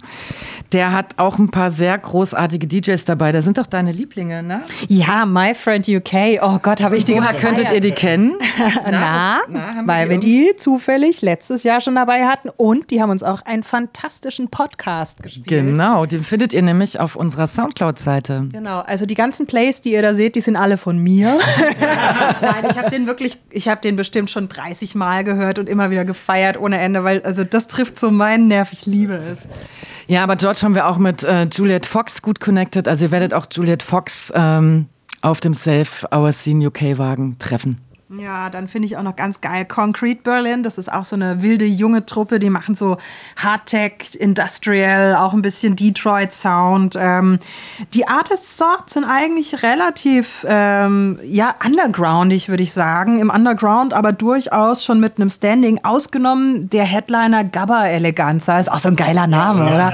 Der 0.71 0.93
hat 0.93 1.15
auch 1.17 1.37
ein 1.41 1.51
paar 1.51 1.73
sehr 1.73 1.99
großartige 1.99 2.69
DJs 2.69 3.05
dabei. 3.05 3.33
Da 3.33 3.43
sind 3.43 3.59
doch 3.59 3.67
deine 3.67 3.91
Lieblinge, 3.91 4.45
ne? 4.45 4.63
Ja, 4.87 5.27
My 5.27 5.53
Friend 5.53 5.85
UK. 5.89 6.41
Oh 6.41 6.61
Gott, 6.63 6.81
habe 6.81 6.97
ich 6.97 7.05
die 7.05 7.15
Woher 7.15 7.35
könntet 7.35 7.73
ihr 7.73 7.81
die 7.81 7.91
kennen? 7.91 8.37
na, 8.85 9.41
na, 9.49 9.83
na 9.83 9.83
weil 9.85 10.11
wir 10.11 10.19
die 10.19 10.53
zufällig 10.59 11.23
letztes 11.23 11.65
Jahr 11.65 11.81
schon 11.81 11.97
dabei 11.97 12.27
hatten 12.27 12.51
und 12.57 12.93
die 12.93 13.03
haben 13.03 13.11
uns 13.11 13.25
auch 13.25 13.43
einen 13.43 13.65
fantastischen 13.65 14.49
Podcast 14.49 15.25
gespielt. 15.25 15.49
Genau, 15.49 16.07
den 16.07 16.23
findet 16.23 16.53
ihr 16.53 16.63
nämlich 16.63 17.01
auf 17.01 17.17
unserer 17.17 17.49
Soundcloud-Seite. 17.49 18.49
Genau, 18.53 18.79
also 18.83 19.07
die 19.07 19.17
ganzen 19.17 19.47
Plays, 19.47 19.81
die 19.81 19.91
ihr 19.91 20.03
da 20.03 20.15
seht, 20.15 20.37
die 20.37 20.41
sind 20.41 20.55
alle 20.55 20.79
von 20.79 20.99
mir. 20.99 21.37
Nein, 22.41 22.67
ich 22.71 22.79
habe 22.79 22.91
den 22.91 23.09
wirklich, 23.09 23.39
ich 23.51 23.67
habe 23.67 23.81
den 23.81 23.97
bestimmt 23.97 24.31
schon 24.31 24.49
30 24.49 24.84
30 24.85 24.95
Mal 24.95 25.25
gehört 25.25 25.59
und 25.59 25.69
immer 25.69 25.91
wieder 25.91 26.05
gefeiert 26.05 26.59
ohne 26.59 26.79
Ende, 26.79 27.05
weil 27.05 27.23
also 27.23 27.45
das 27.45 27.69
trifft 27.69 27.99
so 27.99 28.11
meinen 28.11 28.49
Nerv, 28.49 28.73
ich 28.73 28.87
liebe 28.87 29.15
es. 29.15 29.49
Ja, 30.07 30.23
aber 30.23 30.37
George 30.37 30.61
haben 30.63 30.75
wir 30.75 30.87
auch 30.87 30.99
mit 30.99 31.23
äh, 31.25 31.45
Juliette 31.45 31.89
Fox 31.89 32.21
gut 32.21 32.39
connected. 32.41 32.87
Also 32.87 33.07
ihr 33.07 33.11
werdet 33.11 33.33
auch 33.33 33.47
Juliette 33.51 33.85
Fox 33.85 34.31
ähm, 34.35 34.87
auf 35.23 35.41
dem 35.41 35.55
Safe 35.55 36.07
Our 36.15 36.33
Scene 36.33 36.67
UK 36.67 36.99
Wagen 36.99 37.39
treffen. 37.39 37.79
Ja, 38.21 38.51
dann 38.51 38.69
finde 38.69 38.87
ich 38.87 38.97
auch 38.97 39.03
noch 39.03 39.17
ganz 39.17 39.41
geil 39.41 39.65
Concrete 39.65 40.23
Berlin. 40.23 40.63
Das 40.63 40.79
ist 40.79 40.93
auch 40.93 41.05
so 41.05 41.17
eine 41.17 41.43
wilde 41.43 41.65
junge 41.65 42.07
Truppe. 42.07 42.39
Die 42.39 42.51
machen 42.51 42.75
so 42.75 42.99
Hardtech, 43.37 44.17
Industrial, 44.19 45.17
auch 45.17 45.33
ein 45.33 45.43
bisschen 45.43 45.77
Detroit 45.77 46.33
Sound. 46.33 46.97
Ähm, 46.99 47.39
die 47.93 48.07
Artists 48.07 48.57
dort 48.57 48.91
sind 48.91 49.05
eigentlich 49.05 49.63
relativ 49.63 50.45
ähm, 50.49 51.19
ja 51.25 51.55
undergroundig, 51.65 52.49
würde 52.49 52.63
ich 52.63 52.73
sagen. 52.73 53.21
Im 53.21 53.31
Underground, 53.31 53.95
aber 53.95 54.13
durchaus 54.13 54.85
schon 54.85 55.01
mit 55.01 55.17
einem 55.17 55.31
Standing 55.31 55.81
ausgenommen. 55.83 56.69
Der 56.71 56.85
Headliner 56.85 57.45
Gabba 57.45 57.87
Eleganza 57.87 58.59
ist 58.59 58.71
auch 58.71 58.79
so 58.79 58.89
ein 58.89 58.97
geiler 58.97 59.27
Name, 59.27 59.67
oder? 59.67 59.93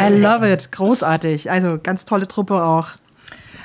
I 0.00 0.12
love 0.12 0.50
it, 0.50 0.72
großartig. 0.72 1.50
Also 1.50 1.78
ganz 1.82 2.04
tolle 2.04 2.28
Truppe 2.28 2.62
auch. 2.62 2.90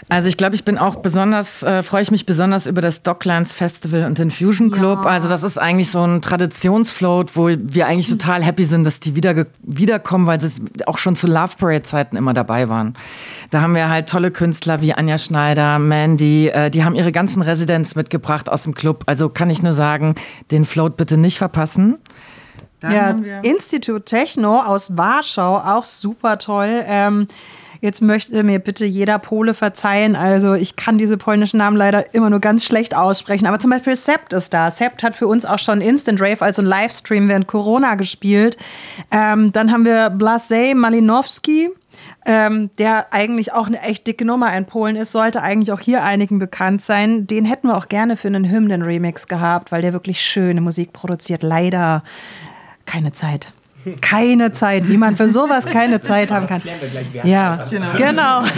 Also 0.10 0.30
ich 0.30 0.38
glaube, 0.38 0.55
ich 0.55 0.64
bin 0.64 0.78
auch 0.78 0.95
besonders, 0.95 1.64
äh, 1.64 1.84
freue 1.84 2.01
ich 2.01 2.12
mich 2.12 2.26
besonders 2.26 2.66
über 2.66 2.80
das 2.82 3.03
Docklands 3.03 3.53
Festival 3.53 4.05
und 4.05 4.18
den 4.18 4.32
Fusion 4.32 4.72
Club. 4.72 5.03
Ja. 5.03 5.10
Also 5.10 5.28
das 5.28 5.43
ist 5.43 5.58
eigentlich 5.58 5.91
so 5.91 6.01
ein 6.01 6.22
Traditionsfloat, 6.22 7.36
wo 7.36 7.49
wir 7.49 7.88
eigentlich 7.88 8.10
total 8.10 8.41
happy 8.41 8.64
sind, 8.64 8.86
dass 8.86 9.01
die 9.01 9.16
wieder 9.16 9.45
wiederkommen, 9.64 10.26
weil 10.26 10.39
sie 10.39 10.62
auch 10.86 10.97
schon 10.97 11.18
zu 11.18 11.28
Love 11.28 11.58
Parade 11.60 11.84
Zeiten 11.84 12.16
immer 12.16 12.34
dabei 12.34 12.70
waren. 12.70 12.93
Da 13.49 13.60
haben 13.60 13.76
wir 13.76 13.89
halt 13.89 14.08
tolle 14.08 14.32
Künstler 14.32 14.80
wie 14.82 14.93
Anja 14.93 15.18
Schneider, 15.18 15.78
Mandy, 15.78 16.47
äh, 16.47 16.70
die 16.70 16.86
haben 16.86 16.95
ihre 16.95 17.12
ganzen 17.12 17.41
Residenz 17.41 17.95
mitgebracht 17.95 18.49
aus 18.49 18.64
dem 18.64 18.74
Club. 18.74 19.03
Also 19.08 19.28
kann 19.28 19.49
ich 19.49 19.62
nur 19.62 19.74
sagen, 19.74 20.16
den 20.51 20.64
Float 20.64 20.95
bitte 20.95 21.18
nicht 21.18 21.38
verpassen. 21.38 21.97
Dann 22.80 23.26
ja, 23.26 23.39
Institut 23.41 24.05
Techno 24.05 24.62
aus 24.62 24.95
Warschau, 24.95 25.58
auch 25.58 25.84
super 25.84 26.38
toll. 26.38 26.84
Ähm, 26.86 27.28
Jetzt 27.82 28.01
möchte 28.01 28.43
mir 28.43 28.59
bitte 28.59 28.86
jeder 28.86 29.19
Pole 29.19 29.53
verzeihen. 29.53 30.15
Also 30.15 30.53
ich 30.53 30.75
kann 30.75 30.97
diese 30.97 31.17
polnischen 31.17 31.57
Namen 31.57 31.78
leider 31.78 32.13
immer 32.13 32.30
nur 32.30 32.39
ganz 32.39 32.65
schlecht 32.65 32.95
aussprechen. 32.95 33.45
Aber 33.45 33.59
zum 33.59 33.71
Beispiel 33.71 33.95
Sept 33.95 34.34
ist 34.34 34.53
da. 34.53 34.71
Sept 34.71 35.03
hat 35.03 35.15
für 35.15 35.28
uns 35.28 35.45
auch 35.45 35.59
schon 35.59 35.82
Instant 35.82 36.21
Rave, 36.21 36.41
also 36.41 36.61
ein 36.61 36.65
Livestream 36.65 37.28
während 37.28 37.47
Corona 37.47 37.95
gespielt. 37.95 38.57
Ähm, 39.11 39.51
dann 39.51 39.71
haben 39.71 39.86
wir 39.86 40.09
Blasej 40.09 40.73
Malinowski. 40.73 41.69
Ähm, 42.25 42.69
der 42.78 43.13
eigentlich 43.13 43.53
auch 43.53 43.67
eine 43.67 43.82
echt 43.82 44.05
dicke 44.05 44.25
Nummer 44.25 44.55
in 44.55 44.65
Polen 44.65 44.97
ist, 44.97 45.13
sollte 45.13 45.41
eigentlich 45.41 45.71
auch 45.71 45.80
hier 45.80 46.03
einigen 46.03 46.39
bekannt 46.39 46.82
sein. 46.82 47.25
Den 47.25 47.45
hätten 47.45 47.69
wir 47.69 47.78
auch 47.78 47.88
gerne 47.88 48.17
für 48.17 48.28
einen 48.28 48.49
Hymnen-Remix 48.51 49.28
gehabt, 49.28 49.71
weil 49.71 49.82
der 49.82 49.93
wirklich 49.93 50.21
schöne 50.21 50.59
Musik 50.59 50.91
produziert. 50.91 51.41
Leider 51.41 52.03
keine 52.86 53.13
Zeit 53.13 53.53
keine 54.01 54.51
Zeit, 54.51 54.88
wie 54.88 54.97
man 54.97 55.15
für 55.15 55.29
sowas 55.29 55.65
keine 55.65 56.01
Zeit 56.01 56.31
haben 56.31 56.47
kann. 56.47 56.61
Ja, 57.23 57.67
genau. 57.69 57.93
genau. 57.97 58.43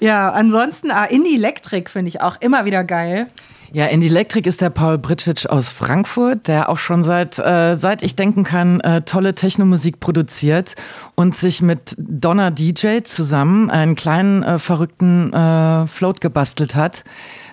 Ja, 0.00 0.30
ansonsten 0.30 0.90
ah, 0.90 1.04
Indie 1.04 1.36
Electric 1.36 1.90
finde 1.90 2.08
ich 2.08 2.20
auch 2.20 2.36
immer 2.40 2.64
wieder 2.64 2.84
geil. 2.84 3.28
Ja, 3.72 3.86
Indie 3.86 4.06
Electric 4.06 4.48
ist 4.48 4.60
der 4.60 4.70
Paul 4.70 4.96
Britschitsch 4.96 5.46
aus 5.46 5.68
Frankfurt, 5.68 6.48
der 6.48 6.68
auch 6.68 6.78
schon 6.78 7.02
seit, 7.02 7.38
äh, 7.38 7.74
seit 7.74 8.02
ich 8.02 8.14
denken 8.16 8.44
kann, 8.44 8.80
äh, 8.80 9.02
tolle 9.02 9.34
Technomusik 9.34 10.00
produziert 10.00 10.76
und 11.14 11.36
sich 11.36 11.62
mit 11.62 11.94
Donna 11.98 12.50
DJ 12.50 13.00
zusammen 13.02 13.68
einen 13.68 13.96
kleinen 13.96 14.42
äh, 14.42 14.58
verrückten 14.58 15.32
äh, 15.32 15.86
Float 15.88 16.20
gebastelt 16.20 16.74
hat. 16.74 17.04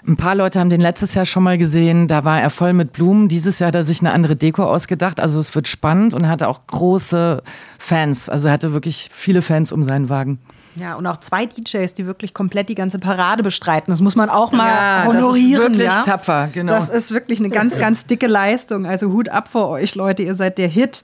Ein 0.05 0.17
paar 0.17 0.35
Leute 0.35 0.59
haben 0.59 0.69
den 0.69 0.81
letztes 0.81 1.13
Jahr 1.13 1.25
schon 1.25 1.43
mal 1.43 1.57
gesehen, 1.57 2.09
da 2.09 2.25
war 2.25 2.41
er 2.41 2.49
voll 2.49 2.73
mit 2.73 2.91
Blumen. 2.91 3.29
Dieses 3.29 3.59
Jahr 3.59 3.69
hat 3.69 3.75
er 3.75 3.85
sich 3.85 4.01
eine 4.01 4.11
andere 4.11 4.35
Deko 4.35 4.63
ausgedacht, 4.63 5.21
also 5.21 5.39
es 5.39 5.55
wird 5.55 5.69
spannend 5.69 6.13
und 6.13 6.27
hatte 6.27 6.49
auch 6.49 6.67
große 6.67 7.41
Fans. 7.79 8.27
Also 8.27 8.47
er 8.47 8.53
hatte 8.53 8.73
wirklich 8.73 9.09
viele 9.13 9.41
Fans 9.41 9.71
um 9.71 9.83
seinen 9.83 10.09
Wagen. 10.09 10.39
Ja, 10.75 10.95
und 10.95 11.05
auch 11.07 11.17
zwei 11.17 11.45
DJs, 11.45 11.93
die 11.93 12.05
wirklich 12.05 12.33
komplett 12.33 12.69
die 12.69 12.75
ganze 12.75 12.99
Parade 12.99 13.43
bestreiten. 13.43 13.91
Das 13.91 14.01
muss 14.01 14.15
man 14.15 14.29
auch 14.29 14.51
mal 14.51 14.67
Ja, 14.67 15.03
honorieren. 15.05 15.61
das 15.61 15.69
ist 15.71 15.77
wirklich 15.77 15.85
ja? 15.85 16.01
tapfer, 16.03 16.49
genau. 16.51 16.73
Das 16.73 16.89
ist 16.89 17.11
wirklich 17.11 17.39
eine 17.39 17.49
ganz, 17.49 17.77
ganz 17.77 18.05
dicke 18.07 18.27
Leistung. 18.27 18.85
Also 18.85 19.07
Hut 19.11 19.29
ab 19.29 19.49
vor 19.51 19.69
euch, 19.69 19.95
Leute. 19.95 20.23
Ihr 20.23 20.35
seid 20.35 20.57
der 20.57 20.67
Hit. 20.67 21.03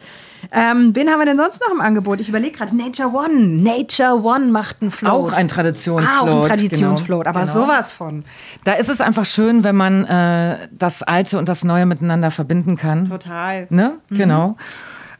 Ähm, 0.54 0.96
wen 0.96 1.10
haben 1.10 1.20
wir 1.20 1.26
denn 1.26 1.36
sonst 1.38 1.62
noch 1.62 1.70
im 1.74 1.82
Angebot? 1.82 2.22
Ich 2.22 2.30
überlege 2.30 2.58
gerade, 2.58 2.76
Nature 2.76 3.10
One. 3.10 3.62
Nature 3.62 4.24
One 4.24 4.46
macht 4.48 4.78
einen 4.82 4.90
Float. 4.90 5.12
Auch 5.12 5.34
ein 5.34 5.48
Traditionsfloat. 5.50 6.18
Ah, 6.28 6.32
auch 6.32 6.44
ein 6.44 6.48
Traditionsfloat, 6.50 7.26
genau. 7.26 7.30
aber 7.38 7.42
Genau. 7.46 7.66
sowas 7.66 7.92
von. 7.92 8.24
Da 8.64 8.74
ist 8.74 8.90
es 8.90 9.02
einfach 9.02 9.26
schön, 9.26 9.64
wenn 9.66 9.76
man 9.76 10.06
äh, 10.06 10.58
das 10.72 11.04
Alte 11.04 11.38
und 11.38 11.50
das 11.50 11.64
Neue 11.66 11.86
miteinander 11.86 12.32
verbinden 12.32 12.78
kann. 12.78 13.10
Total. 13.10 13.68
Ne? 13.70 13.96
Genau. 14.10 14.56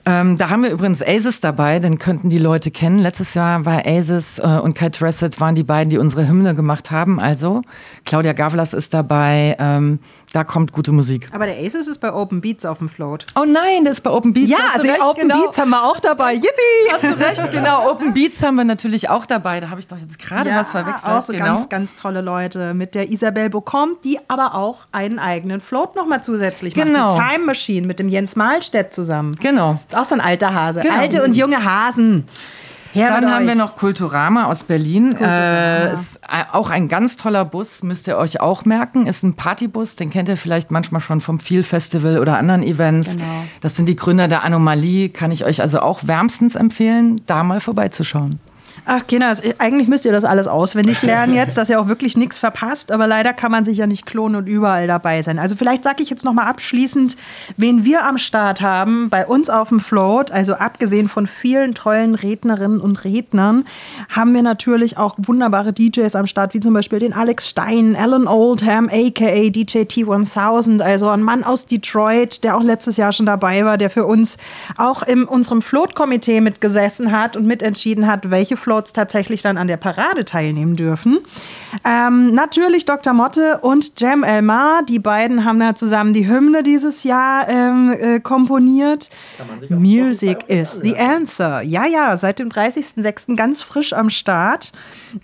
Ähm, 0.10 0.38
da 0.38 0.50
haben 0.50 0.64
wir 0.64 0.72
übrigens 0.72 1.04
Aces 1.04 1.40
dabei, 1.40 1.78
den 1.78 2.00
könnten 2.00 2.32
die 2.32 2.40
Leute 2.40 2.72
kennen. 2.72 2.98
Letztes 2.98 3.36
Jahr 3.36 3.64
war 3.66 3.86
Aces 3.86 4.40
äh, 4.40 4.58
und 4.58 4.74
Kai 4.74 4.90
Tressett 4.90 5.40
waren 5.40 5.54
die 5.54 5.64
beiden, 5.64 5.92
die 5.92 6.00
unsere 6.00 6.28
Hymne 6.28 6.56
gemacht 6.56 6.90
haben. 6.90 7.20
Also 7.20 7.62
Claudia 8.06 8.34
Gavlas 8.34 8.74
ist 8.74 8.96
dabei. 8.96 9.56
Ähm, 9.60 10.00
da 10.34 10.44
kommt 10.44 10.72
gute 10.74 10.92
Musik. 10.92 11.28
Aber 11.34 11.46
der 11.48 11.58
Aces 11.58 11.88
ist 11.88 12.00
bei 12.00 12.14
Open 12.14 12.42
Beats 12.42 12.64
auf 12.66 12.78
dem 12.78 12.88
Float. 12.90 13.26
Oh 13.36 13.46
nein, 13.46 13.84
der 13.84 13.92
ist 13.94 14.02
bei 14.02 14.12
Open 14.12 14.34
Beats. 14.34 14.52
Ja, 14.52 14.58
also 14.74 14.88
recht, 14.88 15.02
Open 15.02 15.28
genau. 15.28 15.42
Beats 15.44 15.58
haben 15.58 15.70
wir 15.70 15.84
auch 15.84 16.00
dabei. 16.00 16.34
Yippie! 16.34 16.92
Hast 16.92 17.04
du 17.04 17.18
recht, 17.20 17.52
genau. 17.52 17.90
Open 17.92 18.14
Beats 18.14 18.44
haben 18.44 18.56
wir 18.56 18.64
natürlich 18.64 19.10
auch 19.10 19.26
dabei. 19.26 19.60
Da 19.60 19.70
habe 19.70 19.80
ich 19.80 19.88
doch 19.88 19.98
jetzt 19.98 20.20
gerade 20.20 20.52
was 20.52 20.72
verwechselt. 20.72 21.06
Auch 21.12 21.22
so 21.22 21.34
genau. 21.34 21.46
ganz, 21.46 21.70
ganz 21.70 21.96
tolle 21.96 22.22
Leute 22.22 22.74
mit 22.74 22.94
der 22.96 23.10
Isabelle 23.10 23.50
Beaucomte, 23.50 24.00
die 24.04 24.20
aber 24.28 24.56
auch 24.56 24.80
einen 24.92 25.18
eigenen 25.20 25.62
Float 25.62 25.96
nochmal 25.96 26.24
zusätzlich 26.24 26.74
Genau. 26.74 27.06
macht. 27.08 27.18
Die 27.18 27.22
Time 27.34 27.46
Machine 27.46 27.88
mit 27.88 28.00
dem 28.00 28.10
Jens 28.10 28.36
Mahlstedt 28.36 28.94
zusammen. 28.94 29.36
genau. 29.42 29.80
Ist 29.88 29.98
auch 29.98 30.06
so 30.06 30.16
ein 30.16 30.22
alter 30.22 30.54
Hase. 30.54 30.82
Genau. 30.82 30.96
Alte 30.96 31.24
und 31.24 31.36
junge 31.36 31.64
Hasen. 31.64 32.26
Her 32.94 33.10
Dann 33.10 33.30
haben 33.32 33.42
euch. 33.42 33.48
wir 33.48 33.56
noch 33.56 33.76
Kulturama 33.76 34.46
aus 34.46 34.64
Berlin. 34.64 35.16
Äh, 35.16 35.94
ist 35.94 36.18
äh, 36.28 36.44
auch 36.52 36.70
ein 36.70 36.88
ganz 36.88 37.18
toller 37.18 37.46
Bus, 37.46 37.84
müsst 37.84 38.08
ihr 38.08 38.18
euch 38.18 38.42
auch 38.42 38.66
merken. 38.66 39.06
Ist 39.06 39.24
ein 39.24 39.36
Partybus, 39.36 39.96
den 39.96 40.10
kennt 40.10 40.30
ihr 40.30 40.38
vielleicht 40.38 40.72
manchmal 40.72 41.02
schon 41.02 41.22
vom 41.22 41.40
Feel 41.40 41.64
Festival 41.64 42.18
oder 42.20 42.38
anderen 42.38 42.64
Events. 42.64 43.16
Genau. 43.16 43.26
Das 43.62 43.76
sind 43.76 43.88
die 43.88 43.96
Gründer 43.96 44.28
der 44.28 44.44
Anomalie. 44.44 45.10
Kann 45.10 45.32
ich 45.32 45.46
euch 45.46 45.62
also 45.62 45.82
auch 45.82 46.02
wärmstens 46.04 46.56
empfehlen, 46.56 47.22
da 47.26 47.44
mal 47.44 47.60
vorbeizuschauen. 47.60 48.40
Ach, 48.92 49.06
Kinder, 49.06 49.32
eigentlich 49.60 49.88
müsst 49.88 50.04
ihr 50.06 50.12
das 50.12 50.24
alles 50.24 50.48
auswendig 50.48 51.02
lernen 51.04 51.36
jetzt, 51.36 51.60
dass 51.60 51.70
ihr 51.70 51.80
auch 51.80 51.88
wirklich 51.88 52.18
nichts 52.18 52.40
verpasst. 52.40 52.92
Aber 52.92 53.06
leider 53.06 53.34
kann 53.34 53.52
man 53.52 53.64
sich 53.64 53.78
ja 53.78 53.86
nicht 53.86 54.08
klonen 54.08 54.36
und 54.38 54.48
überall 54.48 54.88
dabei 54.88 55.22
sein. 55.22 55.38
Also 55.38 55.56
vielleicht 55.56 55.84
sage 55.84 56.02
ich 56.02 56.10
jetzt 56.10 56.26
noch 56.26 56.34
mal 56.34 56.48
abschließend, 56.48 57.16
wen 57.56 57.84
wir 57.84 58.04
am 58.04 58.18
Start 58.18 58.62
haben 58.62 59.12
bei 59.12 59.28
uns 59.28 59.52
auf 59.52 59.70
dem 59.70 59.80
Float. 59.80 60.32
Also 60.32 60.56
abgesehen 60.56 61.08
von 61.08 61.28
vielen 61.28 61.76
tollen 61.76 62.16
Rednerinnen 62.16 62.82
und 62.82 63.04
Rednern 63.04 63.66
haben 64.10 64.34
wir 64.34 64.42
natürlich 64.42 64.98
auch 64.98 65.14
wunderbare 65.20 65.72
DJs 65.72 66.16
am 66.16 66.26
Start, 66.26 66.56
wie 66.56 66.60
zum 66.60 66.74
Beispiel 66.74 66.98
den 66.98 67.14
Alex 67.14 67.48
Stein, 67.48 67.96
Alan 67.96 68.28
Oldham, 68.28 68.90
aka 68.90 69.50
DJ 69.50 69.82
T1000, 69.82 70.82
also 70.82 71.10
ein 71.10 71.22
Mann 71.22 71.44
aus 71.44 71.68
Detroit, 71.68 72.44
der 72.44 72.58
auch 72.58 72.64
letztes 72.64 72.98
Jahr 72.98 73.12
schon 73.12 73.28
dabei 73.28 73.66
war, 73.66 73.78
der 73.78 73.92
für 73.92 74.08
uns 74.08 74.38
auch 74.78 75.04
in 75.04 75.26
unserem 75.26 75.62
Float-Komitee 75.62 76.42
mitgesessen 76.42 77.12
hat 77.12 77.38
und 77.38 77.46
mitentschieden 77.46 78.08
hat, 78.08 78.32
welche 78.32 78.58
Floats 78.80 78.94
tatsächlich 78.94 79.42
dann 79.42 79.58
an 79.58 79.68
der 79.68 79.76
Parade 79.78 80.24
teilnehmen 80.24 80.76
dürfen. 80.78 81.20
Ähm, 81.84 82.34
natürlich 82.34 82.86
Dr. 82.86 83.14
Motte 83.14 83.60
und 83.60 84.00
Jem 84.00 84.24
Elmar, 84.24 84.84
die 84.88 85.00
beiden 85.00 85.44
haben 85.44 85.60
da 85.60 85.76
zusammen 85.76 86.14
die 86.14 86.28
Hymne 86.28 86.64
dieses 86.64 87.04
Jahr 87.04 87.50
ähm, 87.50 87.94
äh, 88.00 88.20
komponiert. 88.22 89.10
Music 89.70 90.46
is 90.48 90.80
the 90.82 90.98
answer. 90.98 91.62
Ja, 91.62 91.86
ja, 91.86 92.16
seit 92.16 92.40
dem 92.40 92.50
30.06. 92.50 93.36
ganz 93.36 93.62
frisch 93.62 93.92
am 93.92 94.10
Start. 94.10 94.72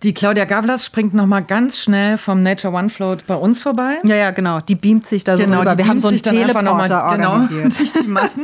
Die 0.04 0.14
Claudia 0.14 0.44
Gavlas 0.46 0.86
springt 0.86 1.14
noch 1.14 1.26
mal 1.26 1.42
ganz 1.42 1.80
schnell 1.80 2.18
vom 2.18 2.44
Nature 2.44 2.74
One 2.74 2.90
Float 2.90 3.26
bei 3.26 3.36
uns 3.36 3.62
vorbei. 3.62 4.00
Ja, 4.04 4.16
ja, 4.16 4.32
genau. 4.32 4.60
Die 4.60 4.76
beamt 4.76 5.06
sich 5.06 5.24
da 5.24 5.38
so 5.38 5.46
Genau, 5.46 5.60
rüber. 5.60 5.78
Wir 5.78 5.88
haben 5.88 6.00
so 6.00 6.10
einen 6.10 6.22
Teleporter 6.22 7.10
genau, 7.12 7.32
organisiert. 7.34 7.80
durch 7.80 7.94
die 7.94 8.08
Massen. 8.08 8.44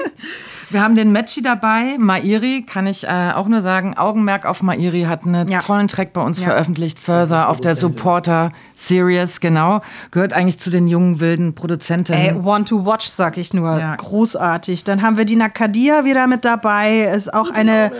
Wir 0.71 0.81
haben 0.81 0.95
den 0.95 1.11
Matchy 1.11 1.41
dabei, 1.41 1.97
Mairi, 1.99 2.63
kann 2.65 2.87
ich 2.87 3.03
äh, 3.05 3.31
auch 3.35 3.47
nur 3.49 3.61
sagen, 3.61 3.97
Augenmerk 3.97 4.45
auf 4.45 4.63
Mairi, 4.63 5.01
hat 5.03 5.25
einen 5.25 5.49
Ja. 5.49 5.59
tollen 5.59 5.89
Track 5.89 6.13
bei 6.13 6.21
uns 6.21 6.39
Ja. 6.39 6.45
veröffentlicht, 6.45 6.97
Further 6.97 7.49
auf 7.49 7.59
der 7.59 7.75
Supporter 7.75 8.53
Series, 8.75 9.41
genau. 9.41 9.81
Gehört 10.11 10.31
eigentlich 10.31 10.59
zu 10.59 10.69
den 10.69 10.87
jungen, 10.87 11.19
wilden 11.19 11.55
Produzentinnen. 11.55 12.21
Ey, 12.37 12.43
want 12.45 12.69
to 12.69 12.85
watch, 12.85 13.05
sag 13.07 13.37
ich 13.37 13.53
nur. 13.53 13.77
Ja. 13.77 13.95
Großartig. 13.97 14.85
Dann 14.85 15.01
haben 15.01 15.17
wir 15.17 15.25
die 15.25 15.35
Nakadia 15.35 16.05
wieder 16.05 16.25
mit 16.27 16.45
dabei. 16.45 17.01
Ist 17.01 17.33
auch 17.33 17.49
eine 17.51 17.91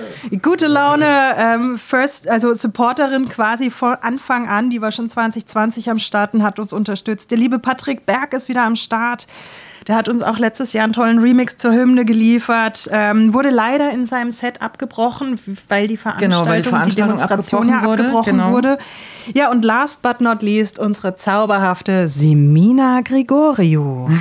gute 0.41 0.67
Laune 0.67 1.09
ähm, 1.38 1.78
First, 1.78 2.30
also 2.30 2.53
Supporterin 2.53 3.28
quasi 3.28 3.69
von 3.69 3.95
Anfang 4.01 4.47
an. 4.47 4.69
Die 4.69 4.82
war 4.82 4.91
schon 4.93 5.09
2020 5.09 5.89
am 5.89 5.99
Start 5.99 6.34
und 6.34 6.41
hat 6.43 6.57
uns 6.57 6.72
unterstützt. 6.72 7.32
Der 7.32 7.38
liebe 7.38 7.59
Patrick 7.59 8.05
Berg 8.05 8.34
ist 8.34 8.47
wieder 8.47 8.63
am 8.63 8.78
Start. 8.78 9.28
Der 9.88 9.95
hat 9.95 10.09
uns 10.09 10.21
auch 10.21 10.38
letztes 10.38 10.73
Jahr 10.73 10.84
einen 10.84 10.93
tollen 10.93 11.19
Remix 11.19 11.57
zur 11.57 11.71
Hymne 11.71 12.05
geliefert. 12.05 12.89
Ähm, 12.91 13.34
wurde 13.34 13.49
leider 13.49 13.91
in 13.91 14.05
seinem 14.05 14.32
Set 14.32 14.61
abgebrochen, 14.61 15.39
weil 15.69 15.88
die 15.88 15.97
Veranstaltung, 15.97 16.39
Genau, 16.39 16.49
weil 16.49 16.61
die 16.61 16.69
Veranstaltung 16.69 17.15
Demonstration 17.15 17.69
ja 17.69 17.75
abgebrochen 17.75 17.89
wurde, 17.89 18.03
abgebrochen 18.03 18.38
genau. 18.38 18.51
wurde. 18.51 18.77
Ja, 19.34 19.51
und 19.51 19.63
last 19.63 20.01
but 20.01 20.19
not 20.19 20.41
least 20.41 20.79
unsere 20.79 21.15
zauberhafte 21.15 22.07
Simina 22.07 23.01
Gregorio. 23.01 24.09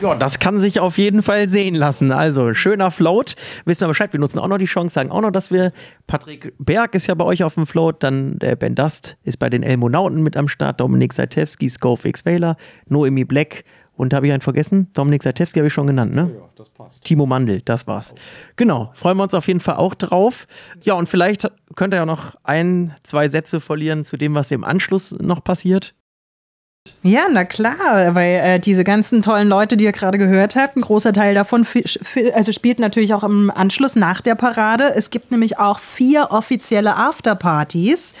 Ja, 0.00 0.14
das 0.14 0.38
kann 0.38 0.58
sich 0.58 0.80
auf 0.80 0.98
jeden 0.98 1.22
Fall 1.22 1.48
sehen 1.48 1.74
lassen. 1.74 2.12
Also, 2.12 2.52
schöner 2.52 2.90
Float. 2.90 3.34
Wissen 3.64 3.82
wir 3.82 3.88
Bescheid, 3.88 4.12
wir 4.12 4.20
nutzen 4.20 4.38
auch 4.38 4.48
noch 4.48 4.58
die 4.58 4.66
Chance, 4.66 4.94
sagen 4.94 5.10
auch 5.10 5.22
noch, 5.22 5.30
dass 5.30 5.50
wir, 5.50 5.72
Patrick 6.06 6.52
Berg 6.58 6.94
ist 6.94 7.06
ja 7.06 7.14
bei 7.14 7.24
euch 7.24 7.44
auf 7.44 7.54
dem 7.54 7.66
Float, 7.66 8.02
dann 8.02 8.38
der 8.38 8.56
Ben 8.56 8.74
Dust 8.74 9.16
ist 9.24 9.38
bei 9.38 9.48
den 9.48 9.62
Elmonauten 9.62 10.22
mit 10.22 10.36
am 10.36 10.48
Start, 10.48 10.80
Dominik 10.80 11.12
Saitewski, 11.12 11.68
Scove 11.68 12.08
X 12.08 12.26
Wailer, 12.26 12.56
Noemi 12.88 13.24
Black 13.24 13.64
und 13.96 14.14
habe 14.14 14.26
ich 14.26 14.32
einen 14.32 14.42
vergessen? 14.42 14.88
Dominik 14.92 15.22
Saitewski 15.22 15.58
habe 15.58 15.68
ich 15.68 15.72
schon 15.72 15.86
genannt, 15.86 16.14
ne? 16.14 16.30
Ja, 16.34 16.48
das 16.56 16.68
passt. 16.70 17.04
Timo 17.04 17.26
Mandel, 17.26 17.62
das 17.62 17.86
war's. 17.86 18.14
Genau, 18.56 18.90
freuen 18.94 19.16
wir 19.16 19.24
uns 19.24 19.34
auf 19.34 19.48
jeden 19.48 19.60
Fall 19.60 19.76
auch 19.76 19.94
drauf. 19.94 20.46
Ja, 20.82 20.94
und 20.94 21.08
vielleicht 21.08 21.50
könnt 21.74 21.94
ihr 21.94 21.98
ja 21.98 22.06
noch 22.06 22.34
ein, 22.44 22.94
zwei 23.02 23.28
Sätze 23.28 23.60
verlieren 23.60 24.04
zu 24.04 24.16
dem, 24.16 24.34
was 24.34 24.50
im 24.50 24.64
Anschluss 24.64 25.12
noch 25.12 25.42
passiert. 25.42 25.94
Ja, 27.02 27.26
na 27.30 27.44
klar, 27.44 28.14
weil 28.14 28.40
äh, 28.42 28.60
diese 28.60 28.84
ganzen 28.84 29.22
tollen 29.22 29.48
Leute, 29.48 29.76
die 29.76 29.84
ihr 29.84 29.92
gerade 29.92 30.18
gehört 30.18 30.56
habt, 30.56 30.76
ein 30.76 30.82
großer 30.82 31.12
Teil 31.12 31.34
davon 31.34 31.66
also 32.32 32.52
spielt 32.52 32.78
natürlich 32.78 33.14
auch 33.14 33.24
im 33.24 33.50
Anschluss 33.50 33.96
nach 33.96 34.20
der 34.20 34.34
Parade. 34.34 34.92
Es 34.94 35.10
gibt 35.10 35.30
nämlich 35.30 35.58
auch 35.58 35.78
vier 35.78 36.28
offizielle 36.30 36.96
Afterpartys. 36.96 38.14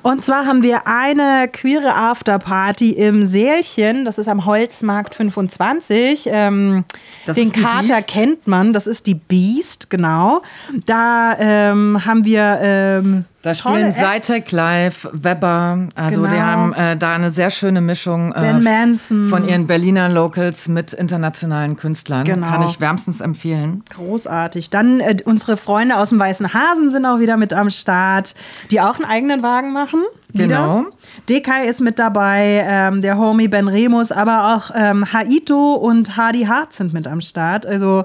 Und 0.00 0.24
zwar 0.24 0.46
haben 0.46 0.62
wir 0.62 0.86
eine 0.86 1.48
queere 1.48 1.94
Afterparty 1.94 2.90
im 2.90 3.24
Sälchen, 3.24 4.04
das 4.04 4.18
ist 4.18 4.28
am 4.28 4.46
Holzmarkt 4.46 5.14
25. 5.14 6.28
Ähm, 6.32 6.84
den 7.26 7.52
Kater 7.52 7.96
Beast? 7.96 8.08
kennt 8.08 8.46
man, 8.46 8.72
das 8.72 8.86
ist 8.86 9.06
die 9.06 9.14
Beast, 9.14 9.90
genau. 9.90 10.42
Da 10.86 11.36
ähm, 11.38 12.04
haben 12.04 12.24
wir 12.24 12.58
ähm, 12.62 13.24
Da 13.42 13.54
spielen 13.54 13.92
Seitek 13.92 14.52
live, 14.52 15.08
Weber, 15.12 15.88
also 15.96 16.22
die 16.24 16.30
Genau. 16.30 16.42
haben 16.42 16.72
äh, 16.74 16.96
da 16.96 17.14
eine 17.14 17.32
sehr 17.32 17.50
schöne 17.50 17.80
Mischung 17.80 18.32
äh, 18.32 18.94
von 19.28 19.48
ihren 19.48 19.66
Berliner 19.66 20.08
Locals 20.08 20.68
mit 20.68 20.92
internationalen 20.92 21.76
Künstlern. 21.76 22.24
Genau. 22.24 22.46
Kann 22.46 22.62
ich 22.62 22.80
wärmstens 22.80 23.20
empfehlen. 23.20 23.82
Großartig. 23.90 24.70
Dann 24.70 25.00
äh, 25.00 25.16
unsere 25.24 25.56
Freunde 25.56 25.96
aus 25.98 26.10
dem 26.10 26.20
Weißen 26.20 26.54
Hasen 26.54 26.92
sind 26.92 27.04
auch 27.04 27.18
wieder 27.18 27.36
mit 27.36 27.52
am 27.52 27.68
Start, 27.70 28.36
die 28.70 28.80
auch 28.80 28.94
einen 28.96 29.06
eigenen 29.06 29.42
Wagen 29.42 29.72
machen. 29.72 30.04
Genau. 30.34 30.84
Dekai 31.28 31.66
ist 31.66 31.80
mit 31.80 31.98
dabei, 31.98 32.64
ähm, 32.66 33.02
der 33.02 33.18
Homie 33.18 33.48
Ben 33.48 33.66
Remus, 33.66 34.12
aber 34.12 34.54
auch 34.54 34.70
ähm, 34.74 35.12
Haito 35.12 35.74
und 35.74 36.16
Hardy 36.16 36.44
Hart 36.44 36.72
sind 36.72 36.92
mit 36.92 37.08
am 37.08 37.20
Start. 37.20 37.66
Also 37.66 38.04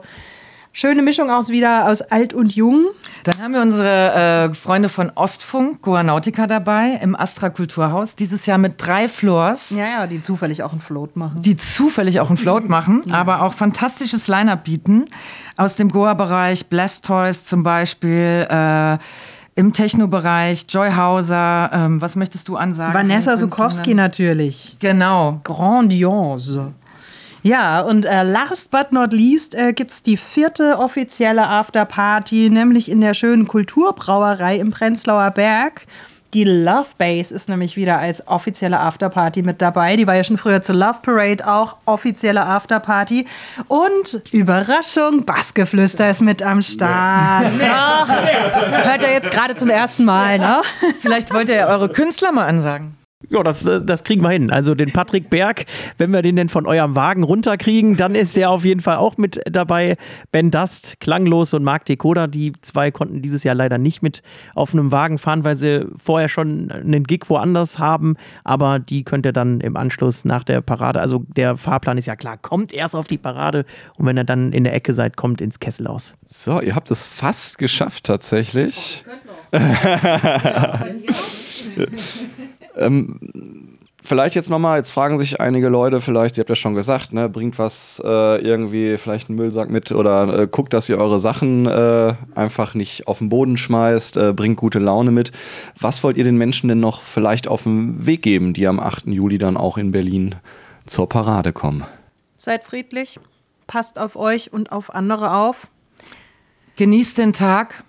schöne 0.77 1.01
Mischung 1.01 1.31
aus 1.31 1.49
wieder 1.49 1.89
aus 1.89 2.01
alt 2.03 2.35
und 2.35 2.55
jung. 2.55 2.85
Dann 3.23 3.39
haben 3.39 3.53
wir 3.55 3.61
unsere 3.63 4.49
äh, 4.49 4.53
Freunde 4.53 4.89
von 4.89 5.11
Ostfunk, 5.15 5.81
Goa 5.81 6.03
Nautica 6.03 6.45
dabei 6.45 6.99
im 7.01 7.15
Astra 7.15 7.49
Kulturhaus. 7.49 8.15
Dieses 8.15 8.45
Jahr 8.45 8.59
mit 8.59 8.73
drei 8.77 9.09
Floors. 9.09 9.71
Ja, 9.71 9.87
ja, 9.87 10.07
die 10.07 10.21
zufällig 10.21 10.61
auch 10.61 10.71
einen 10.71 10.79
Float 10.79 11.15
machen. 11.15 11.41
die 11.41 11.55
zufällig 11.55 12.19
auch 12.19 12.29
einen 12.29 12.37
Float 12.37 12.69
machen, 12.69 13.11
aber 13.11 13.41
auch 13.41 13.55
fantastisches 13.55 14.27
Line-Up 14.27 14.65
bieten. 14.65 15.05
Aus 15.55 15.75
dem 15.75 15.89
Goa-Bereich, 15.89 16.67
Blastoise 16.67 17.43
zum 17.43 17.63
Beispiel, 17.63 18.45
äh, 18.47 18.99
im 19.55 19.73
Techno-Bereich, 19.73 20.67
Joy 20.69 20.91
Hauser, 20.91 21.71
ähm, 21.73 21.99
was 21.99 22.15
möchtest 22.15 22.47
du 22.47 22.55
ansagen? 22.55 22.93
Vanessa 22.93 23.35
Sukowski 23.35 23.95
natürlich. 23.95 24.77
Genau. 24.79 25.41
Grandiose. 25.43 26.73
Ja, 27.47 27.79
und 27.79 28.05
äh, 28.05 28.23
last 28.23 28.71
but 28.71 28.91
not 28.91 29.13
least 29.13 29.55
äh, 29.55 29.71
gibt 29.71 29.91
es 29.91 30.03
die 30.03 30.17
vierte 30.17 30.79
offizielle 30.79 31.47
Afterparty, 31.47 32.49
nämlich 32.49 32.91
in 32.91 32.99
der 32.99 33.13
schönen 33.13 33.47
Kulturbrauerei 33.47 34.57
im 34.57 34.71
Prenzlauer 34.71 35.31
Berg. 35.31 35.85
Die 36.33 36.43
Love 36.43 36.89
Base 36.97 37.33
ist 37.33 37.47
nämlich 37.47 37.77
wieder 37.77 37.99
als 37.99 38.27
offizielle 38.27 38.81
Afterparty 38.81 39.43
mit 39.43 39.61
dabei. 39.61 39.95
Die 39.95 40.05
war 40.07 40.15
ja 40.15 40.25
schon 40.25 40.35
früher 40.35 40.61
zur 40.61 40.75
Love 40.75 40.99
Parade 41.01 41.47
auch 41.47 41.77
offizielle 41.85 42.45
Afterparty. 42.45 43.25
Und 43.69 44.21
Überraschung, 44.33 45.23
Bassgeflüster 45.23 46.09
ist 46.09 46.21
mit 46.21 46.43
am 46.43 46.61
Start. 46.61 47.53
Ja. 47.61 48.05
Hört 48.83 49.03
ihr 49.03 49.13
jetzt 49.13 49.31
gerade 49.31 49.55
zum 49.55 49.69
ersten 49.69 50.03
Mal, 50.03 50.37
ne? 50.37 50.63
Vielleicht 50.99 51.33
wollt 51.33 51.47
ihr 51.47 51.55
ja 51.55 51.67
eure 51.67 51.87
Künstler 51.87 52.33
mal 52.33 52.45
ansagen. 52.45 52.97
Ja, 53.29 53.41
das, 53.41 53.65
äh, 53.65 53.83
das 53.83 54.03
kriegen 54.03 54.21
wir 54.21 54.29
hin. 54.29 54.51
Also 54.51 54.75
den 54.75 54.93
Patrick 54.93 55.31
Berg, 55.31 55.65
wenn 55.97 56.11
wir 56.11 56.21
den 56.21 56.35
denn 56.35 56.49
von 56.49 56.67
eurem 56.67 56.95
Wagen 56.95 57.23
runterkriegen, 57.23 57.97
dann 57.97 58.13
ist 58.13 58.37
der 58.37 58.51
auf 58.51 58.63
jeden 58.63 58.81
Fall 58.81 58.97
auch 58.97 59.17
mit 59.17 59.41
dabei. 59.45 59.97
Ben 60.31 60.51
Dust, 60.51 60.99
Klanglos 60.99 61.55
und 61.55 61.63
Marc 61.63 61.85
Decoder, 61.85 62.27
die 62.27 62.53
zwei 62.61 62.91
konnten 62.91 63.23
dieses 63.23 63.43
Jahr 63.43 63.55
leider 63.55 63.79
nicht 63.79 64.03
mit 64.03 64.21
auf 64.53 64.73
einem 64.73 64.91
Wagen 64.91 65.17
fahren, 65.17 65.43
weil 65.43 65.57
sie 65.57 65.87
vorher 65.95 66.29
schon 66.29 66.69
einen 66.71 67.05
Gig 67.05 67.27
woanders 67.27 67.79
haben. 67.79 68.17
Aber 68.43 68.77
die 68.77 69.03
könnt 69.03 69.25
ihr 69.25 69.33
dann 69.33 69.61
im 69.61 69.77
Anschluss 69.77 70.23
nach 70.23 70.43
der 70.43 70.61
Parade, 70.61 71.01
also 71.01 71.25
der 71.27 71.57
Fahrplan 71.57 71.97
ist 71.97 72.05
ja 72.05 72.15
klar, 72.15 72.37
kommt 72.37 72.71
erst 72.71 72.95
auf 72.95 73.07
die 73.07 73.17
Parade 73.17 73.65
und 73.97 74.05
wenn 74.05 74.17
ihr 74.17 74.25
dann 74.25 74.53
in 74.53 74.63
der 74.63 74.75
Ecke 74.75 74.93
seid, 74.93 75.17
kommt 75.17 75.41
ins 75.41 75.59
Kessel 75.59 75.87
aus. 75.87 76.13
So, 76.27 76.61
ihr 76.61 76.75
habt 76.75 76.91
es 76.91 77.07
fast 77.07 77.57
geschafft 77.57 78.03
tatsächlich. 78.03 79.03
Oh, 79.51 79.57
ähm, 82.79 83.77
vielleicht 84.03 84.35
jetzt 84.35 84.49
nochmal, 84.49 84.77
jetzt 84.77 84.91
fragen 84.91 85.17
sich 85.17 85.39
einige 85.39 85.69
Leute, 85.69 86.01
vielleicht, 86.01 86.37
ihr 86.37 86.41
habt 86.41 86.49
ja 86.49 86.55
schon 86.55 86.75
gesagt, 86.75 87.13
ne, 87.13 87.29
bringt 87.29 87.59
was 87.59 88.01
äh, 88.03 88.41
irgendwie, 88.41 88.97
vielleicht 88.97 89.29
einen 89.29 89.37
Müllsack 89.37 89.69
mit 89.69 89.91
oder 89.91 90.39
äh, 90.41 90.47
guckt, 90.47 90.73
dass 90.73 90.89
ihr 90.89 90.97
eure 90.97 91.19
Sachen 91.19 91.65
äh, 91.65 92.13
einfach 92.35 92.73
nicht 92.73 93.07
auf 93.07 93.19
den 93.19 93.29
Boden 93.29 93.57
schmeißt, 93.57 94.17
äh, 94.17 94.33
bringt 94.33 94.57
gute 94.57 94.79
Laune 94.79 95.11
mit. 95.11 95.31
Was 95.79 96.03
wollt 96.03 96.17
ihr 96.17 96.23
den 96.23 96.37
Menschen 96.37 96.69
denn 96.69 96.79
noch 96.79 97.01
vielleicht 97.01 97.47
auf 97.47 97.63
den 97.63 98.05
Weg 98.05 98.21
geben, 98.21 98.53
die 98.53 98.67
am 98.67 98.79
8. 98.79 99.07
Juli 99.07 99.37
dann 99.37 99.57
auch 99.57 99.77
in 99.77 99.91
Berlin 99.91 100.35
zur 100.85 101.09
Parade 101.09 101.53
kommen? 101.53 101.83
Seid 102.37 102.63
friedlich, 102.63 103.19
passt 103.65 103.99
auf 103.99 104.15
euch 104.15 104.53
und 104.53 104.71
auf 104.71 104.93
andere 104.93 105.33
auf. 105.33 105.67
Genießt 106.77 107.17
den 107.17 107.33
Tag, 107.33 107.83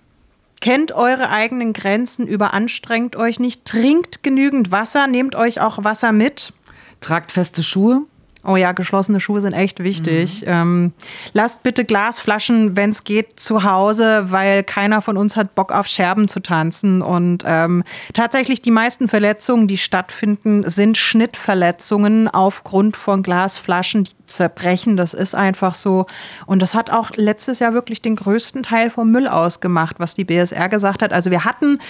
Kennt 0.61 0.93
eure 0.93 1.29
eigenen 1.29 1.73
Grenzen, 1.73 2.27
überanstrengt 2.27 3.15
euch 3.15 3.39
nicht, 3.39 3.65
trinkt 3.65 4.23
genügend 4.23 4.73
Wasser, 4.73 5.07
nehmt 5.07 5.37
euch 5.37 5.61
auch 5.61 5.85
Wasser 5.85 6.13
mit. 6.13 6.53
Tragt 7.01 7.31
feste 7.31 7.63
Schuhe. 7.63 8.03
Oh 8.49 8.57
ja, 8.57 8.73
geschlossene 8.73 9.21
Schuhe 9.21 9.43
sind 9.43 9.53
echt 9.53 9.83
wichtig. 9.83 10.41
Mhm. 10.41 10.49
Ähm, 10.49 10.93
lasst 11.35 11.63
bitte 11.63 11.85
Glasflaschen, 11.85 12.77
wenn 12.77 12.91
es 12.91 13.05
geht, 13.05 13.39
zu 13.39 13.63
Hause, 13.63 14.31
weil 14.31 14.65
keiner 14.65 15.03
von 15.03 15.19
uns 15.19 15.37
hat 15.37 15.55
Bock 15.55 15.71
auf 15.71 15.87
Scherben 15.87 16.29
zu 16.29 16.41
tanzen. 16.41 17.03
Und 17.03 17.45
ähm, 17.47 17.85
tatsächlich 18.15 18.63
die 18.63 18.71
meisten 18.71 19.07
Verletzungen, 19.09 19.69
die 19.69 19.77
stattfinden, 19.77 20.69
sind 20.69 20.97
Schnittverletzungen 20.97 22.27
aufgrund 22.27 22.97
von 22.97 23.23
Glasflaschen, 23.23 24.05
die 24.05 24.13
zerbrechen. 24.25 24.97
Das 24.97 25.13
ist 25.13 25.35
einfach 25.35 25.75
so. 25.75 26.07
Und 26.47 26.63
das 26.63 26.73
hat 26.73 26.91
auch 26.91 27.11
letztes 27.17 27.59
Jahr 27.59 27.75
wirklich 27.75 28.01
den 28.01 28.17
größten 28.17 28.63
Teil 28.63 28.89
vom 28.89 29.11
Müll 29.11 29.29
ausgemacht, 29.29 30.01
was 30.01 30.15
die 30.15 30.25
BSR 30.25 30.71
gesagt 30.71 31.03
hat. 31.03 31.13
Also 31.13 31.31
wir 31.31 31.45
hatten 31.45 31.81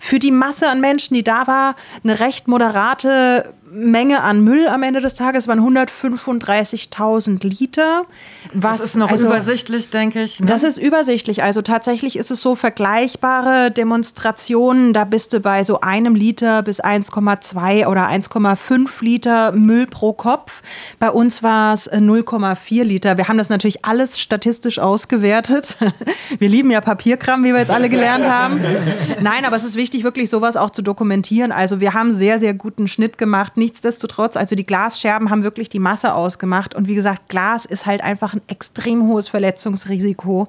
für 0.00 0.18
die 0.18 0.32
Masse 0.32 0.68
an 0.68 0.80
Menschen, 0.80 1.14
die 1.14 1.22
da 1.22 1.46
war, 1.46 1.76
eine 2.02 2.18
recht 2.18 2.48
moderate 2.48 3.52
Menge 3.72 4.22
an 4.22 4.42
Müll 4.42 4.66
am 4.66 4.82
Ende 4.82 5.00
des 5.00 5.14
Tages 5.14 5.46
waren 5.46 5.60
135.000 5.60 7.58
Liter. 7.60 8.04
Was 8.52 8.80
das 8.80 8.86
ist 8.86 8.96
noch 8.96 9.10
also, 9.10 9.28
übersichtlich, 9.28 9.90
denke 9.90 10.22
ich. 10.22 10.40
Ne? 10.40 10.46
Das 10.46 10.64
ist 10.64 10.76
übersichtlich. 10.76 11.44
Also 11.44 11.62
tatsächlich 11.62 12.16
ist 12.16 12.32
es 12.32 12.40
so 12.40 12.56
vergleichbare 12.56 13.70
Demonstrationen. 13.70 14.92
Da 14.92 15.04
bist 15.04 15.32
du 15.32 15.40
bei 15.40 15.62
so 15.62 15.80
einem 15.82 16.16
Liter 16.16 16.62
bis 16.62 16.82
1,2 16.82 17.86
oder 17.86 18.08
1,5 18.08 19.04
Liter 19.04 19.52
Müll 19.52 19.86
pro 19.86 20.14
Kopf. 20.14 20.62
Bei 20.98 21.10
uns 21.10 21.44
war 21.44 21.72
es 21.72 21.90
0,4 21.90 22.82
Liter. 22.82 23.18
Wir 23.18 23.28
haben 23.28 23.38
das 23.38 23.50
natürlich 23.50 23.84
alles 23.84 24.18
statistisch 24.18 24.80
ausgewertet. 24.80 25.78
Wir 26.38 26.48
lieben 26.48 26.70
ja 26.70 26.80
Papierkram, 26.80 27.44
wie 27.44 27.52
wir 27.52 27.60
jetzt 27.60 27.70
alle 27.70 27.88
gelernt 27.88 28.28
haben. 28.28 28.60
Nein, 29.20 29.44
aber 29.44 29.56
es 29.56 29.64
ist 29.64 29.76
wichtig, 29.76 30.04
wirklich 30.04 30.30
sowas 30.30 30.56
auch 30.56 30.70
zu 30.70 30.82
dokumentieren. 30.82 31.52
Also 31.52 31.80
wir 31.80 31.92
haben 31.92 32.12
sehr, 32.12 32.38
sehr 32.38 32.54
guten 32.54 32.88
Schnitt 32.88 33.18
gemacht 33.18 33.56
nichtsdestotrotz, 33.60 34.36
also 34.36 34.56
die 34.56 34.66
Glasscherben 34.66 35.30
haben 35.30 35.44
wirklich 35.44 35.68
die 35.68 35.78
Masse 35.78 36.14
ausgemacht. 36.14 36.74
Und 36.74 36.88
wie 36.88 36.96
gesagt, 36.96 37.28
Glas 37.28 37.64
ist 37.64 37.86
halt 37.86 38.02
einfach 38.02 38.34
ein 38.34 38.40
extrem 38.48 39.06
hohes 39.06 39.28
Verletzungsrisiko. 39.28 40.48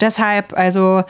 Deshalb, 0.00 0.56
also 0.56 1.04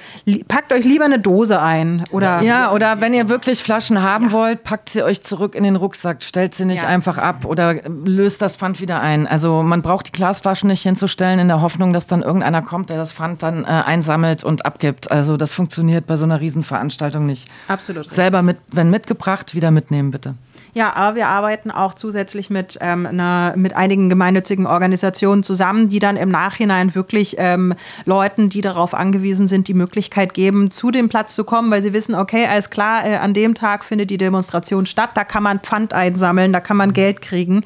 packt 0.48 0.72
euch 0.72 0.84
lieber 0.84 1.06
eine 1.06 1.18
Dose 1.18 1.62
ein. 1.62 2.04
Oder 2.10 2.42
ja, 2.42 2.72
oder 2.72 3.00
wenn 3.00 3.14
ihr 3.14 3.28
wirklich 3.28 3.62
Flaschen 3.62 4.02
haben 4.02 4.26
ja. 4.26 4.32
wollt, 4.32 4.64
packt 4.64 4.90
sie 4.90 5.02
euch 5.02 5.22
zurück 5.22 5.54
in 5.54 5.64
den 5.64 5.76
Rucksack, 5.76 6.22
stellt 6.22 6.54
sie 6.54 6.66
nicht 6.66 6.82
ja. 6.82 6.88
einfach 6.88 7.16
ab 7.16 7.44
oder 7.44 7.76
löst 7.88 8.42
das 8.42 8.56
Pfand 8.56 8.80
wieder 8.80 9.00
ein. 9.00 9.26
Also 9.26 9.62
man 9.62 9.82
braucht 9.82 10.08
die 10.08 10.12
Glasflaschen 10.12 10.68
nicht 10.68 10.82
hinzustellen 10.82 11.38
in 11.38 11.48
der 11.48 11.62
Hoffnung, 11.62 11.92
dass 11.92 12.06
dann 12.06 12.22
irgendeiner 12.22 12.62
kommt, 12.62 12.90
der 12.90 12.96
das 12.96 13.12
Pfand 13.12 13.42
dann 13.42 13.64
äh, 13.64 13.68
einsammelt 13.68 14.42
und 14.44 14.66
abgibt. 14.66 15.10
Also 15.10 15.36
das 15.36 15.52
funktioniert 15.52 16.06
bei 16.06 16.16
so 16.16 16.24
einer 16.24 16.40
Riesenveranstaltung 16.40 17.24
nicht. 17.24 17.48
Absolut. 17.68 18.08
Selber 18.10 18.42
mit, 18.42 18.58
wenn 18.72 18.90
mitgebracht, 18.90 19.54
wieder 19.54 19.70
mitnehmen 19.70 20.10
bitte. 20.10 20.34
Ja, 20.76 20.94
aber 20.94 21.16
wir 21.16 21.28
arbeiten 21.28 21.70
auch 21.70 21.94
zusätzlich 21.94 22.50
mit, 22.50 22.76
ähm, 22.82 23.06
einer, 23.06 23.54
mit 23.56 23.74
einigen 23.74 24.10
gemeinnützigen 24.10 24.66
Organisationen 24.66 25.42
zusammen, 25.42 25.88
die 25.88 26.00
dann 26.00 26.18
im 26.18 26.28
Nachhinein 26.28 26.94
wirklich 26.94 27.36
ähm, 27.38 27.72
Leuten, 28.04 28.50
die 28.50 28.60
darauf 28.60 28.92
angewiesen 28.92 29.46
sind, 29.46 29.68
die 29.68 29.72
Möglichkeit 29.72 30.34
geben, 30.34 30.70
zu 30.70 30.90
dem 30.90 31.08
Platz 31.08 31.34
zu 31.34 31.44
kommen, 31.44 31.70
weil 31.70 31.80
sie 31.80 31.94
wissen, 31.94 32.14
okay, 32.14 32.46
alles 32.46 32.68
klar, 32.68 33.06
äh, 33.06 33.16
an 33.16 33.32
dem 33.32 33.54
Tag 33.54 33.84
findet 33.84 34.10
die 34.10 34.18
Demonstration 34.18 34.84
statt, 34.84 35.12
da 35.14 35.24
kann 35.24 35.42
man 35.42 35.60
Pfand 35.60 35.94
einsammeln, 35.94 36.52
da 36.52 36.60
kann 36.60 36.76
man 36.76 36.92
Geld 36.92 37.22
kriegen. 37.22 37.64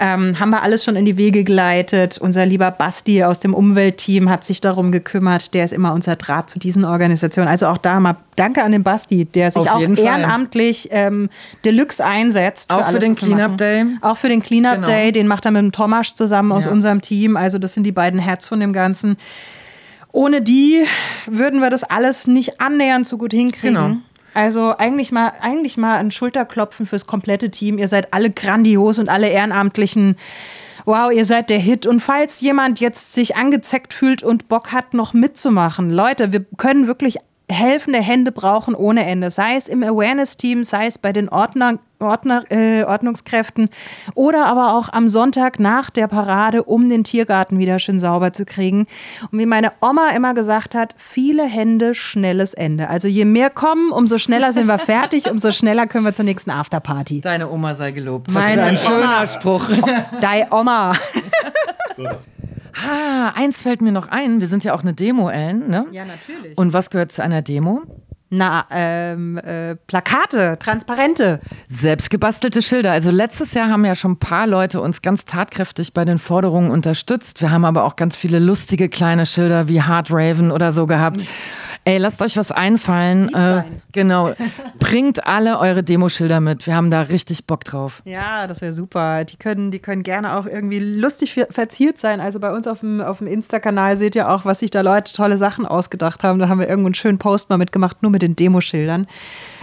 Ähm, 0.00 0.40
haben 0.40 0.50
wir 0.50 0.64
alles 0.64 0.82
schon 0.82 0.96
in 0.96 1.04
die 1.04 1.16
Wege 1.16 1.44
geleitet. 1.44 2.18
Unser 2.18 2.44
lieber 2.44 2.72
Basti 2.72 3.22
aus 3.22 3.38
dem 3.38 3.54
Umweltteam 3.54 4.28
hat 4.28 4.42
sich 4.42 4.60
darum 4.60 4.90
gekümmert, 4.90 5.54
der 5.54 5.64
ist 5.64 5.72
immer 5.72 5.92
unser 5.92 6.16
Draht 6.16 6.50
zu 6.50 6.58
diesen 6.58 6.84
Organisationen. 6.84 7.48
Also 7.48 7.68
auch 7.68 7.78
da 7.78 8.00
mal 8.00 8.16
danke 8.34 8.64
an 8.64 8.72
den 8.72 8.82
Basti, 8.82 9.26
der 9.26 9.52
sich 9.52 9.70
auch 9.70 9.80
ehrenamtlich 9.80 10.88
ähm, 10.90 11.30
Deluxe 11.64 12.04
einsetzt 12.04 12.47
Für 12.56 12.74
auch 12.74 12.86
alles, 12.86 12.94
für 12.94 12.98
den 12.98 13.14
Cleanup 13.14 13.58
Day. 13.58 13.84
Auch 14.00 14.16
für 14.16 14.28
den 14.28 14.42
Cleanup 14.42 14.74
genau. 14.74 14.86
Day, 14.86 15.12
den 15.12 15.26
macht 15.26 15.44
er 15.44 15.50
mit 15.50 15.62
dem 15.62 15.72
Tomasch 15.72 16.14
zusammen 16.14 16.52
aus 16.52 16.64
ja. 16.64 16.70
unserem 16.70 17.00
Team. 17.00 17.36
Also 17.36 17.58
das 17.58 17.74
sind 17.74 17.84
die 17.84 17.92
beiden 17.92 18.20
Herz 18.20 18.48
von 18.48 18.60
dem 18.60 18.72
Ganzen. 18.72 19.16
Ohne 20.12 20.40
die 20.40 20.84
würden 21.26 21.60
wir 21.60 21.70
das 21.70 21.84
alles 21.84 22.26
nicht 22.26 22.60
annähernd 22.60 23.06
so 23.06 23.18
gut 23.18 23.32
hinkriegen. 23.32 23.74
Genau. 23.74 23.96
Also 24.34 24.76
eigentlich 24.76 25.12
mal, 25.12 25.32
eigentlich 25.40 25.76
mal 25.76 25.96
ein 25.96 26.10
Schulterklopfen 26.10 26.86
fürs 26.86 27.06
komplette 27.06 27.50
Team. 27.50 27.78
Ihr 27.78 27.88
seid 27.88 28.14
alle 28.14 28.30
grandios 28.30 28.98
und 28.98 29.08
alle 29.08 29.28
Ehrenamtlichen. 29.28 30.16
Wow, 30.84 31.12
ihr 31.12 31.24
seid 31.24 31.50
der 31.50 31.58
Hit. 31.58 31.86
Und 31.86 32.00
falls 32.00 32.40
jemand 32.40 32.80
jetzt 32.80 33.14
sich 33.14 33.36
angezeckt 33.36 33.92
fühlt 33.92 34.22
und 34.22 34.48
Bock 34.48 34.72
hat, 34.72 34.94
noch 34.94 35.12
mitzumachen, 35.12 35.90
Leute, 35.90 36.32
wir 36.32 36.44
können 36.56 36.86
wirklich 36.86 37.18
helfende 37.50 38.00
Hände 38.00 38.32
brauchen 38.32 38.74
ohne 38.74 39.06
Ende. 39.06 39.30
Sei 39.30 39.56
es 39.56 39.68
im 39.68 39.82
Awareness-Team, 39.82 40.64
sei 40.64 40.86
es 40.86 40.98
bei 40.98 41.12
den 41.12 41.28
Ordner, 41.28 41.78
Ordner, 41.98 42.44
äh, 42.50 42.84
Ordnungskräften 42.84 43.70
oder 44.14 44.46
aber 44.46 44.74
auch 44.74 44.88
am 44.92 45.08
Sonntag 45.08 45.58
nach 45.58 45.90
der 45.90 46.06
Parade, 46.06 46.62
um 46.62 46.88
den 46.88 47.04
Tiergarten 47.04 47.58
wieder 47.58 47.78
schön 47.78 47.98
sauber 47.98 48.32
zu 48.32 48.44
kriegen. 48.44 48.86
Und 49.32 49.38
wie 49.38 49.46
meine 49.46 49.72
Oma 49.80 50.10
immer 50.10 50.34
gesagt 50.34 50.74
hat, 50.74 50.94
viele 50.96 51.44
Hände, 51.44 51.94
schnelles 51.94 52.54
Ende. 52.54 52.88
Also 52.88 53.08
je 53.08 53.24
mehr 53.24 53.50
kommen, 53.50 53.90
umso 53.90 54.18
schneller 54.18 54.52
sind 54.52 54.66
wir 54.66 54.78
fertig, 54.78 55.26
umso 55.30 55.50
schneller 55.50 55.86
können 55.86 56.04
wir 56.04 56.14
zur 56.14 56.24
nächsten 56.24 56.50
Afterparty. 56.50 57.22
Deine 57.22 57.50
Oma 57.50 57.74
sei 57.74 57.90
gelobt. 57.90 58.30
Meine 58.30 58.62
ein 58.62 58.76
schöner. 58.76 59.26
Spruch. 59.26 59.64
Deine 60.20 60.46
Oma. 60.52 60.92
Ah, 62.86 63.32
eins 63.34 63.62
fällt 63.62 63.82
mir 63.82 63.92
noch 63.92 64.08
ein. 64.08 64.40
Wir 64.40 64.46
sind 64.46 64.64
ja 64.64 64.74
auch 64.74 64.82
eine 64.82 64.94
Demo, 64.94 65.28
Ellen. 65.28 65.68
Ne? 65.68 65.86
Ja, 65.92 66.04
natürlich. 66.04 66.56
Und 66.56 66.72
was 66.72 66.90
gehört 66.90 67.12
zu 67.12 67.22
einer 67.22 67.42
Demo? 67.42 67.82
Na, 68.30 68.66
ähm, 68.70 69.38
äh, 69.38 69.76
Plakate, 69.76 70.58
Transparente. 70.58 71.40
Selbstgebastelte 71.68 72.60
Schilder. 72.60 72.92
Also 72.92 73.10
letztes 73.10 73.54
Jahr 73.54 73.70
haben 73.70 73.86
ja 73.86 73.94
schon 73.94 74.12
ein 74.12 74.18
paar 74.18 74.46
Leute 74.46 74.82
uns 74.82 75.00
ganz 75.00 75.24
tatkräftig 75.24 75.94
bei 75.94 76.04
den 76.04 76.18
Forderungen 76.18 76.70
unterstützt. 76.70 77.40
Wir 77.40 77.50
haben 77.50 77.64
aber 77.64 77.84
auch 77.84 77.96
ganz 77.96 78.16
viele 78.16 78.38
lustige 78.38 78.90
kleine 78.90 79.24
Schilder 79.24 79.68
wie 79.68 79.80
Hard 79.80 80.08
Raven 80.10 80.50
oder 80.50 80.72
so 80.72 80.86
gehabt. 80.86 81.24
Ey, 81.84 81.96
lasst 81.98 82.20
euch 82.20 82.36
was 82.36 82.52
einfallen. 82.52 83.32
Äh, 83.34 83.62
genau. 83.92 84.34
Bringt 84.78 85.26
alle 85.26 85.58
eure 85.58 85.82
Demoschilder 85.82 86.40
mit. 86.40 86.66
Wir 86.66 86.74
haben 86.76 86.90
da 86.90 87.02
richtig 87.02 87.46
Bock 87.46 87.64
drauf. 87.64 88.02
Ja, 88.04 88.46
das 88.46 88.60
wäre 88.60 88.72
super. 88.74 89.24
Die 89.24 89.36
können, 89.36 89.70
die 89.70 89.78
können 89.78 90.02
gerne 90.02 90.36
auch 90.36 90.44
irgendwie 90.46 90.78
lustig 90.80 91.32
ver- 91.34 91.48
verziert 91.50 91.98
sein. 91.98 92.20
Also 92.20 92.40
bei 92.40 92.52
uns 92.52 92.66
auf 92.66 92.80
dem, 92.80 93.00
auf 93.00 93.18
dem 93.18 93.26
Insta-Kanal 93.26 93.96
seht 93.96 94.14
ihr 94.16 94.28
auch, 94.30 94.44
was 94.44 94.58
sich 94.60 94.70
da 94.70 94.82
Leute 94.82 95.12
tolle 95.14 95.38
Sachen 95.38 95.64
ausgedacht 95.64 96.24
haben. 96.24 96.38
Da 96.38 96.48
haben 96.48 96.60
wir 96.60 96.68
irgendwo 96.68 96.88
einen 96.88 96.94
schönen 96.94 97.18
Post 97.18 97.48
mal 97.48 97.56
mitgemacht, 97.58 98.02
nur 98.02 98.10
mit 98.10 98.20
den 98.22 98.36
Demoschildern. 98.36 99.06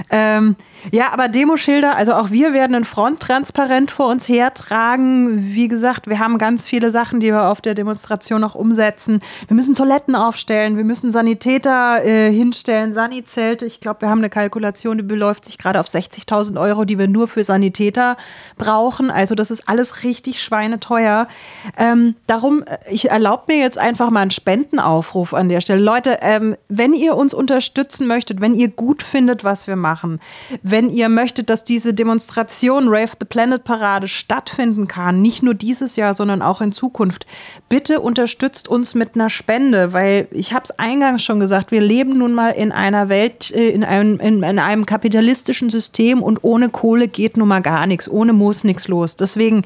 Ähm, 0.10 0.56
ja, 0.92 1.12
aber 1.12 1.28
Demoschilder, 1.28 1.96
also 1.96 2.14
auch 2.14 2.32
wir 2.32 2.54
werden 2.54 2.76
ein 2.76 2.86
Front 2.86 3.20
transparent 3.20 3.92
vor 3.92 4.08
uns 4.08 4.28
hertragen. 4.28 5.54
Wie 5.54 5.68
gesagt, 5.68 6.08
wir 6.08 6.20
haben 6.20 6.38
ganz 6.38 6.68
viele 6.68 6.92
Sachen, 6.92 7.20
die 7.20 7.28
wir 7.28 7.48
auf 7.48 7.62
der 7.62 7.74
Demonstration 7.74 8.42
noch 8.42 8.56
umsetzen. 8.56 9.22
Wir 9.48 9.56
müssen 9.56 9.76
Toiletten 9.76 10.16
aufstellen, 10.16 10.78
wir 10.78 10.84
müssen 10.84 11.12
Sanitäter 11.12 12.04
äh, 12.04 12.32
hinstellen, 12.32 12.94
Sanizelte. 12.94 13.66
Ich 13.66 13.80
glaube, 13.80 14.02
wir 14.02 14.10
haben 14.10 14.20
eine 14.20 14.30
Kalkulation, 14.30 14.98
die 14.98 15.04
beläuft 15.04 15.46
sich 15.46 15.58
gerade 15.58 15.80
auf 15.80 15.88
60.000 15.88 16.60
Euro, 16.60 16.86
die 16.86 17.00
wir 17.00 17.08
nur 17.08 17.28
für 17.28 17.44
Sanitäter 17.44 18.18
brauchen. 18.58 19.10
Also 19.10 19.36
das 19.36 19.52
ist 19.52 19.68
alles 19.68 20.04
richtig 20.04 20.42
schweineteuer. 20.42 21.28
Ähm, 21.78 22.16
darum, 22.28 22.64
äh, 22.64 22.78
ich 22.90 23.10
erlaube 23.10 23.44
mir 23.48 23.58
jetzt 23.58 23.78
einfach 23.78 24.10
mal 24.10 24.22
einen 24.22 24.32
Spendenaufruf 24.32 25.34
an 25.34 25.50
der 25.50 25.62
Stelle. 25.62 25.82
Leute, 25.82 26.20
ähm, 26.22 26.56
wenn 26.68 26.94
ihr 26.94 27.16
uns 27.16 27.34
unterstützen 27.34 28.08
möchtet, 28.08 28.42
wenn 28.42 28.56
ihr 28.56 28.70
gut 28.70 29.04
findet, 29.04 29.44
was 29.44 29.68
wir 29.68 29.76
machen, 29.76 30.20
wenn 30.62 30.75
ihr 30.84 31.10
möchtet, 31.10 31.50
dass 31.50 31.64
diese 31.64 31.94
Demonstration 31.94 32.88
Rave 32.90 33.12
the 33.20 33.26
Planet 33.26 33.64
Parade 33.64 34.08
stattfinden 34.08 34.88
kann, 34.88 35.22
nicht 35.22 35.42
nur 35.42 35.54
dieses 35.54 35.96
Jahr, 35.96 36.14
sondern 36.14 36.42
auch 36.42 36.60
in 36.60 36.72
Zukunft, 36.72 37.26
bitte 37.70 38.02
unterstützt 38.02 38.68
uns 38.68 38.94
mit 38.94 39.16
einer 39.16 39.30
Spende, 39.30 39.94
weil 39.94 40.28
ich 40.32 40.54
habe 40.54 40.64
es 40.66 40.72
eingangs 40.78 41.24
schon 41.24 41.40
gesagt, 41.40 41.72
wir 41.72 41.82
leben 41.82 42.18
nun 42.18 42.34
mal 42.34 42.50
in 42.52 42.72
einer 42.72 43.10
Welt, 43.10 43.52
äh, 43.52 43.70
in 43.70 43.84
einem, 43.84 44.20
in, 44.20 44.44
in 44.44 44.60
einem 44.60 44.86
kapitalistischen 44.86 45.70
System 45.70 46.22
und 46.22 46.44
ohne 46.44 46.70
Kohle 46.70 47.08
geht 47.08 47.38
nun 47.38 47.48
mal 47.48 47.62
gar 47.62 47.88
nichts, 47.88 48.10
ohne 48.10 48.34
muss 48.34 48.64
nichts 48.64 48.88
los. 48.88 49.16
Deswegen 49.16 49.64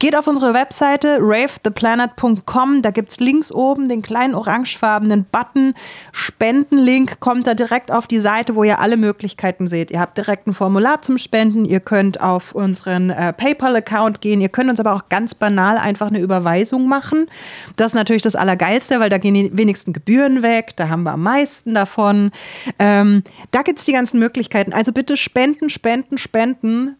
Geht 0.00 0.14
auf 0.14 0.28
unsere 0.28 0.54
Webseite 0.54 1.18
ravetheplanet.com, 1.20 2.82
da 2.82 2.92
gibt 2.92 3.10
es 3.10 3.18
links 3.18 3.50
oben 3.50 3.88
den 3.88 4.00
kleinen 4.00 4.36
orangefarbenen 4.36 5.24
Button. 5.24 5.74
Spendenlink 6.12 7.18
kommt 7.18 7.48
da 7.48 7.54
direkt 7.54 7.90
auf 7.90 8.06
die 8.06 8.20
Seite, 8.20 8.54
wo 8.54 8.62
ihr 8.62 8.78
alle 8.78 8.96
Möglichkeiten 8.96 9.66
seht. 9.66 9.90
Ihr 9.90 9.98
habt 9.98 10.16
direkt 10.16 10.46
ein 10.46 10.54
Formular 10.54 11.02
zum 11.02 11.18
Spenden, 11.18 11.64
ihr 11.64 11.80
könnt 11.80 12.20
auf 12.20 12.54
unseren 12.54 13.10
äh, 13.10 13.32
PayPal-Account 13.32 14.20
gehen, 14.20 14.40
ihr 14.40 14.50
könnt 14.50 14.70
uns 14.70 14.78
aber 14.78 14.94
auch 14.94 15.08
ganz 15.08 15.34
banal 15.34 15.76
einfach 15.78 16.06
eine 16.06 16.20
Überweisung 16.20 16.86
machen. 16.86 17.26
Das 17.74 17.90
ist 17.90 17.96
natürlich 17.96 18.22
das 18.22 18.36
Allergeilste, 18.36 19.00
weil 19.00 19.10
da 19.10 19.18
gehen 19.18 19.34
die 19.34 19.50
wenigsten 19.56 19.92
Gebühren 19.92 20.42
weg, 20.44 20.76
da 20.76 20.90
haben 20.90 21.02
wir 21.02 21.14
am 21.14 21.24
meisten 21.24 21.74
davon. 21.74 22.30
Ähm, 22.78 23.24
da 23.50 23.62
gibt 23.62 23.80
es 23.80 23.84
die 23.84 23.94
ganzen 23.94 24.20
Möglichkeiten. 24.20 24.72
Also 24.72 24.92
bitte 24.92 25.16
spenden, 25.16 25.70
spenden, 25.70 26.18
spenden, 26.18 26.94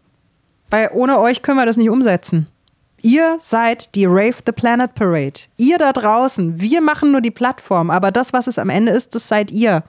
weil 0.68 0.90
ohne 0.92 1.20
euch 1.20 1.42
können 1.42 1.58
wir 1.58 1.66
das 1.66 1.76
nicht 1.76 1.90
umsetzen. 1.90 2.48
Ihr 3.02 3.36
seid 3.40 3.94
die 3.94 4.06
Rave 4.06 4.36
the 4.44 4.52
Planet 4.52 4.94
Parade. 4.94 5.40
Ihr 5.56 5.78
da 5.78 5.92
draußen. 5.92 6.60
Wir 6.60 6.80
machen 6.80 7.12
nur 7.12 7.20
die 7.20 7.30
Plattform, 7.30 7.90
aber 7.90 8.10
das, 8.10 8.32
was 8.32 8.46
es 8.46 8.58
am 8.58 8.70
Ende 8.70 8.92
ist, 8.92 9.14
das 9.14 9.28
seid 9.28 9.50
ihr. 9.50 9.84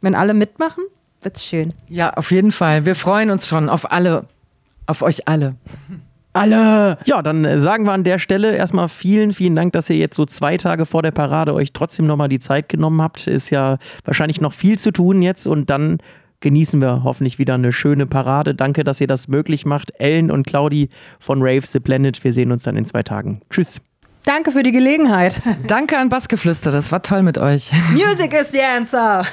Wenn 0.00 0.14
alle 0.14 0.34
mitmachen, 0.34 0.84
wird's 1.22 1.44
schön. 1.44 1.74
Ja, 1.88 2.14
auf 2.14 2.30
jeden 2.30 2.52
Fall. 2.52 2.86
Wir 2.86 2.94
freuen 2.94 3.30
uns 3.30 3.48
schon 3.48 3.68
auf 3.68 3.92
alle. 3.92 4.26
Auf 4.86 5.02
euch 5.02 5.28
alle. 5.28 5.54
Alle! 6.32 6.98
Ja, 7.04 7.22
dann 7.22 7.44
äh, 7.44 7.60
sagen 7.60 7.84
wir 7.86 7.92
an 7.92 8.04
der 8.04 8.18
Stelle 8.18 8.54
erstmal 8.54 8.88
vielen, 8.88 9.32
vielen 9.32 9.56
Dank, 9.56 9.72
dass 9.72 9.90
ihr 9.90 9.96
jetzt 9.96 10.14
so 10.14 10.26
zwei 10.26 10.56
Tage 10.56 10.86
vor 10.86 11.02
der 11.02 11.10
Parade 11.10 11.54
euch 11.54 11.72
trotzdem 11.72 12.06
nochmal 12.06 12.28
die 12.28 12.38
Zeit 12.38 12.68
genommen 12.68 13.02
habt. 13.02 13.26
Ist 13.26 13.50
ja 13.50 13.78
wahrscheinlich 14.04 14.40
noch 14.40 14.52
viel 14.52 14.78
zu 14.78 14.92
tun 14.92 15.22
jetzt 15.22 15.46
und 15.46 15.70
dann 15.70 15.98
genießen 16.40 16.80
wir 16.80 17.02
hoffentlich 17.04 17.38
wieder 17.38 17.54
eine 17.54 17.72
schöne 17.72 18.06
Parade. 18.06 18.54
Danke, 18.54 18.84
dass 18.84 19.00
ihr 19.00 19.06
das 19.06 19.28
möglich 19.28 19.66
macht. 19.66 19.92
Ellen 19.98 20.30
und 20.30 20.46
Claudi 20.46 20.88
von 21.18 21.40
Rave 21.42 21.66
the 21.66 21.80
Planet. 21.80 22.22
Wir 22.24 22.32
sehen 22.32 22.52
uns 22.52 22.64
dann 22.64 22.76
in 22.76 22.84
zwei 22.84 23.02
Tagen. 23.02 23.40
Tschüss. 23.50 23.80
Danke 24.24 24.52
für 24.52 24.62
die 24.62 24.72
Gelegenheit. 24.72 25.40
Danke 25.66 25.96
an 25.96 26.10
Bassgeflüster. 26.10 26.70
Das 26.70 26.92
war 26.92 27.02
toll 27.02 27.22
mit 27.22 27.38
euch. 27.38 27.70
Music 27.92 28.34
is 28.34 28.52
the 28.52 28.60
answer. 28.60 29.24